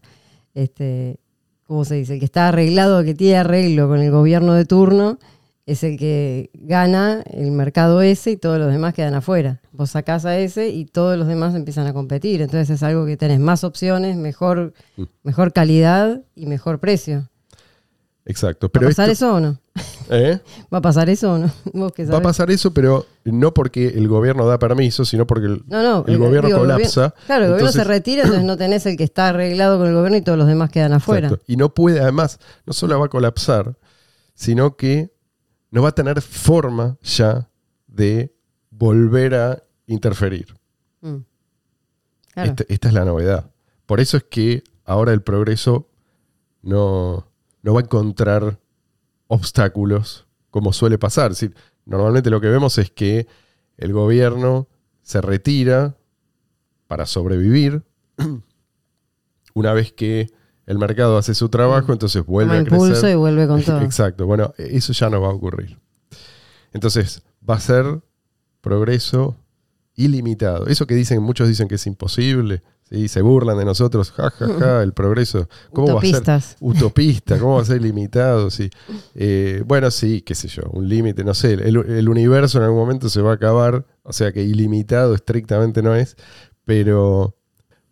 este, 0.54 1.20
¿cómo 1.66 1.84
se 1.84 1.96
dice? 1.96 2.14
El 2.14 2.18
que 2.18 2.24
está 2.26 2.48
arreglado, 2.48 3.02
que 3.04 3.14
tiene 3.14 3.38
arreglo 3.38 3.88
con 3.88 4.00
el 4.00 4.10
gobierno 4.10 4.54
de 4.54 4.64
turno, 4.64 5.18
es 5.66 5.82
el 5.82 5.96
que 5.96 6.50
gana 6.52 7.22
el 7.30 7.50
mercado 7.50 8.02
ese 8.02 8.32
y 8.32 8.36
todos 8.36 8.58
los 8.58 8.70
demás 8.70 8.92
quedan 8.92 9.14
afuera. 9.14 9.60
Vos 9.72 9.90
sacás 9.90 10.26
a 10.26 10.38
ese 10.38 10.68
y 10.68 10.84
todos 10.84 11.16
los 11.16 11.26
demás 11.26 11.54
empiezan 11.54 11.86
a 11.86 11.94
competir. 11.94 12.42
Entonces 12.42 12.68
es 12.68 12.82
algo 12.82 13.06
que 13.06 13.16
tenés 13.16 13.40
más 13.40 13.64
opciones, 13.64 14.16
mejor, 14.16 14.74
mejor 15.22 15.52
calidad 15.54 16.22
y 16.34 16.46
mejor 16.46 16.80
precio. 16.80 17.30
Exacto. 18.26 18.66
¿Va 18.68 18.72
Pero 18.72 18.86
a 18.86 18.90
pasar 18.90 19.10
esto- 19.10 19.26
eso 19.26 19.34
o 19.36 19.40
no? 19.40 19.58
¿Eh? 20.10 20.38
¿Va 20.72 20.78
a 20.78 20.82
pasar 20.82 21.08
eso 21.10 21.32
o 21.34 21.38
no? 21.38 21.50
¿Vos 21.72 21.92
qué 21.92 22.04
Va 22.04 22.18
a 22.18 22.22
pasar 22.22 22.50
eso, 22.50 22.72
pero 22.72 23.06
no 23.24 23.54
porque 23.54 23.88
el 23.88 24.06
gobierno 24.08 24.46
da 24.46 24.58
permiso, 24.58 25.04
sino 25.04 25.26
porque 25.26 25.46
el, 25.46 25.64
No, 25.66 25.82
no. 25.82 26.04
el 26.06 26.18
gobierno 26.18 26.48
digo, 26.48 26.60
colapsa. 26.60 27.14
claro, 27.26 27.44
el 27.44 27.50
gobierno 27.52 27.72
se 27.72 27.84
retira, 27.84 28.22
entonces 28.22 28.44
no 28.44 28.56
tenés 28.56 28.84
el 28.86 28.96
que 28.98 29.04
está 29.04 29.28
arreglado 29.30 29.78
con 29.78 29.88
el 29.88 29.94
gobierno 29.94 30.18
y 30.18 30.22
todos 30.22 30.36
los 30.38 30.46
demás 30.46 30.70
quedan 30.70 30.92
afuera. 30.92 31.28
Exacto. 31.28 31.44
Y 31.50 31.56
no 31.56 31.72
puede, 31.72 32.00
además, 32.00 32.38
no 32.66 32.72
solo 32.74 32.98
va 33.00 33.06
a 33.06 33.08
colapsar, 33.08 33.78
sino 34.34 34.76
que 34.76 35.14
no 35.70 35.82
va 35.82 35.88
a 35.88 35.94
tener 35.94 36.20
forma 36.20 36.98
ya 37.02 37.48
de 37.86 38.34
volver 38.70 39.34
a 39.34 39.62
interferir. 39.86 40.54
Mm. 41.00 41.16
Claro. 42.34 42.50
Este- 42.50 42.66
esta 42.74 42.88
es 42.88 42.94
la 42.94 43.04
novedad. 43.04 43.50
Por 43.86 44.00
eso 44.00 44.16
es 44.16 44.24
que 44.24 44.64
ahora 44.84 45.12
el 45.12 45.22
progreso 45.22 45.88
no, 46.62 47.26
no 47.62 47.74
va 47.74 47.80
a 47.80 47.84
encontrar 47.84 48.58
obstáculos 49.28 50.26
como 50.50 50.72
suele 50.72 50.98
pasar. 50.98 51.32
Es 51.32 51.40
decir, 51.40 51.56
normalmente 51.86 52.30
lo 52.30 52.40
que 52.40 52.48
vemos 52.48 52.78
es 52.78 52.90
que 52.90 53.26
el 53.76 53.92
gobierno 53.92 54.68
se 55.02 55.20
retira 55.20 55.96
para 56.86 57.06
sobrevivir. 57.06 57.82
Una 59.54 59.72
vez 59.72 59.92
que 59.92 60.30
el 60.66 60.78
mercado 60.78 61.18
hace 61.18 61.34
su 61.34 61.48
trabajo, 61.48 61.92
entonces 61.92 62.24
vuelve 62.24 62.56
a 62.56 62.64
crecer. 62.64 62.72
impulso 62.72 63.08
y 63.08 63.14
vuelve 63.14 63.46
con 63.46 63.62
todo. 63.62 63.80
Exacto. 63.82 64.26
Bueno, 64.26 64.54
eso 64.56 64.92
ya 64.92 65.10
no 65.10 65.20
va 65.20 65.28
a 65.28 65.32
ocurrir. 65.32 65.78
Entonces, 66.72 67.22
va 67.48 67.56
a 67.56 67.60
ser 67.60 68.00
progreso 68.60 69.36
ilimitado. 69.94 70.66
Eso 70.66 70.86
que 70.86 70.94
dicen, 70.94 71.22
muchos 71.22 71.48
dicen 71.48 71.68
que 71.68 71.76
es 71.76 71.86
imposible, 71.86 72.62
¿sí? 72.88 73.08
se 73.08 73.22
burlan 73.22 73.58
de 73.58 73.64
nosotros, 73.64 74.10
ja, 74.12 74.30
ja, 74.30 74.48
ja, 74.58 74.82
el 74.82 74.92
progreso. 74.94 75.48
¿Cómo 75.72 75.94
va 75.94 75.98
a 75.98 76.02
ser 76.02 76.10
Utopistas. 76.10 76.56
utopista? 76.60 77.38
¿Cómo 77.38 77.56
va 77.56 77.62
a 77.62 77.64
ser 77.64 77.80
ilimitado? 77.80 78.50
Sí. 78.50 78.70
Eh, 79.14 79.62
bueno, 79.66 79.90
sí, 79.90 80.22
qué 80.22 80.34
sé 80.34 80.48
yo, 80.48 80.62
un 80.72 80.88
límite, 80.88 81.24
no 81.24 81.34
sé, 81.34 81.54
el, 81.54 81.76
el 81.76 82.08
universo 82.08 82.58
en 82.58 82.64
algún 82.64 82.80
momento 82.80 83.08
se 83.08 83.20
va 83.20 83.32
a 83.32 83.34
acabar, 83.34 83.86
o 84.02 84.12
sea 84.12 84.32
que 84.32 84.42
ilimitado 84.42 85.14
estrictamente 85.14 85.82
no 85.82 85.94
es, 85.94 86.16
pero 86.64 87.36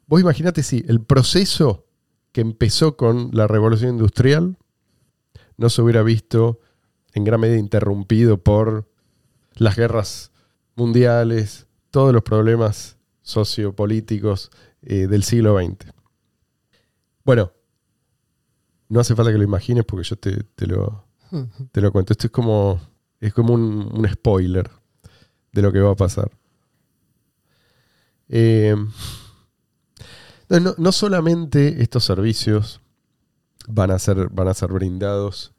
vos 0.06 0.20
imaginate 0.20 0.62
si 0.62 0.84
el 0.88 1.00
proceso 1.00 1.86
que 2.32 2.40
empezó 2.40 2.96
con 2.96 3.30
la 3.32 3.46
revolución 3.46 3.92
industrial 3.92 4.56
no 5.56 5.68
se 5.68 5.82
hubiera 5.82 6.02
visto 6.02 6.60
en 7.14 7.24
gran 7.24 7.40
medida 7.40 7.58
interrumpido 7.58 8.38
por 8.38 8.88
las 9.54 9.76
guerras 9.76 10.32
mundiales, 10.74 11.66
todos 11.90 12.12
los 12.12 12.22
problemas 12.22 12.96
sociopolíticos 13.22 14.50
eh, 14.82 15.06
del 15.06 15.22
siglo 15.24 15.56
XX. 15.58 15.92
Bueno, 17.24 17.52
no 18.88 19.00
hace 19.00 19.14
falta 19.14 19.32
que 19.32 19.38
lo 19.38 19.44
imagines 19.44 19.84
porque 19.84 20.08
yo 20.08 20.16
te, 20.16 20.42
te 20.44 20.66
lo, 20.66 21.04
te 21.72 21.80
lo 21.80 21.92
cuento. 21.92 22.12
Esto 22.12 22.26
es 22.26 22.30
como, 22.32 22.80
es 23.20 23.32
como 23.32 23.54
un, 23.54 23.88
un 23.92 24.08
spoiler 24.08 24.70
de 25.52 25.62
lo 25.62 25.72
que 25.72 25.80
va 25.80 25.92
a 25.92 25.96
pasar. 25.96 26.30
Eh, 28.28 28.74
no, 30.48 30.74
no- 30.76 30.92
solamente 30.92 31.82
estos 31.82 32.04
servicios 32.04 32.80
van 33.68 33.90
a 33.90 33.98
ser, 33.98 34.28
van 34.30 34.48
a 34.48 34.54
ser 34.54 34.70
brindados 34.72 35.52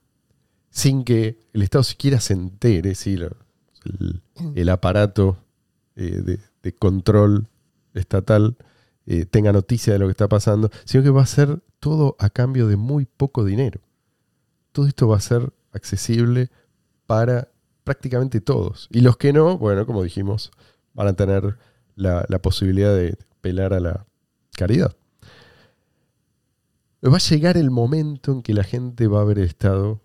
sin 0.69 1.03
que 1.03 1.39
el 1.53 1.61
Estado 1.61 1.83
siquiera 1.83 2.19
se 2.19 2.33
entere, 2.33 2.95
¿sí? 2.95 3.17
El, 3.85 4.21
el 4.55 4.69
aparato 4.69 5.37
eh, 5.95 6.21
de, 6.23 6.39
de 6.63 6.75
control 6.75 7.47
estatal 7.93 8.57
eh, 9.05 9.25
tenga 9.25 9.51
noticia 9.51 9.93
de 9.93 9.99
lo 9.99 10.05
que 10.05 10.11
está 10.11 10.27
pasando, 10.27 10.69
sino 10.85 11.03
que 11.03 11.09
va 11.09 11.21
a 11.21 11.27
ser 11.27 11.61
todo 11.79 12.15
a 12.19 12.29
cambio 12.29 12.67
de 12.67 12.77
muy 12.77 13.05
poco 13.05 13.43
dinero. 13.43 13.81
Todo 14.71 14.87
esto 14.87 15.07
va 15.07 15.17
a 15.17 15.21
ser 15.21 15.51
accesible 15.71 16.49
para 17.05 17.49
prácticamente 17.83 18.41
todos. 18.41 18.87
Y 18.91 19.01
los 19.01 19.17
que 19.17 19.33
no, 19.33 19.57
bueno, 19.57 19.85
como 19.85 20.03
dijimos, 20.03 20.51
van 20.93 21.07
a 21.07 21.13
tener 21.13 21.57
la, 21.95 22.25
la 22.29 22.41
posibilidad 22.41 22.95
de 22.95 23.17
pelar 23.41 23.73
a 23.73 23.79
la 23.79 24.05
caridad. 24.55 24.95
Va 27.05 27.17
a 27.17 27.19
llegar 27.19 27.57
el 27.57 27.69
momento 27.69 28.31
en 28.31 28.41
que 28.41 28.53
la 28.53 28.63
gente 28.63 29.07
va 29.07 29.21
a 29.21 29.31
el 29.31 29.39
Estado 29.39 30.01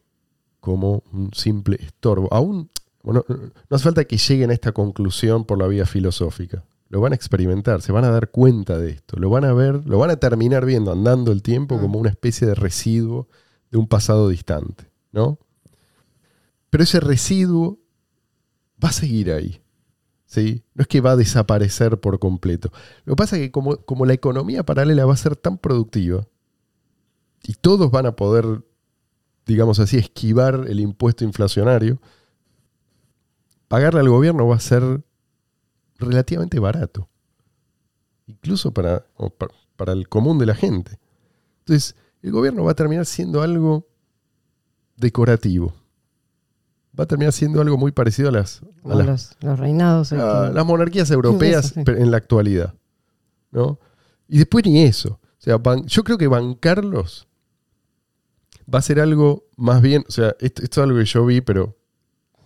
como 0.58 1.04
un 1.12 1.30
simple 1.32 1.76
estorbo. 1.80 2.28
Aún, 2.32 2.70
bueno, 3.04 3.24
no 3.28 3.74
hace 3.76 3.84
falta 3.84 4.04
que 4.04 4.18
lleguen 4.18 4.50
a 4.50 4.54
esta 4.54 4.72
conclusión 4.72 5.44
por 5.44 5.58
la 5.58 5.68
vía 5.68 5.86
filosófica. 5.86 6.64
Lo 6.88 7.00
van 7.00 7.12
a 7.12 7.16
experimentar, 7.16 7.82
se 7.82 7.92
van 7.92 8.04
a 8.04 8.10
dar 8.10 8.30
cuenta 8.30 8.78
de 8.78 8.90
esto, 8.90 9.18
lo 9.18 9.28
van 9.28 9.44
a 9.44 9.52
ver, 9.52 9.86
lo 9.86 9.98
van 9.98 10.10
a 10.10 10.16
terminar 10.16 10.64
viendo 10.64 10.90
andando 10.90 11.32
el 11.32 11.42
tiempo 11.42 11.76
Mm. 11.76 11.80
como 11.80 11.98
una 11.98 12.10
especie 12.10 12.46
de 12.46 12.54
residuo 12.54 13.28
de 13.70 13.78
un 13.78 13.86
pasado 13.88 14.28
distante, 14.28 14.90
¿no? 15.12 15.38
Pero 16.70 16.84
ese 16.84 17.00
residuo 17.00 17.78
va 18.82 18.88
a 18.88 18.92
seguir 18.92 19.32
ahí. 19.32 19.60
¿sí? 20.28 20.62
No 20.74 20.82
es 20.82 20.88
que 20.88 21.00
va 21.00 21.12
a 21.12 21.16
desaparecer 21.16 21.98
por 21.98 22.18
completo. 22.18 22.70
Lo 23.04 23.14
que 23.14 23.16
pasa 23.16 23.36
es 23.36 23.42
que 23.42 23.50
como, 23.50 23.78
como 23.78 24.04
la 24.06 24.12
economía 24.12 24.62
paralela 24.62 25.06
va 25.06 25.14
a 25.14 25.16
ser 25.16 25.36
tan 25.36 25.56
productiva 25.56 26.26
y 27.42 27.54
todos 27.54 27.90
van 27.90 28.04
a 28.06 28.12
poder, 28.14 28.62
digamos 29.46 29.80
así, 29.80 29.96
esquivar 29.96 30.66
el 30.68 30.80
impuesto 30.80 31.24
inflacionario, 31.24 31.98
pagarle 33.68 34.00
al 34.00 34.08
gobierno 34.10 34.46
va 34.46 34.56
a 34.56 34.60
ser 34.60 35.02
relativamente 35.98 36.58
barato. 36.60 37.08
Incluso 38.26 38.72
para, 38.72 39.06
o 39.16 39.30
pa- 39.30 39.48
para 39.76 39.92
el 39.92 40.08
común 40.08 40.38
de 40.38 40.46
la 40.46 40.54
gente. 40.54 40.98
Entonces, 41.60 41.96
el 42.22 42.30
gobierno 42.32 42.64
va 42.64 42.72
a 42.72 42.74
terminar 42.74 43.06
siendo 43.06 43.42
algo 43.42 43.86
decorativo. 44.96 45.74
Va 46.98 47.04
a 47.04 47.06
terminar 47.06 47.32
siendo 47.32 47.60
algo 47.60 47.76
muy 47.78 47.92
parecido 47.92 48.28
a 48.28 48.32
las, 48.32 48.60
a 48.84 48.94
las 48.94 49.06
los, 49.06 49.36
los 49.40 49.58
reinados. 49.58 50.12
a 50.12 50.48
que- 50.48 50.54
las 50.54 50.66
monarquías 50.66 51.10
europeas 51.10 51.66
Eso 51.66 51.74
sí. 51.74 51.82
pero 51.84 51.98
en 51.98 52.10
la 52.10 52.16
actualidad. 52.16 52.74
¿no? 53.50 53.78
Y 54.28 54.38
después 54.38 54.64
ni 54.66 54.82
eso. 54.82 55.20
O 55.22 55.40
sea, 55.40 55.56
ban- 55.58 55.86
yo 55.86 56.02
creo 56.04 56.18
que 56.18 56.26
bancarlos 56.26 57.28
va 58.72 58.80
a 58.80 58.82
ser 58.82 59.00
algo 59.00 59.44
más 59.56 59.80
bien. 59.80 60.04
O 60.08 60.10
sea, 60.10 60.34
esto, 60.40 60.62
esto 60.62 60.80
es 60.80 60.84
algo 60.84 60.98
que 60.98 61.04
yo 61.06 61.24
vi, 61.24 61.40
pero 61.40 61.77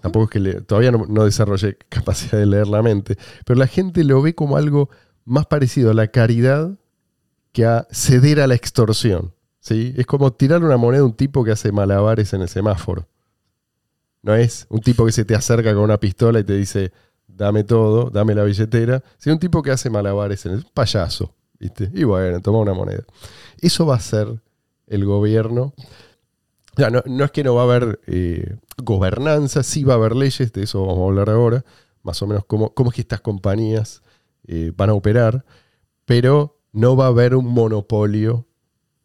tampoco 0.03 0.25
es 0.27 0.31
que 0.31 0.41
le- 0.41 0.61
todavía 0.61 0.91
no, 0.91 1.07
no 1.09 1.25
desarrollé 1.25 1.79
capacidad 1.89 2.39
de 2.39 2.47
leer 2.47 2.69
la 2.69 2.83
mente. 2.83 3.17
Pero 3.47 3.59
la 3.59 3.67
gente 3.67 4.05
lo 4.05 4.21
ve 4.21 4.35
como 4.35 4.57
algo 4.59 4.91
más 5.25 5.47
parecido 5.47 5.91
a 5.91 5.95
la 5.95 6.09
caridad 6.09 6.79
que 7.53 7.65
a 7.65 7.87
ceder 7.91 8.41
a 8.41 8.47
la 8.47 8.55
extorsión. 8.55 9.33
¿sí? 9.61 9.95
Es 9.97 10.07
como 10.07 10.33
tirar 10.33 10.63
una 10.65 10.77
moneda 10.77 11.03
a 11.03 11.07
un 11.07 11.15
tipo 11.15 11.45
que 11.45 11.53
hace 11.53 11.73
malabares 11.73 12.33
en 12.35 12.43
el 12.43 12.49
semáforo. 12.49 13.07
No 14.23 14.35
es 14.35 14.67
un 14.69 14.81
tipo 14.81 15.05
que 15.05 15.13
se 15.13 15.25
te 15.25 15.35
acerca 15.35 15.75
con 15.75 15.83
una 15.83 15.99
pistola 15.99 16.39
y 16.41 16.45
te 16.45 16.55
dice, 16.57 16.93
dame 17.27 17.65
todo, 17.65 18.11
dame 18.11 18.35
la 18.35 18.45
billetera. 18.45 19.03
Sino 19.19 19.35
un 19.35 19.41
tipo 19.41 19.63
que 19.63 19.71
hace 19.73 19.91
malabares 19.91 20.47
en 20.47 20.53
el 20.53 20.65
payaso. 20.73 21.35
¿viste? 21.59 21.91
Y 21.93 22.05
bueno, 22.05 22.41
toma 22.41 22.59
una 22.59 22.73
moneda. 22.75 23.03
Eso 23.61 23.85
va 23.87 23.97
a 23.97 24.01
ser 24.01 24.29
el 24.87 25.05
gobierno. 25.05 25.75
O 26.73 26.77
sea, 26.77 26.91
no, 26.91 27.03
no 27.07 27.25
es 27.25 27.31
que 27.31 27.45
no 27.45 27.55
va 27.55 27.63
a 27.63 27.65
haber 27.65 28.01
eh, 28.07 28.57
gobernanza, 28.83 29.63
sí 29.63 29.85
va 29.85 29.95
a 29.95 29.97
haber 29.97 30.17
leyes, 30.17 30.53
de 30.53 30.63
eso 30.63 30.87
vamos 30.87 31.01
a 31.01 31.09
hablar 31.09 31.31
ahora, 31.31 31.65
más 32.03 32.23
o 32.23 32.27
menos 32.27 32.45
cómo, 32.47 32.73
cómo 32.73 32.91
es 32.91 32.97
que 32.97 33.03
estas 33.03 33.21
compañías 33.21 34.03
eh, 34.47 34.73
van 34.75 34.91
a 34.91 34.95
operar, 34.95 35.45
pero 36.07 36.59
no 36.73 36.97
va 36.97 37.07
a 37.07 37.09
haber 37.09 37.35
un 37.35 37.47
monopolio 37.47 38.47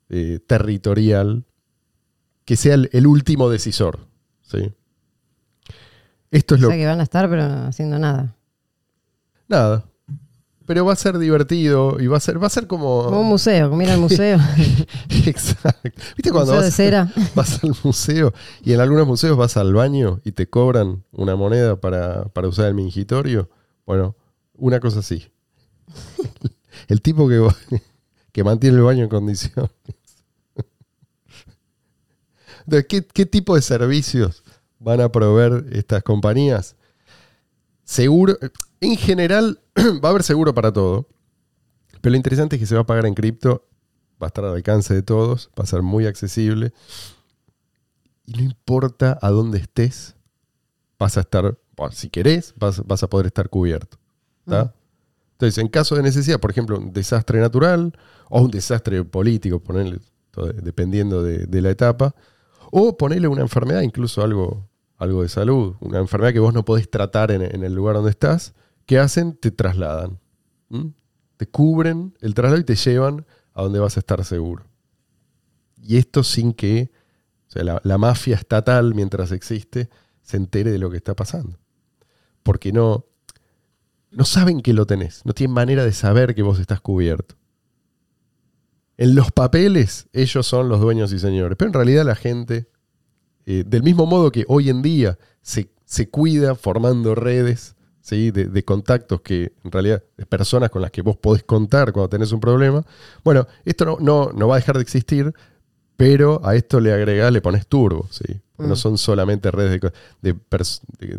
eh, 0.10 0.40
territorial 0.48 1.46
que 2.46 2.56
sea 2.56 2.76
el, 2.76 2.90
el 2.94 3.06
último 3.06 3.50
decisor. 3.50 4.08
¿sí? 4.42 4.72
Esto 6.32 6.56
es 6.56 6.64
o 6.64 6.66
lo 6.66 6.70
que 6.70 6.86
van 6.86 7.02
a 7.02 7.04
estar, 7.04 7.30
pero 7.30 7.44
haciendo 7.44 8.00
nada. 8.00 8.36
Nada. 9.48 9.86
Pero 10.68 10.86
va 10.86 10.94
a 10.94 10.98
ser 10.98 11.18
divertido 11.18 11.98
y 11.98 12.08
va 12.08 12.18
a 12.18 12.20
ser, 12.20 12.44
va 12.44 12.48
a 12.48 12.50
ser 12.50 12.68
como. 12.68 13.06
Como 13.06 13.22
un 13.22 13.28
museo, 13.28 13.70
como 13.70 13.82
ir 13.82 13.90
al 13.90 14.00
museo. 14.00 14.38
Exacto. 15.26 16.02
¿Viste 16.18 16.30
cuando 16.30 16.52
museo 16.52 16.62
de 16.62 16.68
vas, 16.68 16.76
cera. 16.76 17.12
vas 17.36 17.64
al 17.64 17.74
museo 17.84 18.34
y 18.64 18.74
en 18.74 18.82
algunos 18.82 19.08
museos 19.08 19.38
vas 19.38 19.56
al 19.56 19.74
baño 19.74 20.20
y 20.26 20.34
te 20.34 20.50
cobran 20.50 21.06
una 21.14 21.38
moneda 21.38 21.80
para, 21.80 22.26
para 22.26 22.50
usar 22.50 22.66
el 22.68 22.74
mingitorio? 22.74 23.50
Bueno, 23.86 24.18
una 24.56 24.82
cosa 24.82 25.00
así. 25.00 25.32
El 26.90 27.02
tipo 27.02 27.28
que, 27.28 27.48
que 28.32 28.44
mantiene 28.44 28.78
el 28.78 28.84
baño 28.84 29.04
en 29.04 29.10
condiciones. 29.10 29.72
Entonces, 32.60 32.86
¿qué, 32.88 33.06
qué 33.06 33.26
tipo 33.26 33.56
de 33.56 33.62
servicios 33.62 34.44
van 34.80 35.02
a 35.02 35.12
proveer 35.12 35.66
estas 35.72 36.04
compañías? 36.04 36.76
Seguro, 37.84 38.38
en 38.82 38.96
general 38.98 39.62
va 40.04 40.10
a 40.10 40.12
haber 40.12 40.24
seguro 40.24 40.54
para 40.54 40.72
todo, 40.72 41.08
pero 42.02 42.12
lo 42.12 42.18
interesante 42.18 42.56
es 42.56 42.60
que 42.60 42.66
se 42.66 42.76
va 42.76 42.82
a 42.82 42.86
pagar 42.86 43.06
en 43.06 43.14
cripto 43.14 43.68
va 44.22 44.28
a 44.28 44.30
estar 44.30 44.46
al 44.46 44.56
alcance 44.56 44.94
de 44.94 45.04
todos, 45.04 45.50
va 45.58 45.64
a 45.64 45.68
ser 45.68 45.82
muy 45.82 46.06
accesible. 46.06 46.74
Y 48.26 48.34
no 48.34 48.44
importa 48.44 49.18
a 49.22 49.30
dónde 49.30 49.60
estés, 49.60 50.16
vas 51.00 51.18
a 51.18 51.22
estar, 51.22 51.58
bueno, 51.76 51.92
si 51.94 52.10
querés, 52.10 52.54
vas, 52.58 52.86
vas 52.86 53.04
a 53.04 53.10
poder 53.10 53.28
estar 53.28 53.50
cubierto. 53.50 53.98
Mm. 54.46 54.54
Entonces, 55.34 55.58
en 55.60 55.68
caso 55.68 55.96
de 55.96 56.04
necesidad, 56.04 56.40
por 56.40 56.52
ejemplo, 56.52 56.78
un 56.78 56.92
desastre 56.92 57.40
natural 57.40 57.94
o 58.30 58.42
un 58.42 58.52
desastre 58.52 59.04
político, 59.04 59.60
ponerle, 59.60 60.00
dependiendo 60.62 61.22
de, 61.22 61.46
de 61.46 61.62
la 61.62 61.70
etapa, 61.70 62.16
o 62.72 62.98
ponerle 62.98 63.28
una 63.28 63.42
enfermedad, 63.42 63.82
incluso 63.82 64.24
algo, 64.24 64.68
algo 64.98 65.22
de 65.22 65.30
salud, 65.30 65.76
una 65.80 66.00
enfermedad 66.00 66.34
que 66.34 66.40
vos 66.40 66.54
no 66.54 66.66
podés 66.66 66.90
tratar 66.90 67.32
en, 67.32 67.44
en 67.44 67.64
el 67.64 67.74
lugar 67.74 67.96
donde 67.96 68.12
estás, 68.12 68.56
¿qué 68.88 68.98
hacen? 68.98 69.38
Te 69.38 69.52
trasladan. 69.52 70.20
Te 71.38 71.48
cubren 71.48 72.18
el 72.22 72.34
traslado 72.34 72.60
y 72.60 72.64
te 72.64 72.76
llevan 72.76 73.28
a 73.54 73.62
donde 73.62 73.78
vas 73.78 73.98
a 73.98 74.00
estar 74.00 74.26
seguro. 74.26 74.66
Y 75.80 75.98
esto 75.98 76.24
sin 76.24 76.54
que 76.54 76.90
o 77.48 77.52
sea, 77.52 77.64
la, 77.64 77.82
la 77.84 77.98
mafia 77.98 78.36
estatal, 78.36 78.94
mientras 78.94 79.32
existe, 79.32 79.90
se 80.22 80.38
entere 80.38 80.72
de 80.72 80.80
lo 80.80 80.90
que 80.90 80.98
está 80.98 81.16
pasando. 81.16 81.58
Porque 82.44 82.74
no, 82.74 83.06
no 84.12 84.26
saben 84.26 84.62
que 84.62 84.74
lo 84.74 84.86
tenés, 84.86 85.26
no 85.26 85.34
tienen 85.34 85.54
manera 85.54 85.86
de 85.86 85.94
saber 85.94 86.36
que 86.36 86.42
vos 86.42 86.60
estás 86.60 86.82
cubierto. 86.82 87.36
En 88.98 89.16
los 89.16 89.32
papeles, 89.32 90.08
ellos 90.12 90.46
son 90.46 90.68
los 90.70 90.82
dueños 90.82 91.14
y 91.14 91.20
señores, 91.20 91.56
pero 91.58 91.70
en 91.70 91.74
realidad 91.74 92.04
la 92.04 92.16
gente, 92.16 92.68
eh, 93.46 93.64
del 93.66 93.84
mismo 93.84 94.06
modo 94.06 94.32
que 94.32 94.44
hoy 94.48 94.70
en 94.70 94.82
día 94.82 95.18
se, 95.42 95.72
se 95.86 96.10
cuida 96.10 96.56
formando 96.56 97.16
redes 97.16 97.77
¿sí? 98.08 98.32
de, 98.32 98.46
de 98.46 98.64
contactos 98.64 99.20
que 99.20 99.52
en 99.66 99.72
realidad 99.72 100.02
es 100.18 100.26
personas 100.28 100.70
con 100.70 100.82
las 100.82 100.92
que 100.92 101.02
vos 101.02 101.18
podés 101.18 101.44
contar 101.44 101.92
cuando 101.92 102.08
tenés 102.08 102.32
un 102.32 102.40
problema, 102.40 102.86
bueno, 103.24 103.46
esto 103.66 103.84
no, 103.84 103.98
no, 104.00 104.32
no 104.34 104.48
va 104.48 104.56
a 104.56 104.60
dejar 104.60 104.78
de 104.78 104.82
existir, 104.82 105.34
pero 105.98 106.40
a 106.46 106.56
esto 106.56 106.80
le 106.80 106.94
agregás, 106.94 107.34
le 107.34 107.42
pones 107.42 107.68
turbo, 107.68 108.08
¿sí? 108.10 108.40
No 108.58 108.74
Mm. 108.74 108.78
son 108.78 108.98
solamente 108.98 109.52
redes 109.52 109.80
de, 110.22 110.36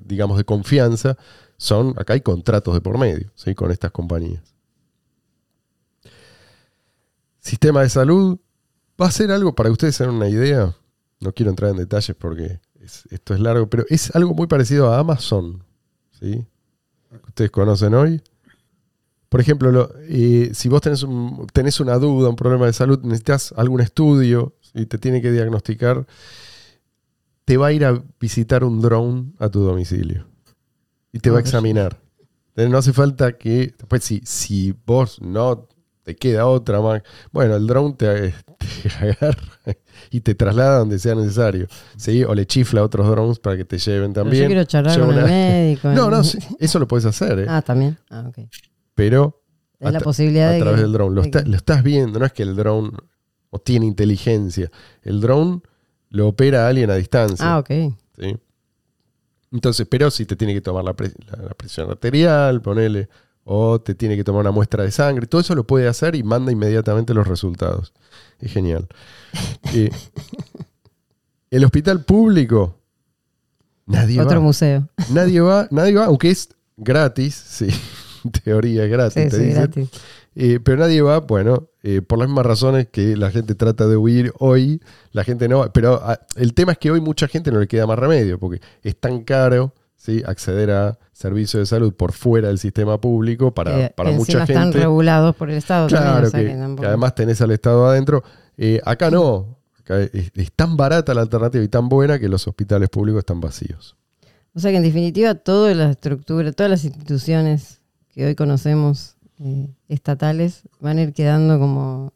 digamos, 0.06 0.38
de 0.38 0.44
confianza, 0.44 1.16
son, 1.58 1.94
acá 1.98 2.14
hay 2.14 2.20
contratos 2.22 2.72
de 2.72 2.80
por 2.80 2.96
medio, 2.96 3.30
¿sí? 3.34 3.54
Con 3.54 3.70
estas 3.70 3.90
compañías. 3.92 4.42
Sistema 7.40 7.82
de 7.82 7.90
salud, 7.90 8.38
va 9.00 9.06
a 9.06 9.10
ser 9.10 9.30
algo 9.30 9.54
para 9.54 9.68
que 9.68 9.72
ustedes 9.72 9.98
tengan 9.98 10.16
una 10.16 10.28
idea, 10.28 10.74
no 11.20 11.32
quiero 11.32 11.50
entrar 11.50 11.70
en 11.70 11.76
detalles 11.76 12.16
porque 12.18 12.60
es- 12.80 13.04
esto 13.10 13.34
es 13.34 13.40
largo, 13.40 13.68
pero 13.68 13.84
es 13.88 14.14
algo 14.16 14.34
muy 14.34 14.46
parecido 14.46 14.92
a 14.92 14.98
Amazon, 14.98 15.62
¿sí? 16.18 16.44
Que 17.10 17.16
ustedes 17.28 17.50
conocen 17.50 17.94
hoy. 17.94 18.22
Por 19.28 19.40
ejemplo, 19.40 19.70
lo- 19.70 19.90
eh, 20.08 20.50
si 20.54 20.68
vos 20.68 20.80
tenés, 20.80 21.02
un- 21.02 21.46
tenés 21.52 21.80
una 21.80 21.98
duda, 21.98 22.28
un 22.30 22.36
problema 22.36 22.66
de 22.66 22.72
salud, 22.72 22.98
necesitas 23.02 23.52
algún 23.56 23.80
estudio 23.80 24.54
y 24.74 24.86
te 24.86 24.98
tiene 24.98 25.20
que 25.20 25.30
diagnosticar, 25.32 26.06
te 27.44 27.56
va 27.56 27.68
a 27.68 27.72
ir 27.72 27.84
a 27.84 28.02
visitar 28.20 28.64
un 28.64 28.80
drone 28.80 29.32
a 29.38 29.48
tu 29.48 29.60
domicilio 29.60 30.26
y 31.12 31.18
te 31.20 31.30
va 31.30 31.36
a 31.36 31.38
Ah, 31.38 31.42
examinar. 31.42 32.00
No 32.56 32.76
hace 32.78 32.92
falta 32.92 33.38
que, 33.38 33.72
después 33.78 34.02
si, 34.04 34.20
si 34.24 34.74
vos 34.84 35.20
no 35.20 35.68
te 36.08 36.16
queda 36.16 36.46
otra 36.46 36.80
más, 36.80 37.02
bueno, 37.32 37.54
el 37.56 37.66
drone 37.66 37.94
te, 37.98 38.32
te 38.82 38.88
agarra 38.98 39.36
y 40.10 40.20
te 40.22 40.34
traslada 40.34 40.78
donde 40.78 40.98
sea 40.98 41.14
necesario, 41.14 41.66
¿sí? 41.98 42.24
O 42.24 42.34
le 42.34 42.46
chifla 42.46 42.80
a 42.80 42.84
otros 42.84 43.06
drones 43.10 43.38
para 43.38 43.58
que 43.58 43.66
te 43.66 43.76
lleven 43.76 44.14
Pero 44.14 44.24
también. 44.24 44.44
Yo 44.44 44.48
quiero 44.48 44.64
charlar 44.64 44.94
Lleva 44.94 45.06
con 45.06 45.14
el 45.16 45.24
una- 45.24 45.30
médico. 45.30 45.88
No, 45.92 46.06
¿eh? 46.08 46.10
no, 46.10 46.24
sí, 46.24 46.38
eso 46.58 46.78
lo 46.78 46.88
puedes 46.88 47.04
hacer, 47.04 47.40
¿eh? 47.40 47.46
Ah, 47.46 47.60
también. 47.60 47.98
Ah, 48.08 48.24
ok. 48.26 48.38
pero 48.94 49.42
Es 49.78 49.92
la 49.92 50.00
posibilidad 50.00 50.48
a 50.48 50.52
de 50.52 50.60
través 50.60 50.76
que- 50.78 50.82
del 50.84 50.92
drone. 50.94 51.14
Lo, 51.14 51.20
de 51.20 51.28
está- 51.28 51.42
que- 51.44 51.50
lo 51.50 51.56
estás 51.58 51.82
viendo, 51.82 52.18
no 52.18 52.24
es 52.24 52.32
que 52.32 52.42
el 52.42 52.56
drone 52.56 52.90
o 53.50 53.58
tiene 53.58 53.84
inteligencia. 53.84 54.70
El 55.02 55.20
drone 55.20 55.60
lo 56.08 56.28
opera 56.28 56.68
alguien 56.68 56.90
a 56.90 56.94
distancia. 56.94 57.44
Ah, 57.54 57.58
ok. 57.58 57.68
¿sí? 58.18 58.34
Entonces, 59.52 59.86
pero 59.90 60.10
si 60.10 60.24
te 60.24 60.36
tiene 60.36 60.54
que 60.54 60.60
tomar 60.62 60.84
la- 60.84 60.94
la 61.42 61.54
presión 61.54 61.90
arterial, 61.90 62.62
ponele, 62.62 63.08
o 63.50 63.80
te 63.80 63.94
tiene 63.94 64.14
que 64.14 64.24
tomar 64.24 64.42
una 64.42 64.50
muestra 64.50 64.84
de 64.84 64.90
sangre, 64.90 65.26
todo 65.26 65.40
eso 65.40 65.54
lo 65.54 65.66
puede 65.66 65.88
hacer 65.88 66.14
y 66.14 66.22
manda 66.22 66.52
inmediatamente 66.52 67.14
los 67.14 67.26
resultados. 67.26 67.92
Es 68.40 68.52
genial. 68.52 68.86
Eh, 69.74 69.90
el 71.50 71.64
hospital 71.64 72.04
público, 72.04 72.76
nadie 73.86 74.20
Otro 74.20 74.38
va. 74.38 74.44
museo. 74.44 74.88
Nadie 75.10 75.40
va, 75.40 75.66
nadie 75.70 75.94
va, 75.94 76.06
aunque 76.06 76.30
es 76.30 76.50
gratis, 76.76 77.34
sí, 77.34 77.68
en 78.24 78.30
teoría 78.32 78.84
es 78.84 78.90
gratis, 78.90 79.22
Sí, 79.24 79.28
te 79.30 79.36
sí, 79.36 79.42
dicen. 79.44 79.54
gratis. 79.62 79.90
Eh, 80.34 80.60
pero 80.62 80.78
nadie 80.78 81.02
va, 81.02 81.20
bueno, 81.20 81.68
eh, 81.82 82.00
por 82.00 82.18
las 82.18 82.28
mismas 82.28 82.46
razones 82.46 82.88
que 82.90 83.16
la 83.16 83.30
gente 83.30 83.54
trata 83.54 83.86
de 83.86 83.96
huir 83.96 84.32
hoy, 84.38 84.80
la 85.12 85.24
gente 85.24 85.48
no 85.48 85.58
va. 85.60 85.72
Pero 85.72 86.00
ah, 86.02 86.20
el 86.36 86.54
tema 86.54 86.72
es 86.72 86.78
que 86.78 86.90
hoy 86.90 87.00
mucha 87.00 87.26
gente 87.28 87.50
no 87.50 87.58
le 87.60 87.66
queda 87.66 87.86
más 87.86 87.98
remedio, 87.98 88.38
porque 88.38 88.60
es 88.82 88.96
tan 89.00 89.24
caro 89.24 89.74
¿sí? 89.98 90.22
acceder 90.26 90.70
a 90.70 90.98
servicios 91.12 91.60
de 91.60 91.66
salud 91.66 91.92
por 91.92 92.12
fuera 92.12 92.48
del 92.48 92.58
sistema 92.58 92.98
público 92.98 93.52
para, 93.52 93.74
Que- 93.74 93.90
para 93.94 94.10
que 94.10 94.16
mucha 94.16 94.32
encima 94.38 94.44
están 94.44 94.62
gente. 94.72 94.78
regulados 94.78 95.36
por 95.36 95.50
el 95.50 95.58
Estado. 95.58 95.88
también, 95.88 96.10
Claro, 96.12 96.26
o 96.26 96.30
sea 96.30 96.40
que, 96.40 96.46
que 96.46 96.54
tampoco- 96.56 96.80
que 96.82 96.86
además 96.88 97.14
tenés 97.14 97.40
al 97.42 97.50
Estado 97.50 97.86
adentro. 97.86 98.24
Eh, 98.56 98.80
acá 98.86 99.10
no. 99.10 99.58
Acá 99.80 100.00
es, 100.00 100.30
es 100.34 100.52
tan 100.52 100.76
barata 100.76 101.12
la 101.14 101.20
alternativa 101.22 101.62
y 101.62 101.68
tan 101.68 101.88
buena 101.90 102.18
que 102.18 102.28
los 102.28 102.46
hospitales 102.48 102.88
públicos 102.88 103.18
están 103.20 103.40
vacíos. 103.40 103.96
O 104.54 104.60
sea 104.60 104.70
que 104.70 104.78
en 104.78 104.82
definitiva 104.82 105.34
toda 105.34 105.74
la 105.74 105.90
estructura, 105.90 106.50
todas 106.52 106.70
las 106.70 106.84
instituciones 106.84 107.80
que 108.12 108.26
hoy 108.26 108.34
conocemos 108.34 109.16
eh, 109.40 109.68
estatales 109.88 110.62
van 110.80 110.98
a 110.98 111.02
ir 111.02 111.12
quedando 111.12 111.58
como. 111.58 112.12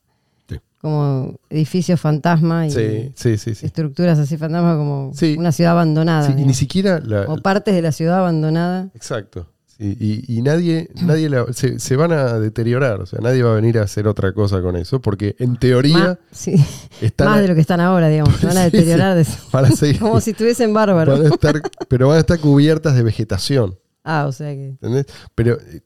Como 0.82 1.36
edificios 1.48 1.98
fantasma 2.00 2.66
y 2.66 2.70
Sí, 2.72 3.12
sí, 3.14 3.38
sí. 3.38 3.54
sí. 3.54 3.64
estructuras 3.66 4.18
así 4.18 4.36
fantasma 4.36 4.76
como 4.76 5.12
una 5.38 5.52
ciudad 5.52 5.72
abandonada. 5.72 6.26
Sí, 6.26 6.32
y 6.32 6.34
ni 6.34 6.38
digamos. 6.40 6.56
siquiera 6.58 7.00
la, 7.00 7.22
o 7.22 7.36
partes 7.38 7.74
de 7.74 7.80
la 7.82 7.92
ciudad 7.92 8.18
abandonada. 8.18 8.90
Exacto. 8.94 9.46
Y, 9.78 10.24
y 10.38 10.42
nadie, 10.42 10.90
nadie 11.02 11.28
la- 11.28 11.52
se, 11.52 11.80
se 11.80 11.96
van 11.96 12.12
a 12.12 12.38
deteriorar, 12.38 13.00
o 13.00 13.06
sea, 13.06 13.18
nadie 13.20 13.42
va 13.42 13.50
a 13.50 13.54
venir 13.54 13.78
a 13.80 13.82
hacer 13.82 14.06
otra 14.06 14.32
cosa 14.32 14.62
con 14.62 14.76
eso, 14.76 15.00
porque 15.00 15.34
en 15.40 15.52
Más, 15.52 15.58
teoría 15.58 16.18
sí, 16.30 16.54
están 17.00 17.26
más 17.28 17.40
de 17.40 17.48
lo 17.48 17.54
que 17.56 17.62
están 17.62 17.80
ahora, 17.80 18.08
digamos. 18.08 18.36
Se 18.36 18.46
van 18.46 18.58
a 18.58 18.62
deteriorar 18.70 19.16
de 19.16 19.22
eso. 19.22 19.38
van 19.50 19.64
a 19.64 19.70
seguir- 19.70 19.98
como 19.98 20.20
si 20.20 20.30
estuviesen 20.32 20.72
bárbaros. 20.72 21.18
van 21.18 21.26
a 21.26 21.34
estar, 21.34 21.60
pero 21.88 22.06
van 22.08 22.16
a 22.18 22.20
estar 22.20 22.38
cubiertas 22.38 22.94
de 22.94 23.02
vegetación, 23.02 23.76
Ah, 24.04 24.26
o 24.28 24.32
sea 24.32 24.52
que. 24.52 24.66
¿entendés? 24.68 25.06
Pero, 25.34 25.58
eh, 25.60 25.80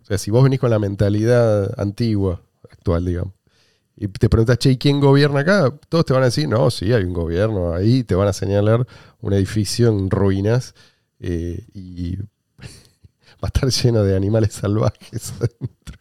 o 0.00 0.04
sea, 0.04 0.18
si 0.18 0.30
vos 0.32 0.42
venís 0.42 0.58
con 0.58 0.70
la 0.70 0.78
mentalidad 0.80 1.78
antigua, 1.78 2.40
actual, 2.72 3.04
digamos, 3.04 3.34
y 3.96 4.08
te 4.08 4.28
preguntas, 4.28 4.58
che, 4.58 4.70
¿y 4.72 4.78
quién 4.78 5.00
gobierna 5.00 5.40
acá? 5.40 5.72
Todos 5.88 6.04
te 6.06 6.12
van 6.12 6.22
a 6.22 6.26
decir, 6.26 6.48
no, 6.48 6.70
sí, 6.70 6.92
hay 6.92 7.04
un 7.04 7.12
gobierno 7.12 7.74
ahí, 7.74 8.04
te 8.04 8.14
van 8.14 8.28
a 8.28 8.32
señalar 8.32 8.86
un 9.20 9.32
edificio 9.32 9.88
en 9.88 10.10
ruinas 10.10 10.74
eh, 11.20 11.64
y 11.74 12.16
va 13.42 13.42
a 13.42 13.46
estar 13.46 13.68
lleno 13.70 14.02
de 14.02 14.16
animales 14.16 14.54
salvajes 14.54 15.32
adentro. 15.32 15.98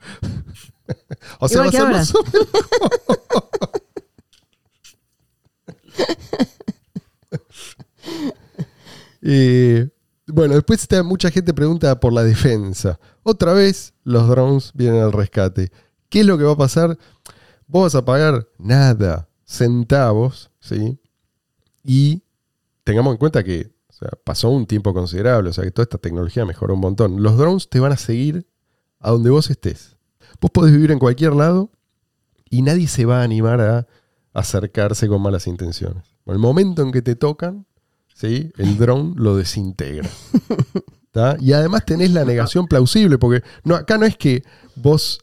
o 1.39 1.47
sea, 1.47 1.65
Igual 1.67 1.93
va 1.93 1.99
a 1.99 2.05
ser 2.05 2.15
Eh, 9.21 9.89
bueno, 10.27 10.55
después 10.55 10.81
está- 10.81 11.03
mucha 11.03 11.29
gente 11.29 11.53
pregunta 11.53 11.99
por 11.99 12.13
la 12.13 12.23
defensa. 12.23 12.99
Otra 13.23 13.53
vez 13.53 13.93
los 14.03 14.27
drones 14.27 14.71
vienen 14.73 15.01
al 15.01 15.11
rescate. 15.11 15.71
¿Qué 16.09 16.21
es 16.21 16.25
lo 16.25 16.37
que 16.37 16.43
va 16.43 16.53
a 16.53 16.57
pasar? 16.57 16.97
Vos 17.71 17.83
vas 17.83 17.95
a 17.95 18.03
pagar 18.03 18.49
nada, 18.57 19.29
centavos, 19.45 20.51
¿sí? 20.59 20.99
Y 21.85 22.21
tengamos 22.83 23.13
en 23.13 23.17
cuenta 23.17 23.45
que 23.45 23.71
o 23.87 23.93
sea, 23.93 24.09
pasó 24.25 24.49
un 24.49 24.65
tiempo 24.65 24.93
considerable, 24.93 25.51
o 25.51 25.53
sea 25.53 25.63
que 25.63 25.71
toda 25.71 25.83
esta 25.83 25.97
tecnología 25.97 26.45
mejoró 26.45 26.73
un 26.73 26.81
montón. 26.81 27.23
Los 27.23 27.37
drones 27.37 27.69
te 27.69 27.79
van 27.79 27.93
a 27.93 27.97
seguir 27.97 28.45
a 28.99 29.11
donde 29.11 29.29
vos 29.29 29.49
estés. 29.49 29.95
Vos 30.41 30.51
podés 30.51 30.73
vivir 30.73 30.91
en 30.91 30.99
cualquier 30.99 31.33
lado 31.33 31.71
y 32.49 32.61
nadie 32.61 32.87
se 32.87 33.05
va 33.05 33.21
a 33.21 33.23
animar 33.23 33.61
a 33.61 33.87
acercarse 34.33 35.07
con 35.07 35.21
malas 35.21 35.47
intenciones. 35.47 36.03
En 36.25 36.33
el 36.33 36.39
momento 36.39 36.81
en 36.81 36.91
que 36.91 37.01
te 37.01 37.15
tocan, 37.15 37.65
¿sí? 38.13 38.51
el 38.57 38.77
dron 38.77 39.13
lo 39.15 39.37
desintegra. 39.37 40.09
¿tá? 41.11 41.37
Y 41.39 41.53
además 41.53 41.85
tenés 41.85 42.11
la 42.11 42.25
negación 42.25 42.67
plausible, 42.67 43.17
porque 43.17 43.47
no, 43.63 43.75
acá 43.75 43.97
no 43.97 44.05
es 44.05 44.17
que 44.17 44.43
vos, 44.75 45.19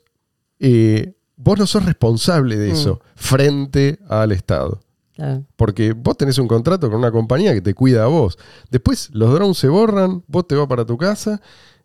eh, 0.61 1.15
vos 1.39 1.59
no 1.59 1.67
sos 1.67 1.85
responsable 1.87 2.57
de 2.59 2.73
eso 2.73 3.01
frente 3.17 3.99
al 4.09 4.33
Estado. 4.33 4.81
Claro. 5.15 5.45
Porque 5.57 5.93
vos 5.95 6.17
tenés 6.17 6.39
un 6.39 6.47
contrato 6.47 6.89
con 6.91 6.99
una 6.99 7.11
compañía 7.11 7.55
que 7.55 7.61
te 7.63 7.75
cuida 7.75 8.05
a 8.05 8.07
vos. 8.09 8.39
Después 8.71 9.09
los 9.13 9.33
drones 9.33 9.57
se 9.59 9.69
borran, 9.69 10.23
vos 10.29 10.47
te 10.47 10.55
vas 10.55 10.67
para 10.69 10.85
tu 10.85 10.97
casa 10.99 11.41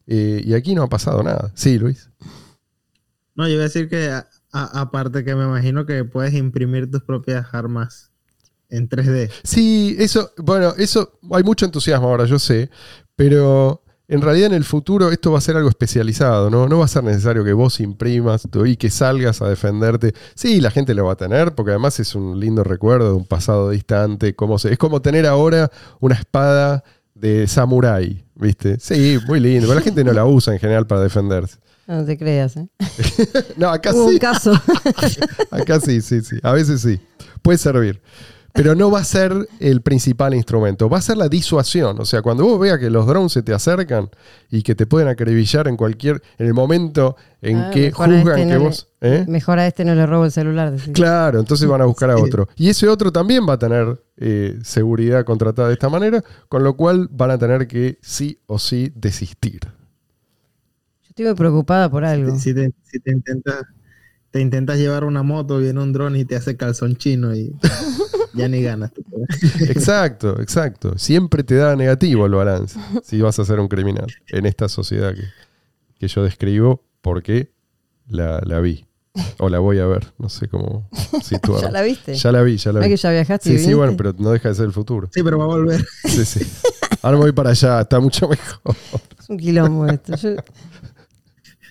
eh, 0.05 0.41
y 0.45 0.53
aquí 0.53 0.75
no 0.75 0.83
ha 0.83 0.89
pasado 0.89 1.23
nada. 1.23 1.51
Sí, 1.55 1.79
Luis. 1.79 2.09
No, 3.35 3.47
yo 3.47 3.53
iba 3.53 3.61
a 3.61 3.67
decir 3.67 3.89
que 3.89 4.09
a- 4.09 4.27
a- 4.51 4.81
aparte 4.81 5.23
que 5.23 5.33
me 5.35 5.45
imagino 5.45 5.85
que 5.85 6.03
puedes 6.03 6.33
imprimir 6.33 6.91
tus 6.91 7.01
propias 7.03 7.47
armas 7.53 8.11
en 8.69 8.87
3D. 8.89 9.29
Sí, 9.43 9.95
eso, 9.99 10.31
bueno, 10.37 10.73
eso, 10.77 11.19
hay 11.31 11.43
mucho 11.43 11.65
entusiasmo 11.65 12.07
ahora, 12.09 12.25
yo 12.25 12.37
sé, 12.39 12.69
pero 13.15 13.82
en 14.07 14.21
realidad 14.21 14.47
en 14.47 14.53
el 14.53 14.63
futuro 14.65 15.11
esto 15.11 15.31
va 15.31 15.37
a 15.37 15.41
ser 15.41 15.55
algo 15.55 15.69
especializado, 15.69 16.49
¿no? 16.49 16.67
No 16.67 16.79
va 16.79 16.85
a 16.85 16.89
ser 16.89 17.03
necesario 17.03 17.43
que 17.43 17.53
vos 17.53 17.79
imprimas 17.79 18.47
y 18.65 18.75
que 18.75 18.89
salgas 18.89 19.41
a 19.41 19.47
defenderte. 19.47 20.13
Sí, 20.35 20.59
la 20.59 20.71
gente 20.71 20.93
lo 20.93 21.05
va 21.05 21.13
a 21.13 21.17
tener, 21.17 21.55
porque 21.55 21.71
además 21.71 21.99
es 21.99 22.13
un 22.13 22.39
lindo 22.39 22.63
recuerdo 22.63 23.09
de 23.09 23.15
un 23.15 23.25
pasado 23.25 23.69
distante. 23.69 24.35
Como 24.35 24.59
se, 24.59 24.73
es 24.73 24.77
como 24.77 25.01
tener 25.01 25.25
ahora 25.25 25.71
una 25.99 26.15
espada 26.15 26.83
de 27.15 27.47
samurái, 27.47 28.25
¿viste? 28.35 28.77
Sí, 28.79 29.19
muy 29.27 29.39
lindo, 29.39 29.67
pero 29.67 29.79
la 29.79 29.81
gente 29.83 30.03
no 30.03 30.11
la 30.11 30.25
usa 30.25 30.53
en 30.53 30.59
general 30.59 30.85
para 30.85 31.01
defenderse. 31.01 31.57
No 31.87 32.05
te 32.05 32.17
creas, 32.17 32.57
¿eh? 32.57 32.67
No, 33.57 33.69
acá 33.69 33.93
Hubo 33.93 34.07
sí. 34.07 34.13
un 34.13 34.19
caso. 34.19 34.53
Acá 35.51 35.79
sí, 35.79 36.01
sí, 36.01 36.21
sí. 36.21 36.37
A 36.41 36.53
veces 36.53 36.81
sí. 36.81 36.99
Puede 37.41 37.57
servir. 37.57 38.01
Pero 38.55 38.75
no 38.75 38.91
va 38.91 38.99
a 38.99 39.03
ser 39.03 39.33
el 39.59 39.81
principal 39.81 40.35
instrumento. 40.35 40.87
Va 40.87 40.99
a 40.99 41.01
ser 41.01 41.17
la 41.17 41.27
disuasión. 41.27 41.99
O 41.99 42.05
sea, 42.05 42.21
cuando 42.21 42.43
vos 42.45 42.59
veas 42.59 42.77
que 42.77 42.91
los 42.91 43.07
drones 43.07 43.31
se 43.31 43.41
te 43.41 43.51
acercan 43.51 44.09
y 44.51 44.61
que 44.61 44.75
te 44.75 44.85
pueden 44.85 45.07
acribillar 45.07 45.67
en 45.67 45.75
cualquier. 45.75 46.21
en 46.37 46.45
el 46.45 46.53
momento 46.53 47.15
en 47.41 47.57
Ah, 47.57 47.71
que 47.73 47.91
juzgan 47.91 48.13
este 48.13 48.35
que 48.35 48.45
no 48.45 48.51
le- 48.51 48.57
vos. 48.59 48.87
¿eh? 49.01 49.25
Mejor 49.27 49.57
a 49.57 49.65
este 49.65 49.83
no 49.83 49.95
le 49.95 50.05
robo 50.05 50.25
el 50.25 50.31
celular. 50.31 50.71
decís. 50.71 50.93
Claro, 50.93 51.39
entonces 51.39 51.67
van 51.67 51.81
a 51.81 51.85
buscar 51.85 52.11
a 52.11 52.17
otro. 52.17 52.47
Y 52.55 52.69
ese 52.69 52.87
otro 52.87 53.11
también 53.11 53.41
va 53.49 53.53
a 53.53 53.57
tener 53.59 53.99
eh, 54.17 54.59
seguridad 54.63 55.25
contratada 55.25 55.69
de 55.69 55.73
esta 55.73 55.89
manera, 55.89 56.23
con 56.47 56.63
lo 56.63 56.75
cual 56.77 57.09
van 57.11 57.31
a 57.31 57.39
tener 57.39 57.67
que 57.67 57.97
sí 58.03 58.39
o 58.45 58.59
sí 58.59 58.91
desistir. 58.95 59.61
Yo 59.63 61.09
estoy 61.09 61.25
muy 61.25 61.33
preocupada 61.33 61.89
por 61.89 62.05
algo. 62.05 62.37
Si 62.37 62.53
te, 62.53 62.71
si 62.83 62.99
te 62.99 63.11
intentas 63.11 63.63
te 64.29 64.41
intentas 64.41 64.77
llevar 64.79 65.03
una 65.03 65.21
moto, 65.21 65.59
viene 65.59 65.79
un 65.79 65.93
dron 65.93 66.15
y 66.15 66.25
te 66.25 66.35
hace 66.35 66.55
calzón 66.57 66.95
chino 66.95 67.35
y 67.35 67.55
ya 68.33 68.47
ni 68.47 68.61
ganas. 68.61 68.91
Exacto, 69.69 70.39
exacto. 70.41 70.97
Siempre 70.97 71.43
te 71.43 71.55
da 71.55 71.75
negativo 71.75 72.25
el 72.25 72.33
balance 72.33 72.79
si 73.03 73.21
vas 73.21 73.37
a 73.39 73.45
ser 73.45 73.59
un 73.59 73.67
criminal 73.67 74.07
en 74.27 74.45
esta 74.45 74.67
sociedad 74.69 75.13
que, 75.13 75.23
que 75.99 76.07
yo 76.07 76.23
describo 76.23 76.83
porque 77.01 77.51
la, 78.07 78.41
la 78.45 78.59
vi. 78.59 78.85
O 79.37 79.47
la 79.47 79.59
voy 79.59 79.77
a 79.77 79.85
ver, 79.85 80.11
no 80.17 80.27
sé 80.27 80.47
cómo 80.47 80.89
situarla. 81.23 81.67
¿Ya 81.67 81.71
la 81.71 81.81
viste? 81.83 82.15
Ya 82.15 82.31
la 82.31 82.41
vi, 82.41 82.57
ya 82.57 82.71
la 82.71 82.79
¿No 82.79 82.85
es 82.85 82.89
vi. 82.89 82.95
que 82.95 83.01
ya 83.01 83.11
viajaste 83.11 83.53
y 83.53 83.57
Sí, 83.59 83.65
sí, 83.65 83.73
bueno, 83.75 83.95
pero 83.95 84.13
no 84.17 84.31
deja 84.31 84.49
de 84.49 84.55
ser 84.55 84.65
el 84.65 84.71
futuro. 84.73 85.07
Sí, 85.13 85.21
pero 85.21 85.37
va 85.37 85.43
a 85.43 85.47
volver. 85.47 85.85
Sí, 86.05 86.25
sí. 86.25 86.39
Ahora 87.03 87.17
me 87.17 87.23
voy 87.25 87.31
para 87.31 87.51
allá, 87.51 87.81
está 87.81 87.99
mucho 87.99 88.27
mejor. 88.27 88.75
Es 89.19 89.29
un 89.29 89.37
quilombo 89.37 89.85
esto. 89.87 90.15
Yo- 90.15 90.35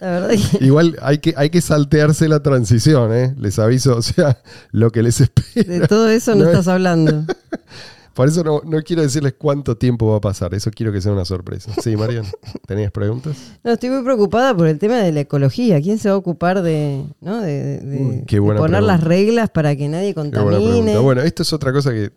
La 0.03 0.11
verdad 0.21 0.31
que 0.31 0.65
Igual 0.65 0.99
hay 1.01 1.19
que, 1.19 1.33
hay 1.37 1.49
que 1.51 1.61
saltearse 1.61 2.29
la 2.29 2.43
transición, 2.43 3.15
¿eh? 3.15 3.35
Les 3.39 3.59
aviso, 3.61 3.97
o 3.97 4.03
sea, 4.03 4.43
lo 4.73 4.91
que 4.91 5.03
les 5.03 5.21
espera. 5.21 5.63
de 5.79 5.87
todo 5.87 6.09
eso 6.09 6.35
no, 6.35 6.39
No 6.45 6.51
es- 6.51 6.51
estás 6.51 6.69
hablando. 6.69 7.25
Por 8.15 8.29
eso 8.29 8.45
no, 8.45 8.61
no 8.67 8.83
quiero 8.83 9.01
decirles 9.01 9.35
cuánto 9.39 9.79
tiempo 9.79 10.11
va 10.11 10.19
a 10.19 10.21
pasar, 10.21 10.53
eso 10.53 10.71
quiero 10.71 10.93
que 10.93 11.01
sea 11.01 11.13
una 11.13 11.25
sorpresa. 11.25 11.73
Sí, 11.83 11.97
Marian, 11.97 12.27
¿tenías 12.67 12.93
preguntas? 12.93 13.35
No, 13.65 13.73
estoy 13.73 13.89
muy 13.89 14.03
preocupada 14.05 14.55
por 14.55 14.67
el 14.67 14.79
tema 14.79 14.97
de 14.99 15.13
la 15.13 15.21
ecología. 15.21 15.81
¿Quién 15.81 15.99
se 15.99 16.11
va 16.11 16.17
a 16.17 16.19
ocupar 16.19 16.61
de, 16.61 17.05
¿no? 17.23 17.41
de, 17.41 17.81
Uy, 17.83 18.25
poner 18.27 18.27
pregunta. 18.61 18.81
las 18.83 19.03
reglas 19.03 19.49
para 19.49 19.75
que 19.77 19.89
nadie 19.89 20.13
Qué 20.13 20.21
buena 20.21 20.35
contamine? 20.59 20.99
Bueno, 20.99 21.23
esto 21.23 21.43
es 21.43 21.55
otra 21.55 21.73
cosa 21.73 21.91
que 21.93 22.13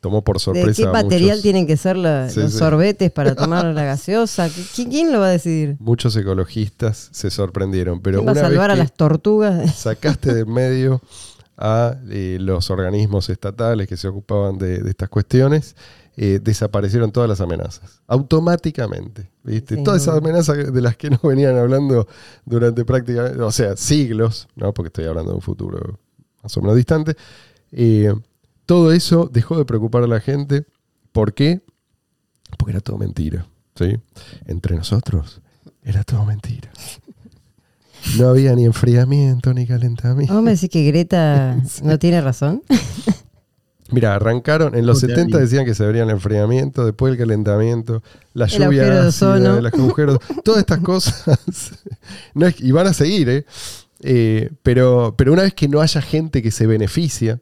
tomó 0.00 0.22
por 0.22 0.36
¿De 0.36 0.40
sorpresa 0.40 0.82
qué 0.82 0.88
a 0.88 0.92
material 0.92 1.30
muchos, 1.30 1.42
tienen 1.42 1.66
que 1.66 1.76
ser 1.76 1.96
la- 1.96 2.28
Sí, 2.30 2.40
los 2.40 2.52
sí. 2.52 2.58
sorbetes 2.58 3.10
para 3.10 3.34
tomar 3.36 3.64
la 3.66 3.84
gaseosa? 3.84 4.48
¿Qui- 4.48 4.88
¿Quién, 4.90 5.12
lo 5.12 5.20
va 5.20 5.26
a 5.26 5.30
decidir? 5.30 5.76
muchos 5.80 6.14
ecologistas 6.16 7.08
se 7.12 7.30
sorprendieron, 7.30 8.00
pero 8.00 8.18
¿Quién 8.18 8.26
va 8.28 8.30
a 8.30 8.34
una 8.34 8.40
salvar 8.42 8.70
a 8.70 8.74
vez 8.74 8.78
las 8.78 8.90
que 8.92 8.96
tortugas? 8.96 9.74
sacaste 9.76 10.32
de 10.34 10.44
medio 10.44 11.00
a 11.56 11.96
eh, 12.10 12.38
los 12.40 12.70
organismos 12.70 13.28
estatales 13.30 13.88
que 13.88 13.96
se 13.96 14.06
ocupaban 14.08 14.58
de, 14.58 14.78
de 14.78 14.90
estas 14.90 15.08
cuestiones, 15.08 15.74
eh, 16.16 16.38
desaparecieron 16.42 17.10
todas 17.12 17.28
las 17.28 17.40
amenazas, 17.40 18.00
automáticamente. 18.06 19.30
¿viste? 19.42 19.76
Sí, 19.76 19.82
todas 19.82 20.02
esas 20.02 20.18
amenazas 20.18 20.72
de 20.72 20.80
las 20.80 20.96
que 20.96 21.10
nos 21.10 21.22
venían 21.22 21.56
hablando 21.56 22.06
durante 22.44 22.84
prácticamente, 22.84 23.40
o 23.42 23.50
sea, 23.52 23.76
siglos, 23.76 24.48
¿no? 24.56 24.72
porque 24.72 24.88
estoy 24.88 25.04
hablando 25.06 25.30
de 25.32 25.36
un 25.36 25.42
futuro 25.42 25.98
más 26.42 26.56
o 26.56 26.60
menos 26.60 26.76
distante, 26.76 27.16
eh, 27.72 28.14
todo 28.68 28.92
eso 28.92 29.30
dejó 29.32 29.56
de 29.56 29.64
preocupar 29.64 30.02
a 30.02 30.06
la 30.06 30.20
gente. 30.20 30.66
¿Por 31.10 31.32
qué? 31.32 31.62
Porque 32.58 32.72
era 32.72 32.80
todo 32.80 32.98
mentira. 32.98 33.46
¿sí? 33.74 33.96
Entre 34.46 34.76
nosotros 34.76 35.40
era 35.82 36.04
todo 36.04 36.22
mentira. 36.26 36.70
No 38.18 38.28
había 38.28 38.54
ni 38.54 38.66
enfriamiento 38.66 39.54
ni 39.54 39.66
calentamiento. 39.66 40.34
¿Vos 40.34 40.42
me 40.42 40.50
decís 40.52 40.68
que 40.68 40.84
Greta 40.84 41.56
no 41.82 41.98
tiene 41.98 42.20
razón? 42.20 42.62
Mira, 43.90 44.14
arrancaron, 44.14 44.74
en 44.74 44.84
los 44.84 45.00
Puta 45.00 45.14
70 45.14 45.38
vida. 45.38 45.38
decían 45.46 45.64
que 45.64 45.74
se 45.74 45.86
vería 45.86 46.02
el 46.02 46.10
enfriamiento, 46.10 46.84
después 46.84 47.10
el 47.12 47.18
calentamiento, 47.18 48.02
la 48.34 48.44
El 48.44 48.50
lluvia 48.50 48.66
agujero 48.82 48.94
de 49.02 49.08
ácida, 49.08 49.30
ozono. 49.32 49.56
el 49.58 49.66
agujero, 49.66 50.18
todas 50.44 50.60
estas 50.60 50.78
cosas. 50.82 51.24
no 52.34 52.46
es- 52.46 52.60
y 52.60 52.70
van 52.70 52.86
a 52.86 52.92
seguir, 52.92 53.30
¿eh? 53.30 53.46
Eh, 54.00 54.50
pero, 54.62 55.14
pero 55.16 55.32
una 55.32 55.42
vez 55.42 55.54
que 55.54 55.68
no 55.68 55.80
haya 55.80 56.02
gente 56.02 56.42
que 56.42 56.50
se 56.52 56.66
beneficia 56.68 57.40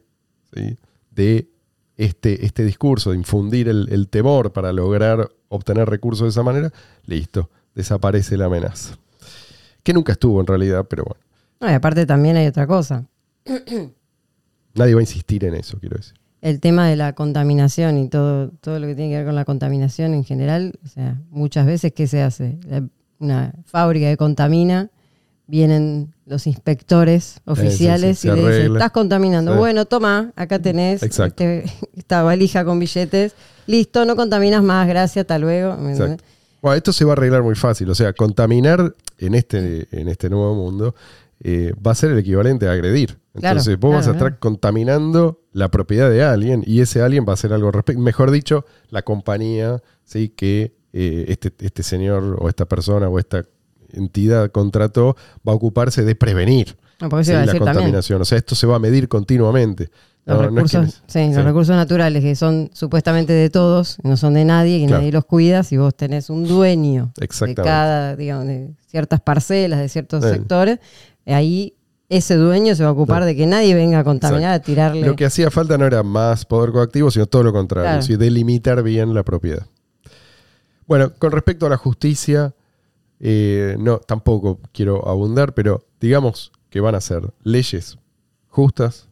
¿sí? 0.55 0.77
De 1.17 1.49
este, 1.97 2.45
este 2.45 2.63
discurso, 2.63 3.11
de 3.11 3.17
infundir 3.17 3.67
el, 3.67 3.89
el 3.91 4.07
temor 4.07 4.53
para 4.53 4.71
lograr 4.71 5.29
obtener 5.49 5.89
recursos 5.89 6.25
de 6.25 6.29
esa 6.29 6.43
manera, 6.43 6.71
listo, 7.05 7.49
desaparece 7.75 8.37
la 8.37 8.45
amenaza. 8.45 8.97
Que 9.83 9.93
nunca 9.93 10.13
estuvo 10.13 10.39
en 10.39 10.47
realidad, 10.47 10.85
pero 10.89 11.03
bueno, 11.05 11.21
No, 11.59 11.69
y 11.69 11.73
aparte 11.73 12.05
también 12.05 12.37
hay 12.37 12.47
otra 12.47 12.67
cosa. 12.67 13.05
nadie 14.75 14.93
va 14.93 14.99
a 14.99 15.03
insistir 15.03 15.43
en 15.43 15.55
eso, 15.55 15.79
quiero 15.79 15.97
decir. 15.97 16.13
El 16.41 16.59
tema 16.59 16.87
de 16.87 16.95
la 16.95 17.13
contaminación 17.13 17.97
y 17.97 18.09
todo, 18.09 18.51
todo 18.61 18.79
lo 18.79 18.85
que 18.85 18.95
tiene 18.95 19.11
que 19.11 19.17
ver 19.17 19.25
con 19.25 19.35
la 19.35 19.43
contaminación 19.43 20.13
en 20.13 20.23
general. 20.23 20.79
O 20.85 20.87
sea, 20.87 21.19
muchas 21.31 21.65
veces, 21.65 21.93
¿qué 21.93 22.05
se 22.05 22.21
hace? 22.21 22.59
Una 23.17 23.53
fábrica 23.65 24.07
que 24.07 24.17
contamina, 24.17 24.91
vienen 25.47 26.13
los 26.25 26.45
inspectores 26.45 27.39
oficiales 27.45 28.19
sí, 28.19 28.27
y 28.27 28.31
le 28.31 28.47
dicen, 28.47 28.73
estás 28.73 28.91
contaminando. 28.91 29.53
Sí. 29.53 29.57
Bueno, 29.57 29.85
toma, 29.85 30.31
acá 30.35 30.59
tenés 30.59 31.01
Exacto. 31.03 31.43
este- 31.43 31.71
esta 31.95 32.21
valija 32.23 32.65
con 32.65 32.79
billetes. 32.79 33.33
Listo, 33.65 34.05
no 34.05 34.15
contaminas 34.15 34.63
más, 34.63 34.87
gracias, 34.87 35.23
hasta 35.23 35.39
luego. 35.39 35.75
Bueno, 36.61 36.75
esto 36.75 36.93
se 36.93 37.05
va 37.05 37.11
a 37.11 37.13
arreglar 37.13 37.43
muy 37.43 37.55
fácil. 37.55 37.89
O 37.89 37.95
sea, 37.95 38.13
contaminar 38.13 38.95
en 39.17 39.35
este, 39.35 39.87
en 39.91 40.07
este 40.07 40.29
nuevo 40.29 40.53
mundo 40.55 40.95
eh, 41.43 41.73
va 41.85 41.91
a 41.91 41.95
ser 41.95 42.11
el 42.11 42.17
equivalente 42.17 42.67
a 42.67 42.71
agredir. 42.71 43.17
Claro, 43.33 43.59
Entonces 43.59 43.79
vos 43.79 43.93
vas 43.93 44.07
a 44.07 44.11
estar 44.11 44.29
claro. 44.31 44.39
contaminando 44.39 45.41
la 45.53 45.69
propiedad 45.69 46.09
de 46.09 46.23
alguien 46.23 46.63
y 46.65 46.81
ese 46.81 47.01
alguien 47.01 47.25
va 47.27 47.31
a 47.31 47.33
hacer 47.35 47.53
algo 47.53 47.67
al 47.67 47.73
respecto. 47.73 48.01
Mejor 48.01 48.31
dicho, 48.31 48.65
la 48.89 49.03
compañía 49.03 49.81
¿sí? 50.03 50.29
que 50.29 50.73
eh, 50.93 51.25
este, 51.27 51.53
este 51.59 51.83
señor 51.83 52.37
o 52.39 52.49
esta 52.49 52.65
persona 52.65 53.07
o 53.09 53.19
esta 53.19 53.45
entidad 53.97 54.51
contrató 54.51 55.15
va 55.47 55.51
a 55.51 55.55
ocuparse 55.55 56.03
de 56.03 56.15
prevenir 56.15 56.77
No, 57.01 57.09
porque 57.09 57.21
eso 57.23 57.27
¿sí? 57.29 57.31
iba 57.33 57.41
a 57.41 57.45
la 57.45 57.51
decir 57.51 57.59
también. 57.59 57.75
contaminación. 57.75 58.21
O 58.21 58.25
sea, 58.25 58.37
esto 58.37 58.55
se 58.55 58.65
va 58.67 58.75
a 58.77 58.79
medir 58.79 59.07
continuamente. 59.07 59.89
Los, 60.25 60.37
No, 60.37 60.41
no 60.51 60.61
es 60.65 60.71
recursos, 60.73 61.01
que- 61.05 61.11
sí, 61.13 61.29
sí. 61.29 61.35
los 61.35 61.45
recursos 61.45 61.75
naturales 61.75 62.21
que 62.21 62.35
son 62.35 62.69
supuestamente 62.73 63.31
de 63.31 63.49
todos, 63.49 63.97
no 64.03 64.17
son 64.17 64.33
de 64.33 64.43
nadie, 64.43 64.79
que 64.81 64.87
Claro. 64.87 64.99
nadie 65.01 65.11
los 65.13 65.23
cuida, 65.25 65.63
si 65.63 65.77
vos 65.77 65.95
tenés 65.95 66.29
un 66.29 66.45
dueño 66.45 67.11
de 67.17 67.55
cada, 67.55 68.15
digamos, 68.17 68.45
de 68.47 68.71
ciertas 68.87 69.21
parcelas, 69.21 69.79
de 69.79 69.87
ciertos 69.87 70.21
Bien. 70.21 70.33
sectores, 70.35 70.79
ahí 71.25 71.73
ese 72.09 72.35
dueño 72.35 72.75
se 72.75 72.83
va 72.83 72.89
a 72.89 72.91
ocupar 72.91 73.23
de 73.23 73.35
que 73.37 73.45
nadie 73.45 73.73
venga 73.73 73.99
a 73.99 74.03
contaminar, 74.03 74.51
a 74.53 74.59
tirarle. 74.61 75.05
Lo 75.07 75.15
que 75.15 75.23
hacía 75.25 75.49
falta 75.49 75.77
no 75.77 75.85
era 75.85 76.03
más 76.03 76.45
poder 76.45 76.71
coactivo, 76.73 77.09
sino 77.09 77.25
todo 77.27 77.43
lo 77.43 77.53
contrario, 77.53 77.99
Claro. 78.05 78.17
delimitar 78.17 78.83
bien 78.83 79.13
la 79.13 79.23
propiedad. 79.23 79.65
Bueno, 80.87 81.11
con 81.17 81.31
respecto 81.31 81.65
a 81.65 81.69
la 81.69 81.77
justicia, 81.77 82.53
eh, 83.19 83.75
no, 83.79 83.99
tampoco 83.99 84.59
quiero 84.71 85.07
abundar, 85.07 85.53
pero 85.53 85.85
digamos 85.99 86.51
que 86.69 86.79
van 86.79 86.95
a 86.95 87.01
ser 87.01 87.33
leyes 87.43 87.97
justas, 88.47 89.07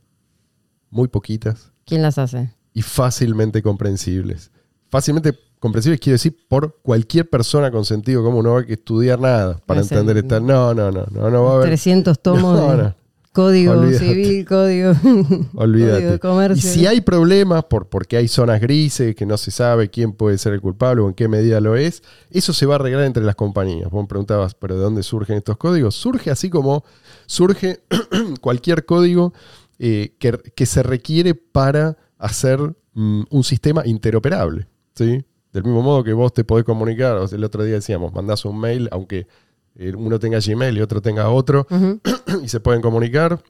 muy 0.89 1.07
poquitas 1.07 1.71
¿Quién 1.85 2.01
las 2.01 2.17
hace? 2.17 2.53
y 2.73 2.81
fácilmente 2.81 3.61
comprensibles. 3.61 4.51
Fácilmente 4.89 5.37
comprensibles 5.59 5.99
quiero 5.99 6.15
decir 6.15 6.37
por 6.47 6.79
cualquier 6.81 7.29
persona 7.29 7.71
con 7.71 7.85
sentido 7.85 8.23
común, 8.23 8.43
no 8.45 8.57
hay 8.57 8.65
que 8.65 8.73
estudiar 8.73 9.19
nada 9.19 9.57
para 9.65 9.79
No 9.79 9.85
entender 9.85 10.17
esta. 10.17 10.39
No, 10.39 10.73
no, 10.73 10.91
no, 10.91 11.05
no, 11.11 11.29
no 11.29 11.43
va 11.43 11.51
a 11.51 11.55
haber. 11.55 11.67
300 11.67 12.19
tomos 12.21 12.59
No, 12.59 12.71
de 12.71 12.83
no. 12.83 12.95
Código 13.35 13.73
Olvídate. 13.73 13.99
civil, 14.07 14.45
código, 14.45 14.93
código 15.03 15.45
Olvídate. 15.55 16.05
de 16.05 16.15
Y 16.15 16.19
comercio. 16.19 16.71
si 16.71 16.87
hay 16.87 17.01
problemas 17.01 17.65
por, 17.65 17.89
porque 17.89 18.15
hay 18.15 18.29
zonas 18.29 18.61
grises, 18.61 19.13
que 19.15 19.25
no 19.25 19.35
se 19.37 19.51
sabe 19.51 19.89
quién 19.89 20.13
puede 20.13 20.37
ser 20.37 20.53
el 20.53 20.61
culpable 20.61 21.01
o 21.01 21.07
en 21.09 21.13
qué 21.13 21.27
medida 21.27 21.59
lo 21.59 21.75
es, 21.75 22.01
eso 22.31 22.53
se 22.53 22.65
va 22.65 22.75
a 22.75 22.77
arreglar 22.77 23.03
entre 23.03 23.23
las 23.23 23.35
compañías. 23.35 23.91
Vos 23.91 24.03
me 24.03 24.07
preguntabas, 24.07 24.55
¿pero 24.55 24.75
de 24.75 24.81
dónde 24.81 25.03
surgen 25.03 25.35
estos 25.37 25.57
códigos? 25.57 25.95
Surge 25.95 26.31
así 26.31 26.49
como 26.49 26.85
surge 27.25 27.81
cualquier 28.41 28.85
código 28.85 29.33
eh, 29.79 30.15
que, 30.17 30.39
que 30.55 30.65
se 30.65 30.81
requiere 30.81 31.35
para 31.35 31.97
hacer 32.17 32.59
mm, 32.93 33.23
un 33.29 33.43
sistema 33.43 33.85
interoperable. 33.85 34.67
¿sí? 34.95 35.25
Del 35.51 35.63
mismo 35.63 35.81
modo 35.81 36.03
que 36.03 36.13
vos 36.13 36.33
te 36.33 36.45
podés 36.45 36.63
comunicar, 36.65 37.17
o 37.17 37.27
sea, 37.27 37.37
el 37.37 37.43
otro 37.43 37.63
día 37.63 37.75
decíamos, 37.75 38.13
mandás 38.13 38.45
un 38.45 38.59
mail, 38.59 38.87
aunque 38.91 39.27
uno 39.75 40.19
tenga 40.19 40.39
Gmail 40.39 40.77
y 40.77 40.81
otro 40.81 41.01
tenga 41.01 41.29
otro, 41.29 41.67
y 42.43 42.47
se 42.47 42.59
pueden 42.59 42.81
comunicar. 42.81 43.41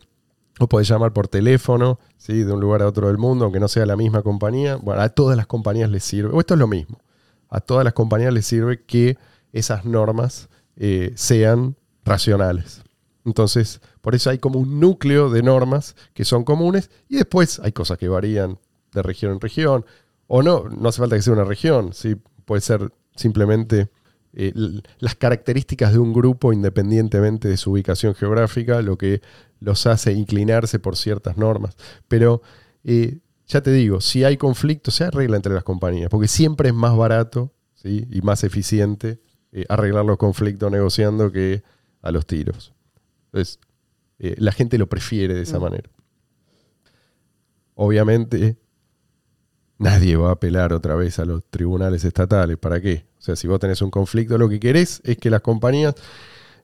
O 0.57 0.67
podés 0.69 0.87
llamar 0.87 1.11
por 1.11 1.27
teléfono, 1.27 1.99
¿sí? 2.17 2.43
de 2.43 2.53
un 2.53 2.61
lugar 2.61 2.81
a 2.81 2.87
otro 2.87 3.07
del 3.07 3.17
mundo, 3.17 3.43
aunque 3.43 3.59
no 3.59 3.67
sea 3.67 3.85
la 3.85 3.97
misma 3.97 4.21
compañía. 4.21 4.77
Bueno, 4.77 5.01
a 5.01 5.09
todas 5.09 5.35
las 5.35 5.47
compañías 5.47 5.89
les 5.89 6.05
sirve, 6.05 6.29
o 6.33 6.39
esto 6.39 6.53
es 6.53 6.59
lo 6.59 6.67
mismo, 6.67 7.01
a 7.49 7.59
todas 7.59 7.83
las 7.83 7.93
compañías 7.93 8.33
les 8.33 8.45
sirve 8.45 8.81
que 8.85 9.17
esas 9.51 9.83
normas 9.83 10.47
eh, 10.77 11.11
sean 11.15 11.75
racionales. 12.05 12.83
Entonces, 13.25 13.81
por 14.01 14.15
eso 14.15 14.29
hay 14.29 14.37
como 14.37 14.59
un 14.59 14.79
núcleo 14.79 15.29
de 15.29 15.43
normas 15.43 15.95
que 16.13 16.23
son 16.23 16.43
comunes 16.45 16.89
y 17.09 17.15
después 17.15 17.59
hay 17.59 17.73
cosas 17.73 17.97
que 17.97 18.07
varían 18.07 18.59
de 18.93 19.01
región 19.01 19.33
en 19.33 19.41
región. 19.41 19.85
O 20.27 20.41
no, 20.41 20.69
no 20.69 20.89
hace 20.89 20.99
falta 20.99 21.15
que 21.15 21.21
sea 21.21 21.33
una 21.33 21.43
región, 21.43 21.91
¿sí? 21.91 22.15
puede 22.45 22.61
ser 22.61 22.91
simplemente 23.15 23.89
eh, 24.35 24.53
las 24.99 25.15
características 25.15 25.93
de 25.93 25.99
un 25.99 26.13
grupo 26.13 26.51
independientemente 26.53 27.47
de 27.47 27.57
su 27.57 27.71
ubicación 27.71 28.13
geográfica, 28.15 28.81
lo 28.81 28.97
que 28.97 29.21
los 29.59 29.87
hace 29.87 30.13
inclinarse 30.13 30.77
por 30.79 30.97
ciertas 30.97 31.37
normas. 31.37 31.75
Pero 32.07 32.41
eh, 32.83 33.17
ya 33.47 33.61
te 33.61 33.71
digo, 33.71 34.01
si 34.01 34.23
hay 34.23 34.37
conflicto, 34.37 34.91
se 34.91 35.05
arregla 35.05 35.37
entre 35.37 35.53
las 35.53 35.63
compañías, 35.63 36.09
porque 36.09 36.27
siempre 36.27 36.69
es 36.69 36.75
más 36.75 36.95
barato 36.97 37.53
¿sí? 37.75 38.07
y 38.11 38.21
más 38.21 38.43
eficiente 38.43 39.19
eh, 39.51 39.65
arreglar 39.69 40.03
los 40.05 40.17
conflictos 40.17 40.69
negociando 40.71 41.31
que 41.31 41.63
a 42.01 42.11
los 42.11 42.25
tiros. 42.25 42.73
Entonces, 43.27 43.59
eh, 44.19 44.35
la 44.37 44.51
gente 44.51 44.77
lo 44.77 44.87
prefiere 44.87 45.33
de 45.33 45.41
esa 45.43 45.59
Mm. 45.59 45.61
manera. 45.61 45.89
Obviamente, 47.75 48.57
nadie 49.77 50.15
va 50.15 50.29
a 50.29 50.33
apelar 50.33 50.73
otra 50.73 50.95
vez 50.95 51.19
a 51.19 51.25
los 51.25 51.43
tribunales 51.49 52.03
estatales. 52.05 52.57
¿Para 52.57 52.79
qué? 52.81 53.05
O 53.19 53.21
sea, 53.21 53.35
si 53.35 53.47
vos 53.47 53.59
tenés 53.59 53.81
un 53.81 53.89
conflicto, 53.89 54.37
lo 54.37 54.47
que 54.49 54.59
querés 54.59 55.01
es 55.03 55.17
que 55.17 55.29
las 55.29 55.41
compañías 55.41 55.95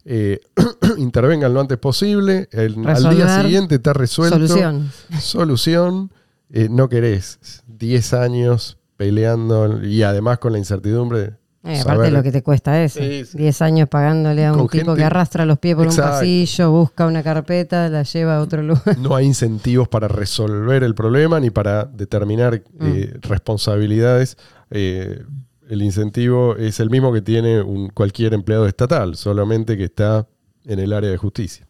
eh, 0.05 0.39
intervengan 0.97 1.53
lo 1.53 1.59
antes 1.61 1.77
posible. 1.77 2.47
el- 2.51 2.85
al 2.87 3.15
día 3.15 3.41
siguiente 3.43 3.75
está 3.75 3.93
resuelto. 3.93 4.35
Solución. 4.47 4.91
Solución. 5.19 6.11
eh, 6.53 6.67
no 6.69 6.89
querés 6.89 7.39
10 7.67 8.13
años 8.13 8.77
peleando 8.97 9.83
y 9.83 10.03
además 10.03 10.37
con 10.39 10.51
la 10.53 10.57
incertidumbre. 10.59 11.35
Eh, 11.63 11.79
aparte 11.79 12.09
lo 12.09 12.23
que 12.23 12.31
te 12.31 12.41
cuesta 12.41 12.83
eso. 12.83 12.99
Sí, 12.99 13.23
sí. 13.23 13.37
10 13.37 13.61
años 13.61 13.87
pagándole 13.87 14.45
a 14.45 14.51
un 14.53 14.57
Con 14.59 14.67
tipo 14.69 14.85
gente- 14.91 14.97
que 14.99 15.03
arrastra 15.03 15.45
los 15.45 15.59
pies 15.59 15.75
por 15.75 15.85
Exacto. 15.85 16.11
un 16.11 16.17
pasillo, 16.19 16.71
busca 16.71 17.05
una 17.05 17.21
carpeta, 17.21 17.87
la 17.87 18.01
lleva 18.03 18.37
a 18.37 18.41
otro 18.41 18.63
lugar. 18.63 18.97
no 18.97 19.15
hay 19.15 19.27
incentivos 19.27 19.87
para 19.87 20.07
resolver 20.07 20.81
el 20.83 20.95
problema 20.95 21.39
ni 21.39 21.51
para 21.51 21.85
determinar 21.85 22.63
eh, 22.79 23.13
responsabilidades. 23.21 24.37
Eh, 24.71 25.23
el 25.69 25.81
incentivo 25.83 26.55
es 26.55 26.79
el 26.79 26.89
mismo 26.89 27.13
que 27.13 27.21
tiene 27.21 27.61
un, 27.61 27.89
cualquier 27.89 28.33
empleado 28.33 28.65
estatal, 28.67 29.15
solamente 29.15 29.77
que 29.77 29.83
está 29.85 30.27
en 30.65 30.79
el 30.79 30.91
área 30.93 31.11
de 31.11 31.17
justicia. 31.17 31.67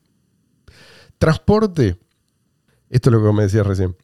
Transporte, 1.17 1.97
esto 2.89 3.09
es 3.09 3.13
lo 3.13 3.23
que 3.23 3.33
me 3.33 3.43
decías 3.43 3.65
recién. 3.67 3.95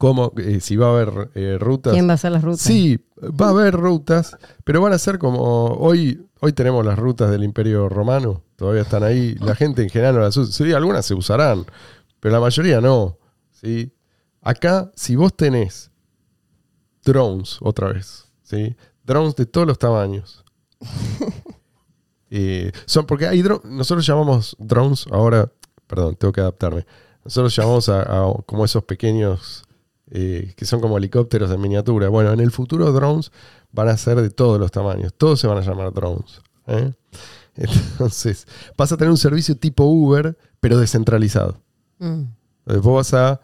¿Cómo, 0.00 0.32
eh, 0.38 0.60
si 0.60 0.76
va 0.76 0.86
a 0.86 0.90
haber 0.92 1.30
eh, 1.34 1.58
rutas? 1.60 1.92
¿Quién 1.92 2.08
va 2.08 2.12
a 2.12 2.14
hacer 2.14 2.32
las 2.32 2.42
rutas? 2.42 2.60
Sí, 2.62 2.98
va 3.22 3.48
a 3.48 3.50
haber 3.50 3.74
rutas, 3.74 4.34
pero 4.64 4.80
van 4.80 4.94
a 4.94 4.98
ser 4.98 5.18
como 5.18 5.66
hoy, 5.74 6.26
hoy 6.40 6.54
tenemos 6.54 6.86
las 6.86 6.98
rutas 6.98 7.30
del 7.30 7.44
Imperio 7.44 7.86
Romano, 7.90 8.42
todavía 8.56 8.80
están 8.80 9.02
ahí. 9.02 9.34
La 9.40 9.54
gente 9.54 9.82
en 9.82 9.90
general 9.90 10.14
no 10.14 10.20
las 10.22 10.34
usa. 10.38 10.52
Sí, 10.54 10.72
algunas 10.72 11.04
se 11.04 11.12
usarán, 11.12 11.66
pero 12.18 12.32
la 12.32 12.40
mayoría 12.40 12.80
no. 12.80 13.18
¿sí? 13.50 13.92
Acá, 14.40 14.90
si 14.96 15.16
vos 15.16 15.36
tenés 15.36 15.90
drones, 17.04 17.58
otra 17.60 17.92
vez, 17.92 18.24
¿sí? 18.42 18.74
drones 19.04 19.36
de 19.36 19.44
todos 19.44 19.66
los 19.66 19.78
tamaños. 19.78 20.42
Eh, 22.32 22.70
son 22.86 23.06
porque 23.06 23.26
hay 23.26 23.42
dro- 23.42 23.60
nosotros 23.64 24.06
llamamos 24.06 24.54
drones 24.60 25.04
ahora, 25.10 25.50
perdón, 25.88 26.14
tengo 26.14 26.30
que 26.30 26.40
adaptarme. 26.40 26.86
Nosotros 27.24 27.56
llamamos 27.56 27.88
a, 27.88 28.02
a 28.02 28.32
como 28.46 28.64
esos 28.64 28.84
pequeños 28.84 29.64
eh, 30.10 30.52
que 30.56 30.64
son 30.64 30.80
como 30.80 30.98
helicópteros 30.98 31.50
en 31.50 31.60
miniatura. 31.60 32.08
Bueno, 32.08 32.32
en 32.32 32.40
el 32.40 32.50
futuro 32.50 32.90
drones 32.92 33.30
van 33.72 33.88
a 33.88 33.96
ser 33.96 34.20
de 34.20 34.30
todos 34.30 34.58
los 34.58 34.70
tamaños, 34.70 35.14
todos 35.14 35.40
se 35.40 35.46
van 35.46 35.58
a 35.58 35.60
llamar 35.60 35.92
drones. 35.92 36.40
¿eh? 36.66 36.92
Entonces, 37.56 38.46
vas 38.76 38.92
a 38.92 38.96
tener 38.96 39.10
un 39.10 39.16
servicio 39.16 39.56
tipo 39.56 39.84
Uber, 39.84 40.36
pero 40.60 40.78
descentralizado. 40.78 41.60
Mm. 41.98 42.22
Entonces, 42.60 42.82
vos 42.82 42.94
vas 42.96 43.14
a 43.14 43.40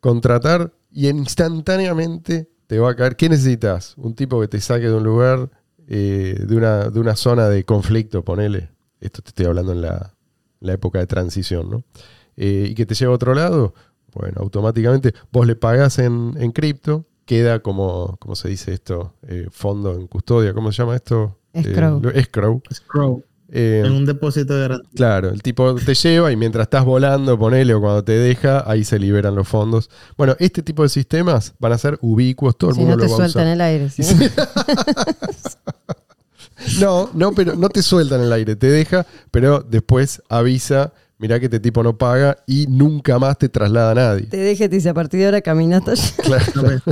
contratar 0.00 0.72
y 0.90 1.08
instantáneamente 1.08 2.50
te 2.66 2.78
va 2.78 2.90
a 2.90 2.96
caer. 2.96 3.16
¿Qué 3.16 3.28
necesitas? 3.28 3.94
Un 3.96 4.14
tipo 4.14 4.40
que 4.40 4.48
te 4.48 4.60
saque 4.60 4.86
de 4.86 4.94
un 4.94 5.04
lugar, 5.04 5.50
eh, 5.88 6.44
de, 6.46 6.56
una, 6.56 6.90
de 6.90 7.00
una 7.00 7.16
zona 7.16 7.48
de 7.48 7.64
conflicto, 7.64 8.24
ponele. 8.24 8.70
Esto 9.00 9.22
te 9.22 9.30
estoy 9.30 9.46
hablando 9.46 9.72
en 9.72 9.82
la, 9.82 10.14
la 10.60 10.72
época 10.72 10.98
de 10.98 11.06
transición, 11.06 11.70
¿no? 11.70 11.84
Eh, 12.36 12.68
y 12.70 12.74
que 12.74 12.86
te 12.86 12.94
lleva 12.94 13.12
a 13.12 13.16
otro 13.16 13.34
lado. 13.34 13.74
Bueno, 14.14 14.36
automáticamente 14.40 15.14
vos 15.30 15.46
le 15.46 15.56
pagás 15.56 15.98
en, 15.98 16.34
en 16.38 16.52
cripto, 16.52 17.06
queda 17.24 17.60
como, 17.60 18.16
¿cómo 18.20 18.34
se 18.36 18.48
dice 18.48 18.72
esto? 18.72 19.14
Eh, 19.26 19.46
fondo 19.50 19.94
en 19.94 20.06
custodia, 20.06 20.52
¿cómo 20.52 20.70
se 20.72 20.78
llama 20.82 20.96
esto? 20.96 21.38
Escrow. 21.52 22.02
Eh, 22.08 22.12
escrow. 22.16 22.62
Eh, 23.54 23.82
En 23.84 23.92
un 23.92 24.06
depósito 24.06 24.54
de 24.54 24.60
garantía. 24.62 24.90
Claro, 24.94 25.28
el 25.28 25.42
tipo 25.42 25.74
te 25.74 25.94
lleva 25.94 26.32
y 26.32 26.36
mientras 26.36 26.64
estás 26.64 26.86
volando, 26.86 27.38
ponele, 27.38 27.74
o 27.74 27.80
cuando 27.82 28.02
te 28.02 28.12
deja, 28.12 28.64
ahí 28.70 28.82
se 28.82 28.98
liberan 28.98 29.34
los 29.34 29.46
fondos. 29.46 29.90
Bueno, 30.16 30.34
este 30.38 30.62
tipo 30.62 30.82
de 30.82 30.88
sistemas 30.88 31.52
van 31.58 31.72
a 31.72 31.78
ser 31.78 31.98
ubicuos, 32.00 32.56
todo 32.56 32.70
el 32.70 32.76
Si 32.76 32.80
mundo 32.80 32.96
no 32.96 33.02
te 33.02 33.08
lo 33.10 33.18
va 33.18 33.24
a 33.24 33.28
sueltan 33.28 33.42
usar. 33.42 33.54
el 33.54 33.60
aire. 33.60 33.90
¿sí? 33.90 34.02
No, 36.80 37.10
no, 37.12 37.32
pero 37.32 37.56
no 37.56 37.68
te 37.70 37.82
sueltan 37.82 38.20
el 38.20 38.32
aire, 38.32 38.54
te 38.54 38.68
deja, 38.68 39.04
pero 39.32 39.60
después 39.68 40.22
avisa, 40.28 40.92
mirá 41.22 41.38
que 41.38 41.46
este 41.46 41.60
tipo 41.60 41.84
no 41.84 41.96
paga 41.96 42.36
y 42.48 42.66
nunca 42.66 43.16
más 43.20 43.38
te 43.38 43.48
traslada 43.48 43.92
a 43.92 43.94
nadie. 43.94 44.26
te 44.26 44.38
deje, 44.38 44.68
te 44.68 44.74
dice 44.74 44.88
a 44.88 44.94
partir 44.94 45.20
de 45.20 45.26
ahora 45.26 45.40
caminaste 45.40 45.92
allá. 45.92 46.12
Claro. 46.52 46.82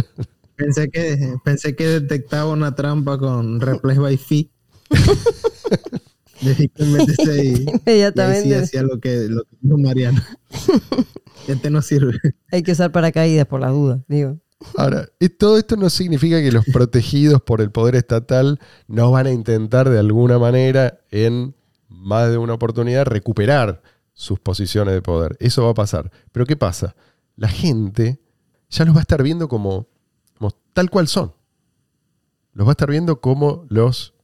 Pensé, 0.54 0.88
que, 0.88 1.34
pensé 1.42 1.74
que 1.74 1.86
detectaba 1.86 2.52
una 2.52 2.74
trampa 2.74 3.18
con 3.18 3.60
Replace 3.60 3.98
by 3.98 4.16
Fee. 4.16 4.50
Métese 6.42 7.30
ahí. 7.30 7.40
Y 7.40 7.40
ahí 7.40 7.64
sí 7.64 7.70
Inmediatamente 7.86 8.56
hacía 8.56 8.82
lo 8.82 9.00
que, 9.00 9.26
lo 9.28 9.42
que 9.42 9.56
dijo 9.60 9.78
Mariana. 9.78 10.24
Este 11.48 11.70
no 11.70 11.82
sirve. 11.82 12.18
hay 12.52 12.62
que 12.62 12.72
usar 12.72 12.92
paracaídas 12.92 13.46
por 13.46 13.60
las 13.60 13.72
dudas, 13.72 14.00
digo. 14.06 14.38
Ahora, 14.76 15.08
y 15.18 15.30
todo 15.30 15.58
esto 15.58 15.74
no 15.76 15.90
significa 15.90 16.40
que 16.40 16.52
los 16.52 16.66
protegidos 16.66 17.42
por 17.42 17.62
el 17.62 17.72
poder 17.72 17.96
estatal 17.96 18.60
no 18.86 19.10
van 19.10 19.26
a 19.26 19.32
intentar 19.32 19.88
de 19.88 19.98
alguna 19.98 20.38
manera 20.38 21.00
en 21.10 21.56
más 21.88 22.30
de 22.30 22.38
una 22.38 22.54
oportunidad 22.54 23.06
recuperar 23.06 23.82
sus 24.12 24.38
posiciones 24.38 24.94
de 24.94 25.02
poder. 25.02 25.36
Eso 25.40 25.64
va 25.64 25.70
a 25.70 25.74
pasar. 25.74 26.10
Pero 26.32 26.46
¿qué 26.46 26.56
pasa? 26.56 26.94
La 27.36 27.48
gente 27.48 28.20
ya 28.68 28.84
los 28.84 28.94
va 28.94 29.00
a 29.00 29.02
estar 29.02 29.22
viendo 29.22 29.48
como, 29.48 29.88
como 30.38 30.50
tal 30.72 30.90
cual 30.90 31.08
son. 31.08 31.32
Los 32.52 32.66
va 32.66 32.72
a 32.72 32.74
estar 32.74 32.90
viendo 32.90 33.20
como 33.20 33.66
los 33.68 34.14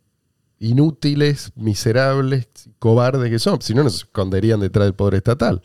inútiles, 0.58 1.52
miserables, 1.54 2.48
cobardes 2.78 3.30
que 3.30 3.38
son. 3.38 3.60
Si 3.62 3.74
no, 3.74 3.84
nos 3.84 3.96
esconderían 3.96 4.60
detrás 4.60 4.86
del 4.86 4.94
poder 4.94 5.14
estatal. 5.14 5.62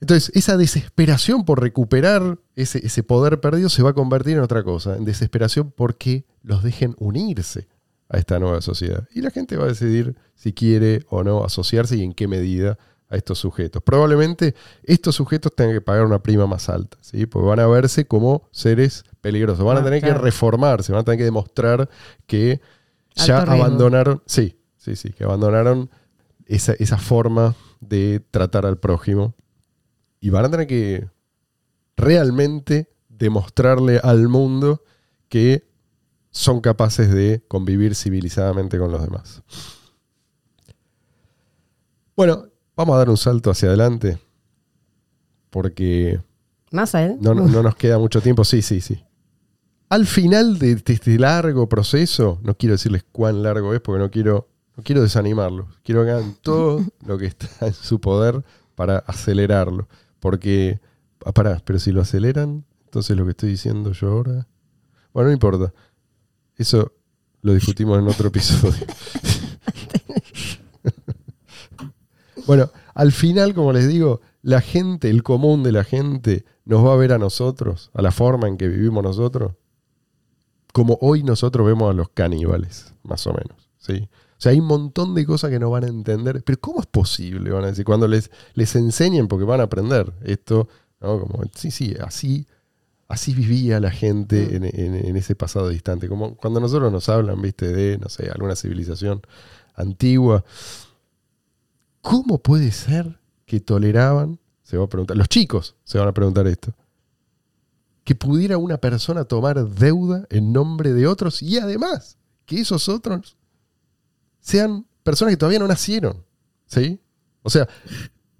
Entonces, 0.00 0.30
esa 0.34 0.56
desesperación 0.56 1.44
por 1.44 1.60
recuperar 1.60 2.38
ese, 2.54 2.86
ese 2.86 3.02
poder 3.02 3.40
perdido 3.40 3.68
se 3.68 3.82
va 3.82 3.90
a 3.90 3.94
convertir 3.94 4.36
en 4.36 4.42
otra 4.42 4.62
cosa, 4.62 4.96
en 4.96 5.04
desesperación 5.04 5.72
porque 5.72 6.24
los 6.42 6.62
dejen 6.62 6.94
unirse 6.98 7.68
a 8.08 8.16
esta 8.18 8.38
nueva 8.38 8.60
sociedad. 8.62 9.06
Y 9.14 9.20
la 9.20 9.30
gente 9.30 9.56
va 9.56 9.64
a 9.64 9.68
decidir 9.68 10.16
si 10.34 10.52
quiere 10.52 11.04
o 11.10 11.22
no 11.24 11.44
asociarse 11.44 11.96
y 11.96 12.02
en 12.02 12.12
qué 12.14 12.26
medida 12.28 12.78
a 13.10 13.16
estos 13.16 13.38
sujetos. 13.38 13.82
Probablemente 13.82 14.54
estos 14.82 15.14
sujetos 15.16 15.54
tengan 15.54 15.74
que 15.74 15.80
pagar 15.80 16.04
una 16.04 16.22
prima 16.22 16.46
más 16.46 16.68
alta, 16.68 16.98
¿sí? 17.00 17.26
porque 17.26 17.48
van 17.48 17.60
a 17.60 17.66
verse 17.66 18.06
como 18.06 18.48
seres 18.50 19.04
peligrosos. 19.20 19.64
Van 19.64 19.78
a 19.78 19.80
Ah, 19.80 19.84
tener 19.84 20.00
claro. 20.00 20.16
que 20.16 20.20
reformarse, 20.22 20.92
van 20.92 21.00
a 21.00 21.04
tener 21.04 21.18
que 21.18 21.24
demostrar 21.24 21.88
que 22.26 22.60
ya 23.14 23.44
riesgo. 23.44 23.64
abandonaron, 23.64 24.22
sí, 24.26 24.58
sí, 24.76 24.94
sí, 24.96 25.10
que 25.12 25.24
abandonaron 25.24 25.90
esa, 26.46 26.72
esa 26.78 26.98
forma 26.98 27.54
de 27.80 28.20
tratar 28.30 28.66
al 28.66 28.78
prójimo 28.78 29.34
y 30.20 30.30
van 30.30 30.44
a 30.44 30.50
tener 30.50 30.66
que 30.66 31.08
realmente 31.96 32.88
demostrarle 33.08 34.00
al 34.02 34.28
mundo 34.28 34.82
que 35.28 35.66
son 36.30 36.60
capaces 36.60 37.12
de 37.12 37.42
convivir 37.48 37.94
civilizadamente 37.94 38.78
con 38.78 38.90
los 38.92 39.02
demás. 39.02 39.42
Bueno, 42.16 42.46
vamos 42.76 42.94
a 42.94 42.98
dar 42.98 43.10
un 43.10 43.16
salto 43.16 43.50
hacia 43.50 43.68
adelante 43.68 44.18
porque 45.50 46.20
Más 46.72 46.94
a 46.94 47.04
él. 47.04 47.16
no, 47.20 47.34
no- 47.34 47.46
no 47.46 47.62
nos 47.62 47.76
queda 47.76 47.98
mucho 47.98 48.20
tiempo. 48.20 48.44
Sí, 48.44 48.62
sí, 48.62 48.80
sí. 48.80 49.02
Al 49.88 50.06
final 50.06 50.58
de, 50.58 50.74
de 50.76 50.92
este 50.92 51.18
largo 51.18 51.68
proceso, 51.68 52.38
no 52.42 52.54
quiero 52.56 52.74
decirles 52.74 53.04
cuán 53.10 53.42
largo 53.42 53.72
es 53.72 53.80
porque 53.80 53.98
no 54.00 54.10
quiero, 54.10 54.48
no 54.76 54.82
quiero 54.82 55.00
desanimarlos. 55.02 55.66
Quiero 55.82 56.04
que 56.04 56.10
hagan 56.10 56.36
todo 56.42 56.84
lo 57.06 57.16
que 57.18 57.26
está 57.26 57.66
en 57.66 57.72
su 57.72 58.00
poder 58.00 58.44
para 58.74 58.98
acelerarlo. 58.98 59.88
Porque, 60.20 60.80
ah, 61.24 61.32
pará, 61.32 61.62
pero 61.64 61.78
si 61.78 61.90
lo 61.92 62.02
aceleran, 62.02 62.64
entonces 62.84 63.16
lo 63.16 63.24
que 63.24 63.30
estoy 63.30 63.50
diciendo 63.50 63.92
yo 63.92 64.08
ahora. 64.10 64.46
Bueno, 65.14 65.28
no 65.28 65.32
importa. 65.32 65.72
Eso 66.58 66.92
lo 67.42 67.54
discutimos 67.54 67.98
en 67.98 68.08
otro 68.08 68.28
episodio. 68.28 68.74
bueno, 72.46 72.70
al 72.94 73.12
final, 73.12 73.54
como 73.54 73.72
les 73.72 73.88
digo, 73.88 74.20
la 74.42 74.60
gente, 74.60 75.08
el 75.08 75.22
común 75.22 75.62
de 75.62 75.72
la 75.72 75.84
gente, 75.84 76.44
nos 76.64 76.84
va 76.84 76.92
a 76.92 76.96
ver 76.96 77.12
a 77.12 77.18
nosotros, 77.18 77.90
a 77.94 78.02
la 78.02 78.10
forma 78.10 78.48
en 78.48 78.58
que 78.58 78.68
vivimos 78.68 79.02
nosotros, 79.02 79.52
como 80.72 80.98
hoy 81.00 81.22
nosotros 81.22 81.66
vemos 81.66 81.90
a 81.90 81.94
los 81.94 82.10
caníbales, 82.10 82.92
más 83.02 83.26
o 83.26 83.32
menos. 83.32 83.70
¿sí? 83.78 84.08
O 84.38 84.40
sea, 84.40 84.52
hay 84.52 84.60
un 84.60 84.66
montón 84.66 85.14
de 85.14 85.26
cosas 85.26 85.50
que 85.50 85.58
no 85.58 85.70
van 85.70 85.84
a 85.84 85.88
entender. 85.88 86.42
Pero 86.44 86.60
¿cómo 86.60 86.80
es 86.80 86.86
posible? 86.86 87.50
Van 87.50 87.64
a 87.64 87.68
decir, 87.68 87.84
cuando 87.84 88.06
les, 88.06 88.30
les 88.54 88.74
enseñen, 88.76 89.28
porque 89.28 89.44
van 89.44 89.60
a 89.60 89.64
aprender 89.64 90.12
esto, 90.22 90.68
¿no? 91.00 91.20
Como, 91.20 91.42
sí, 91.54 91.70
sí, 91.70 91.94
así, 92.00 92.46
así 93.08 93.34
vivía 93.34 93.80
la 93.80 93.90
gente 93.90 94.54
en, 94.56 94.64
en- 94.64 94.94
en 95.06 95.16
ese 95.16 95.34
pasado 95.34 95.68
distante. 95.70 96.08
Como 96.08 96.36
cuando 96.36 96.60
nosotros 96.60 96.92
nos 96.92 97.08
hablan, 97.08 97.40
viste, 97.42 97.72
de, 97.72 97.98
no 97.98 98.08
sé, 98.08 98.28
alguna 98.30 98.54
civilización 98.54 99.22
antigua. 99.74 100.44
¿Cómo 102.00 102.38
puede 102.38 102.70
ser 102.70 103.18
que 103.46 103.60
toleraban? 103.60 104.38
Se 104.62 104.76
va 104.76 104.84
a 104.84 104.88
preguntar. 104.88 105.16
Los 105.16 105.28
chicos 105.28 105.76
se 105.84 105.98
van 105.98 106.08
a 106.08 106.12
preguntar 106.12 106.46
esto. 106.46 106.74
Que 108.04 108.14
pudiera 108.14 108.56
una 108.58 108.78
persona 108.78 109.24
tomar 109.24 109.66
deuda 109.68 110.26
en 110.30 110.52
nombre 110.52 110.92
de 110.92 111.06
otros 111.06 111.42
y 111.42 111.58
además 111.58 112.16
que 112.46 112.60
esos 112.60 112.88
otros 112.88 113.36
sean 114.40 114.86
personas 115.02 115.32
que 115.32 115.36
todavía 115.36 115.58
no 115.58 115.68
nacieron. 115.68 116.24
¿Sí? 116.66 117.00
O 117.42 117.50
sea, 117.50 117.68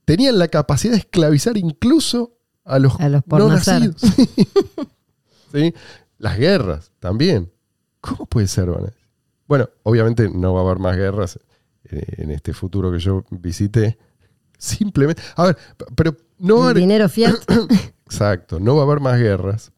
tenían 0.05 0.39
la 0.39 0.49
capacidad 0.49 0.93
de 0.93 0.99
esclavizar 1.01 1.57
incluso 1.57 2.38
a 2.69 2.79
los, 2.79 2.99
A 3.01 3.09
los 3.09 3.23
por 3.25 3.41
no 3.41 3.49
nacer. 3.49 3.81
nacidos. 3.89 4.03
¿Sí? 5.53 5.75
Las 6.19 6.39
guerras 6.39 6.93
también. 6.99 7.51
¿Cómo 8.01 8.27
puede 8.27 8.47
ser, 8.47 8.67
van 8.71 8.83
a 8.83 8.87
decir? 8.87 8.99
Bueno, 9.47 9.69
obviamente 9.83 10.29
no 10.31 10.55
va 10.55 10.61
a 10.61 10.65
haber 10.65 10.79
más 10.79 10.97
guerras 10.97 11.39
eh, 11.85 12.03
en 12.19 12.31
este 12.31 12.53
futuro 12.53 12.93
que 12.93 12.99
yo 12.99 13.25
visité. 13.31 13.99
Simplemente. 14.59 15.23
A 15.37 15.47
ver, 15.47 15.59
pero 15.95 16.17
no 16.39 16.59
va 16.59 16.67
a 16.67 16.71
haber. 16.71 16.83
dinero 16.83 17.09
fiat. 17.09 17.35
Exacto, 18.07 18.61
no 18.61 18.75
va 18.77 18.83
a 18.83 18.85
haber 18.85 19.01
más 19.01 19.19
guerras. 19.19 19.73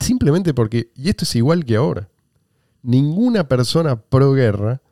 Simplemente 0.00 0.52
porque, 0.54 0.90
y 0.96 1.08
esto 1.10 1.24
es 1.24 1.36
igual 1.36 1.64
que 1.64 1.76
ahora, 1.76 2.08
ninguna 2.82 3.46
persona 3.46 3.96
pro 4.00 4.32
guerra 4.32 4.82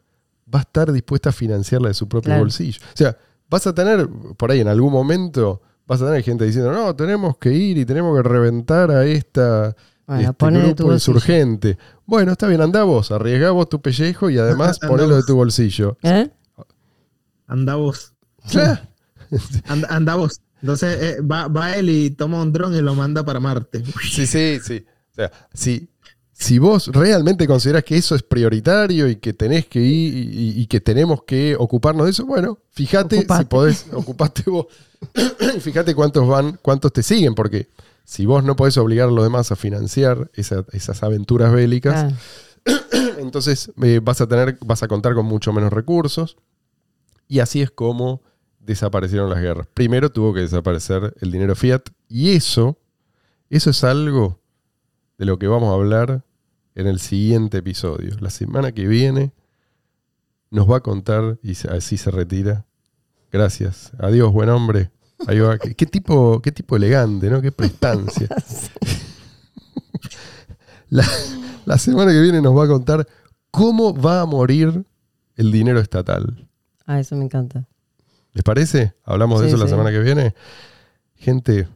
va 0.52 0.61
a 0.61 0.62
estar 0.62 0.92
dispuesta 0.92 1.30
a 1.30 1.32
financiarla 1.32 1.88
de 1.88 1.94
su 1.94 2.08
propio 2.08 2.28
Claro. 2.28 2.42
bolsillo. 2.42 2.80
O 2.94 2.96
sea, 2.96 3.16
vas 3.48 3.66
a 3.66 3.74
tener, 3.74 4.08
por 4.36 4.50
ahí 4.50 4.61
en 4.61 4.68
algún 4.68 4.92
momento, 4.92 5.62
vas 5.91 6.01
a 6.03 6.07
tener 6.07 6.22
gente 6.22 6.45
diciendo, 6.45 6.70
no, 6.70 6.95
tenemos 6.95 7.36
que 7.36 7.53
ir 7.53 7.76
y 7.76 7.84
tenemos 7.84 8.16
que 8.16 8.22
reventar 8.22 8.93
a 8.93 9.05
esta 9.05 9.74
Bueno, 10.07 10.30
este 10.61 10.74
tu 10.74 10.84
grupo 10.84 10.93
insurgente. 10.93 11.78
Bueno, 12.07 12.30
está 12.30 12.47
bien, 12.47 12.61
andá 12.61 12.84
vos, 12.84 13.11
arriesgá 13.11 13.51
vos 13.51 13.68
tu 13.68 13.82
pellejo 13.82 14.30
y 14.30 14.38
además 14.38 14.78
Andá 14.82 14.88
ponelo 14.88 15.16
de 15.16 15.24
tu 15.24 15.34
bolsillo. 15.34 15.99
¿Eh? 16.03 16.30
Anda 17.49 17.74
vos. 17.74 18.14
Claro. 18.49 18.80
Anda 19.88 20.14
vos. 20.14 20.41
Entonces 20.62 21.03
eh, 21.03 21.20
va, 21.22 21.49
va 21.49 21.74
él 21.74 21.91
y 21.91 22.11
toma 22.11 22.41
un 22.41 22.53
dron 22.53 22.72
y 22.74 22.80
lo 22.82 22.95
manda 22.95 23.24
para 23.24 23.41
Marte. 23.41 23.82
Sí, 24.09 24.26
sí, 24.26 24.61
sí. 24.62 24.86
O 25.11 25.14
sea, 25.14 25.32
si, 25.53 25.91
si 26.43 26.59
vos 26.59 26.86
realmente 26.88 27.47
considerás 27.47 27.84
que 27.84 27.97
eso 27.97 28.14
es 28.14 28.22
prioritario 28.22 29.09
y 29.09 29.16
que 29.16 29.32
tenés 29.34 29.66
que 29.66 29.80
ir 29.80 30.14
y, 30.14 30.61
y 30.62 30.66
que 30.66 30.80
tenemos 30.80 31.22
que 31.24 31.55
ocuparnos 31.59 32.07
de 32.07 32.12
eso, 32.12 32.24
bueno, 32.24 32.59
fíjate 32.70 33.18
Ocupate. 33.18 33.43
si 33.43 33.45
podés, 33.49 33.86
ocupate 33.93 34.43
vos. 34.51 34.66
y 35.57 35.61
fíjate 35.61 35.95
cuántos 35.95 36.26
van, 36.26 36.59
cuántos 36.62 36.93
te 36.93 37.03
siguen, 37.03 37.34
porque 37.34 37.68
si 38.05 38.24
vos 38.24 38.43
no 38.43 38.57
podés 38.57 38.76
obligar 38.78 39.09
a 39.09 39.12
los 39.12 39.22
demás 39.22 39.53
a 39.53 39.57
financiar 39.57 40.30
esa- 40.34 40.64
esas 40.72 41.03
aventuras 41.03 41.53
bélicas, 41.53 42.12
Ah, 42.12 42.72
entonces 43.18 43.70
eh, 43.82 44.01
vas 44.03 44.20
a 44.20 44.26
tener, 44.26 44.59
vas 44.64 44.82
a 44.82 44.88
contar 44.88 45.14
con 45.14 45.26
mucho 45.26 45.53
menos 45.53 45.72
recursos. 45.72 46.36
Y 47.28 47.38
así 47.41 47.61
es 47.62 47.70
como 47.70 48.22
desaparecieron 48.61 49.30
las 49.30 49.41
guerras. 49.41 49.66
Primero 49.74 50.11
tuvo 50.11 50.34
que 50.34 50.41
desaparecer 50.41 51.14
el 51.20 51.30
dinero 51.30 51.55
fiat. 51.55 51.82
Y 52.09 52.30
eso, 52.32 52.78
eso 53.51 53.70
es 53.70 53.84
algo 53.84 54.41
de 55.18 55.26
lo 55.26 55.38
que 55.38 55.47
vamos 55.47 55.70
a 55.70 55.74
hablar 55.74 56.24
en 56.80 56.86
el 56.86 56.98
siguiente 57.00 57.58
episodio. 57.58 58.16
La 58.20 58.30
semana 58.30 58.72
que 58.72 58.86
viene 58.86 59.32
nos 60.50 60.70
va 60.70 60.78
a 60.78 60.80
contar 60.80 61.38
y 61.42 61.52
así 61.68 61.96
se 61.96 62.10
retira. 62.10 62.66
Gracias. 63.30 63.92
Adiós, 63.98 64.32
buen 64.32 64.48
hombre. 64.48 64.90
Ahí 65.26 65.38
va. 65.38 65.58
¿Qué, 65.58 65.74
qué 65.74 65.86
tipo, 65.86 66.40
qué 66.42 66.50
tipo 66.52 66.76
elegante, 66.76 67.28
¿no? 67.30 67.40
Qué 67.42 67.52
prestancia. 67.52 68.28
La, 70.88 71.04
la 71.66 71.78
semana 71.78 72.10
que 72.10 72.20
viene 72.20 72.40
nos 72.42 72.56
va 72.56 72.64
a 72.64 72.68
contar 72.68 73.06
cómo 73.52 73.94
va 73.94 74.22
a 74.22 74.26
morir 74.26 74.84
el 75.36 75.52
dinero 75.52 75.78
estatal. 75.78 76.48
ah, 76.86 76.98
eso 76.98 77.14
me 77.14 77.24
encanta. 77.24 77.68
¿Les 78.32 78.42
parece? 78.42 78.94
Hablamos 79.04 79.40
de 79.40 79.46
Sí, 79.48 79.54
eso 79.54 79.62
la 79.62 79.68
semana 79.70 79.90
que 79.90 80.00
viene. 80.00 80.34
Gente, 81.14 81.68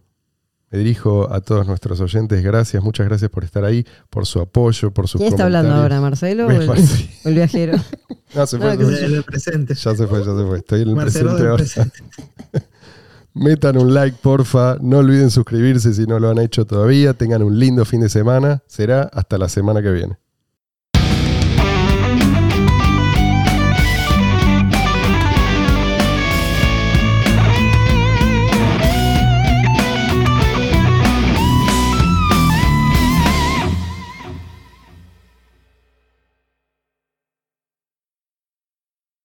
me 0.75 0.79
dirijo 0.81 1.33
a 1.33 1.41
todos 1.41 1.69
nuestros 1.69 2.01
oyentes. 2.01 2.43
Gracias, 2.43 2.83
muchas 2.83 3.07
gracias 3.07 3.31
por 3.31 3.45
estar 3.45 3.65
ahí, 3.65 3.87
por 4.11 4.27
su 4.27 4.41
apoyo, 4.41 4.91
por 4.91 5.07
sus 5.07 5.21
¿Quién 5.21 5.33
está 5.33 5.45
hablando 5.45 5.73
ahora, 5.73 6.01
Marcelo 6.01 6.49
o 6.49 6.51
el, 6.51 6.69
Sí. 6.89 7.09
o 7.25 7.29
el 7.29 7.35
viajero? 7.37 7.79
No, 8.35 8.45
se 8.49 8.59
fue, 8.59 8.77
se 8.77 9.05
el 9.05 9.23
presente. 9.23 9.75
Ya 9.75 9.95
se 9.95 10.09
fue, 10.09 10.19
ya 10.19 10.37
se 10.37 10.45
fue. 10.45 10.59
Estoy 10.59 10.83
en 10.83 10.89
el 10.89 10.97
Marcelo 10.97 11.37
presente 11.37 11.49
ahora. 11.49 11.57
presente. 11.57 11.99
Metan 13.35 13.79
un 13.79 13.95
like, 13.95 14.19
porfa. 14.21 14.77
No 14.81 14.99
olviden 14.99 15.31
suscribirse 15.31 15.95
si 15.95 16.05
no 16.07 16.19
lo 16.19 16.31
han 16.31 16.39
hecho 16.39 16.65
todavía. 16.65 17.15
Tengan 17.15 17.45
un 17.45 17.57
lindo 17.57 17.85
fin 17.85 18.01
de 18.01 18.09
semana. 18.09 18.65
Será 18.67 19.03
hasta 19.13 19.39
la 19.39 19.49
semana 19.49 19.81
que 19.83 19.93
viene. 19.93 20.19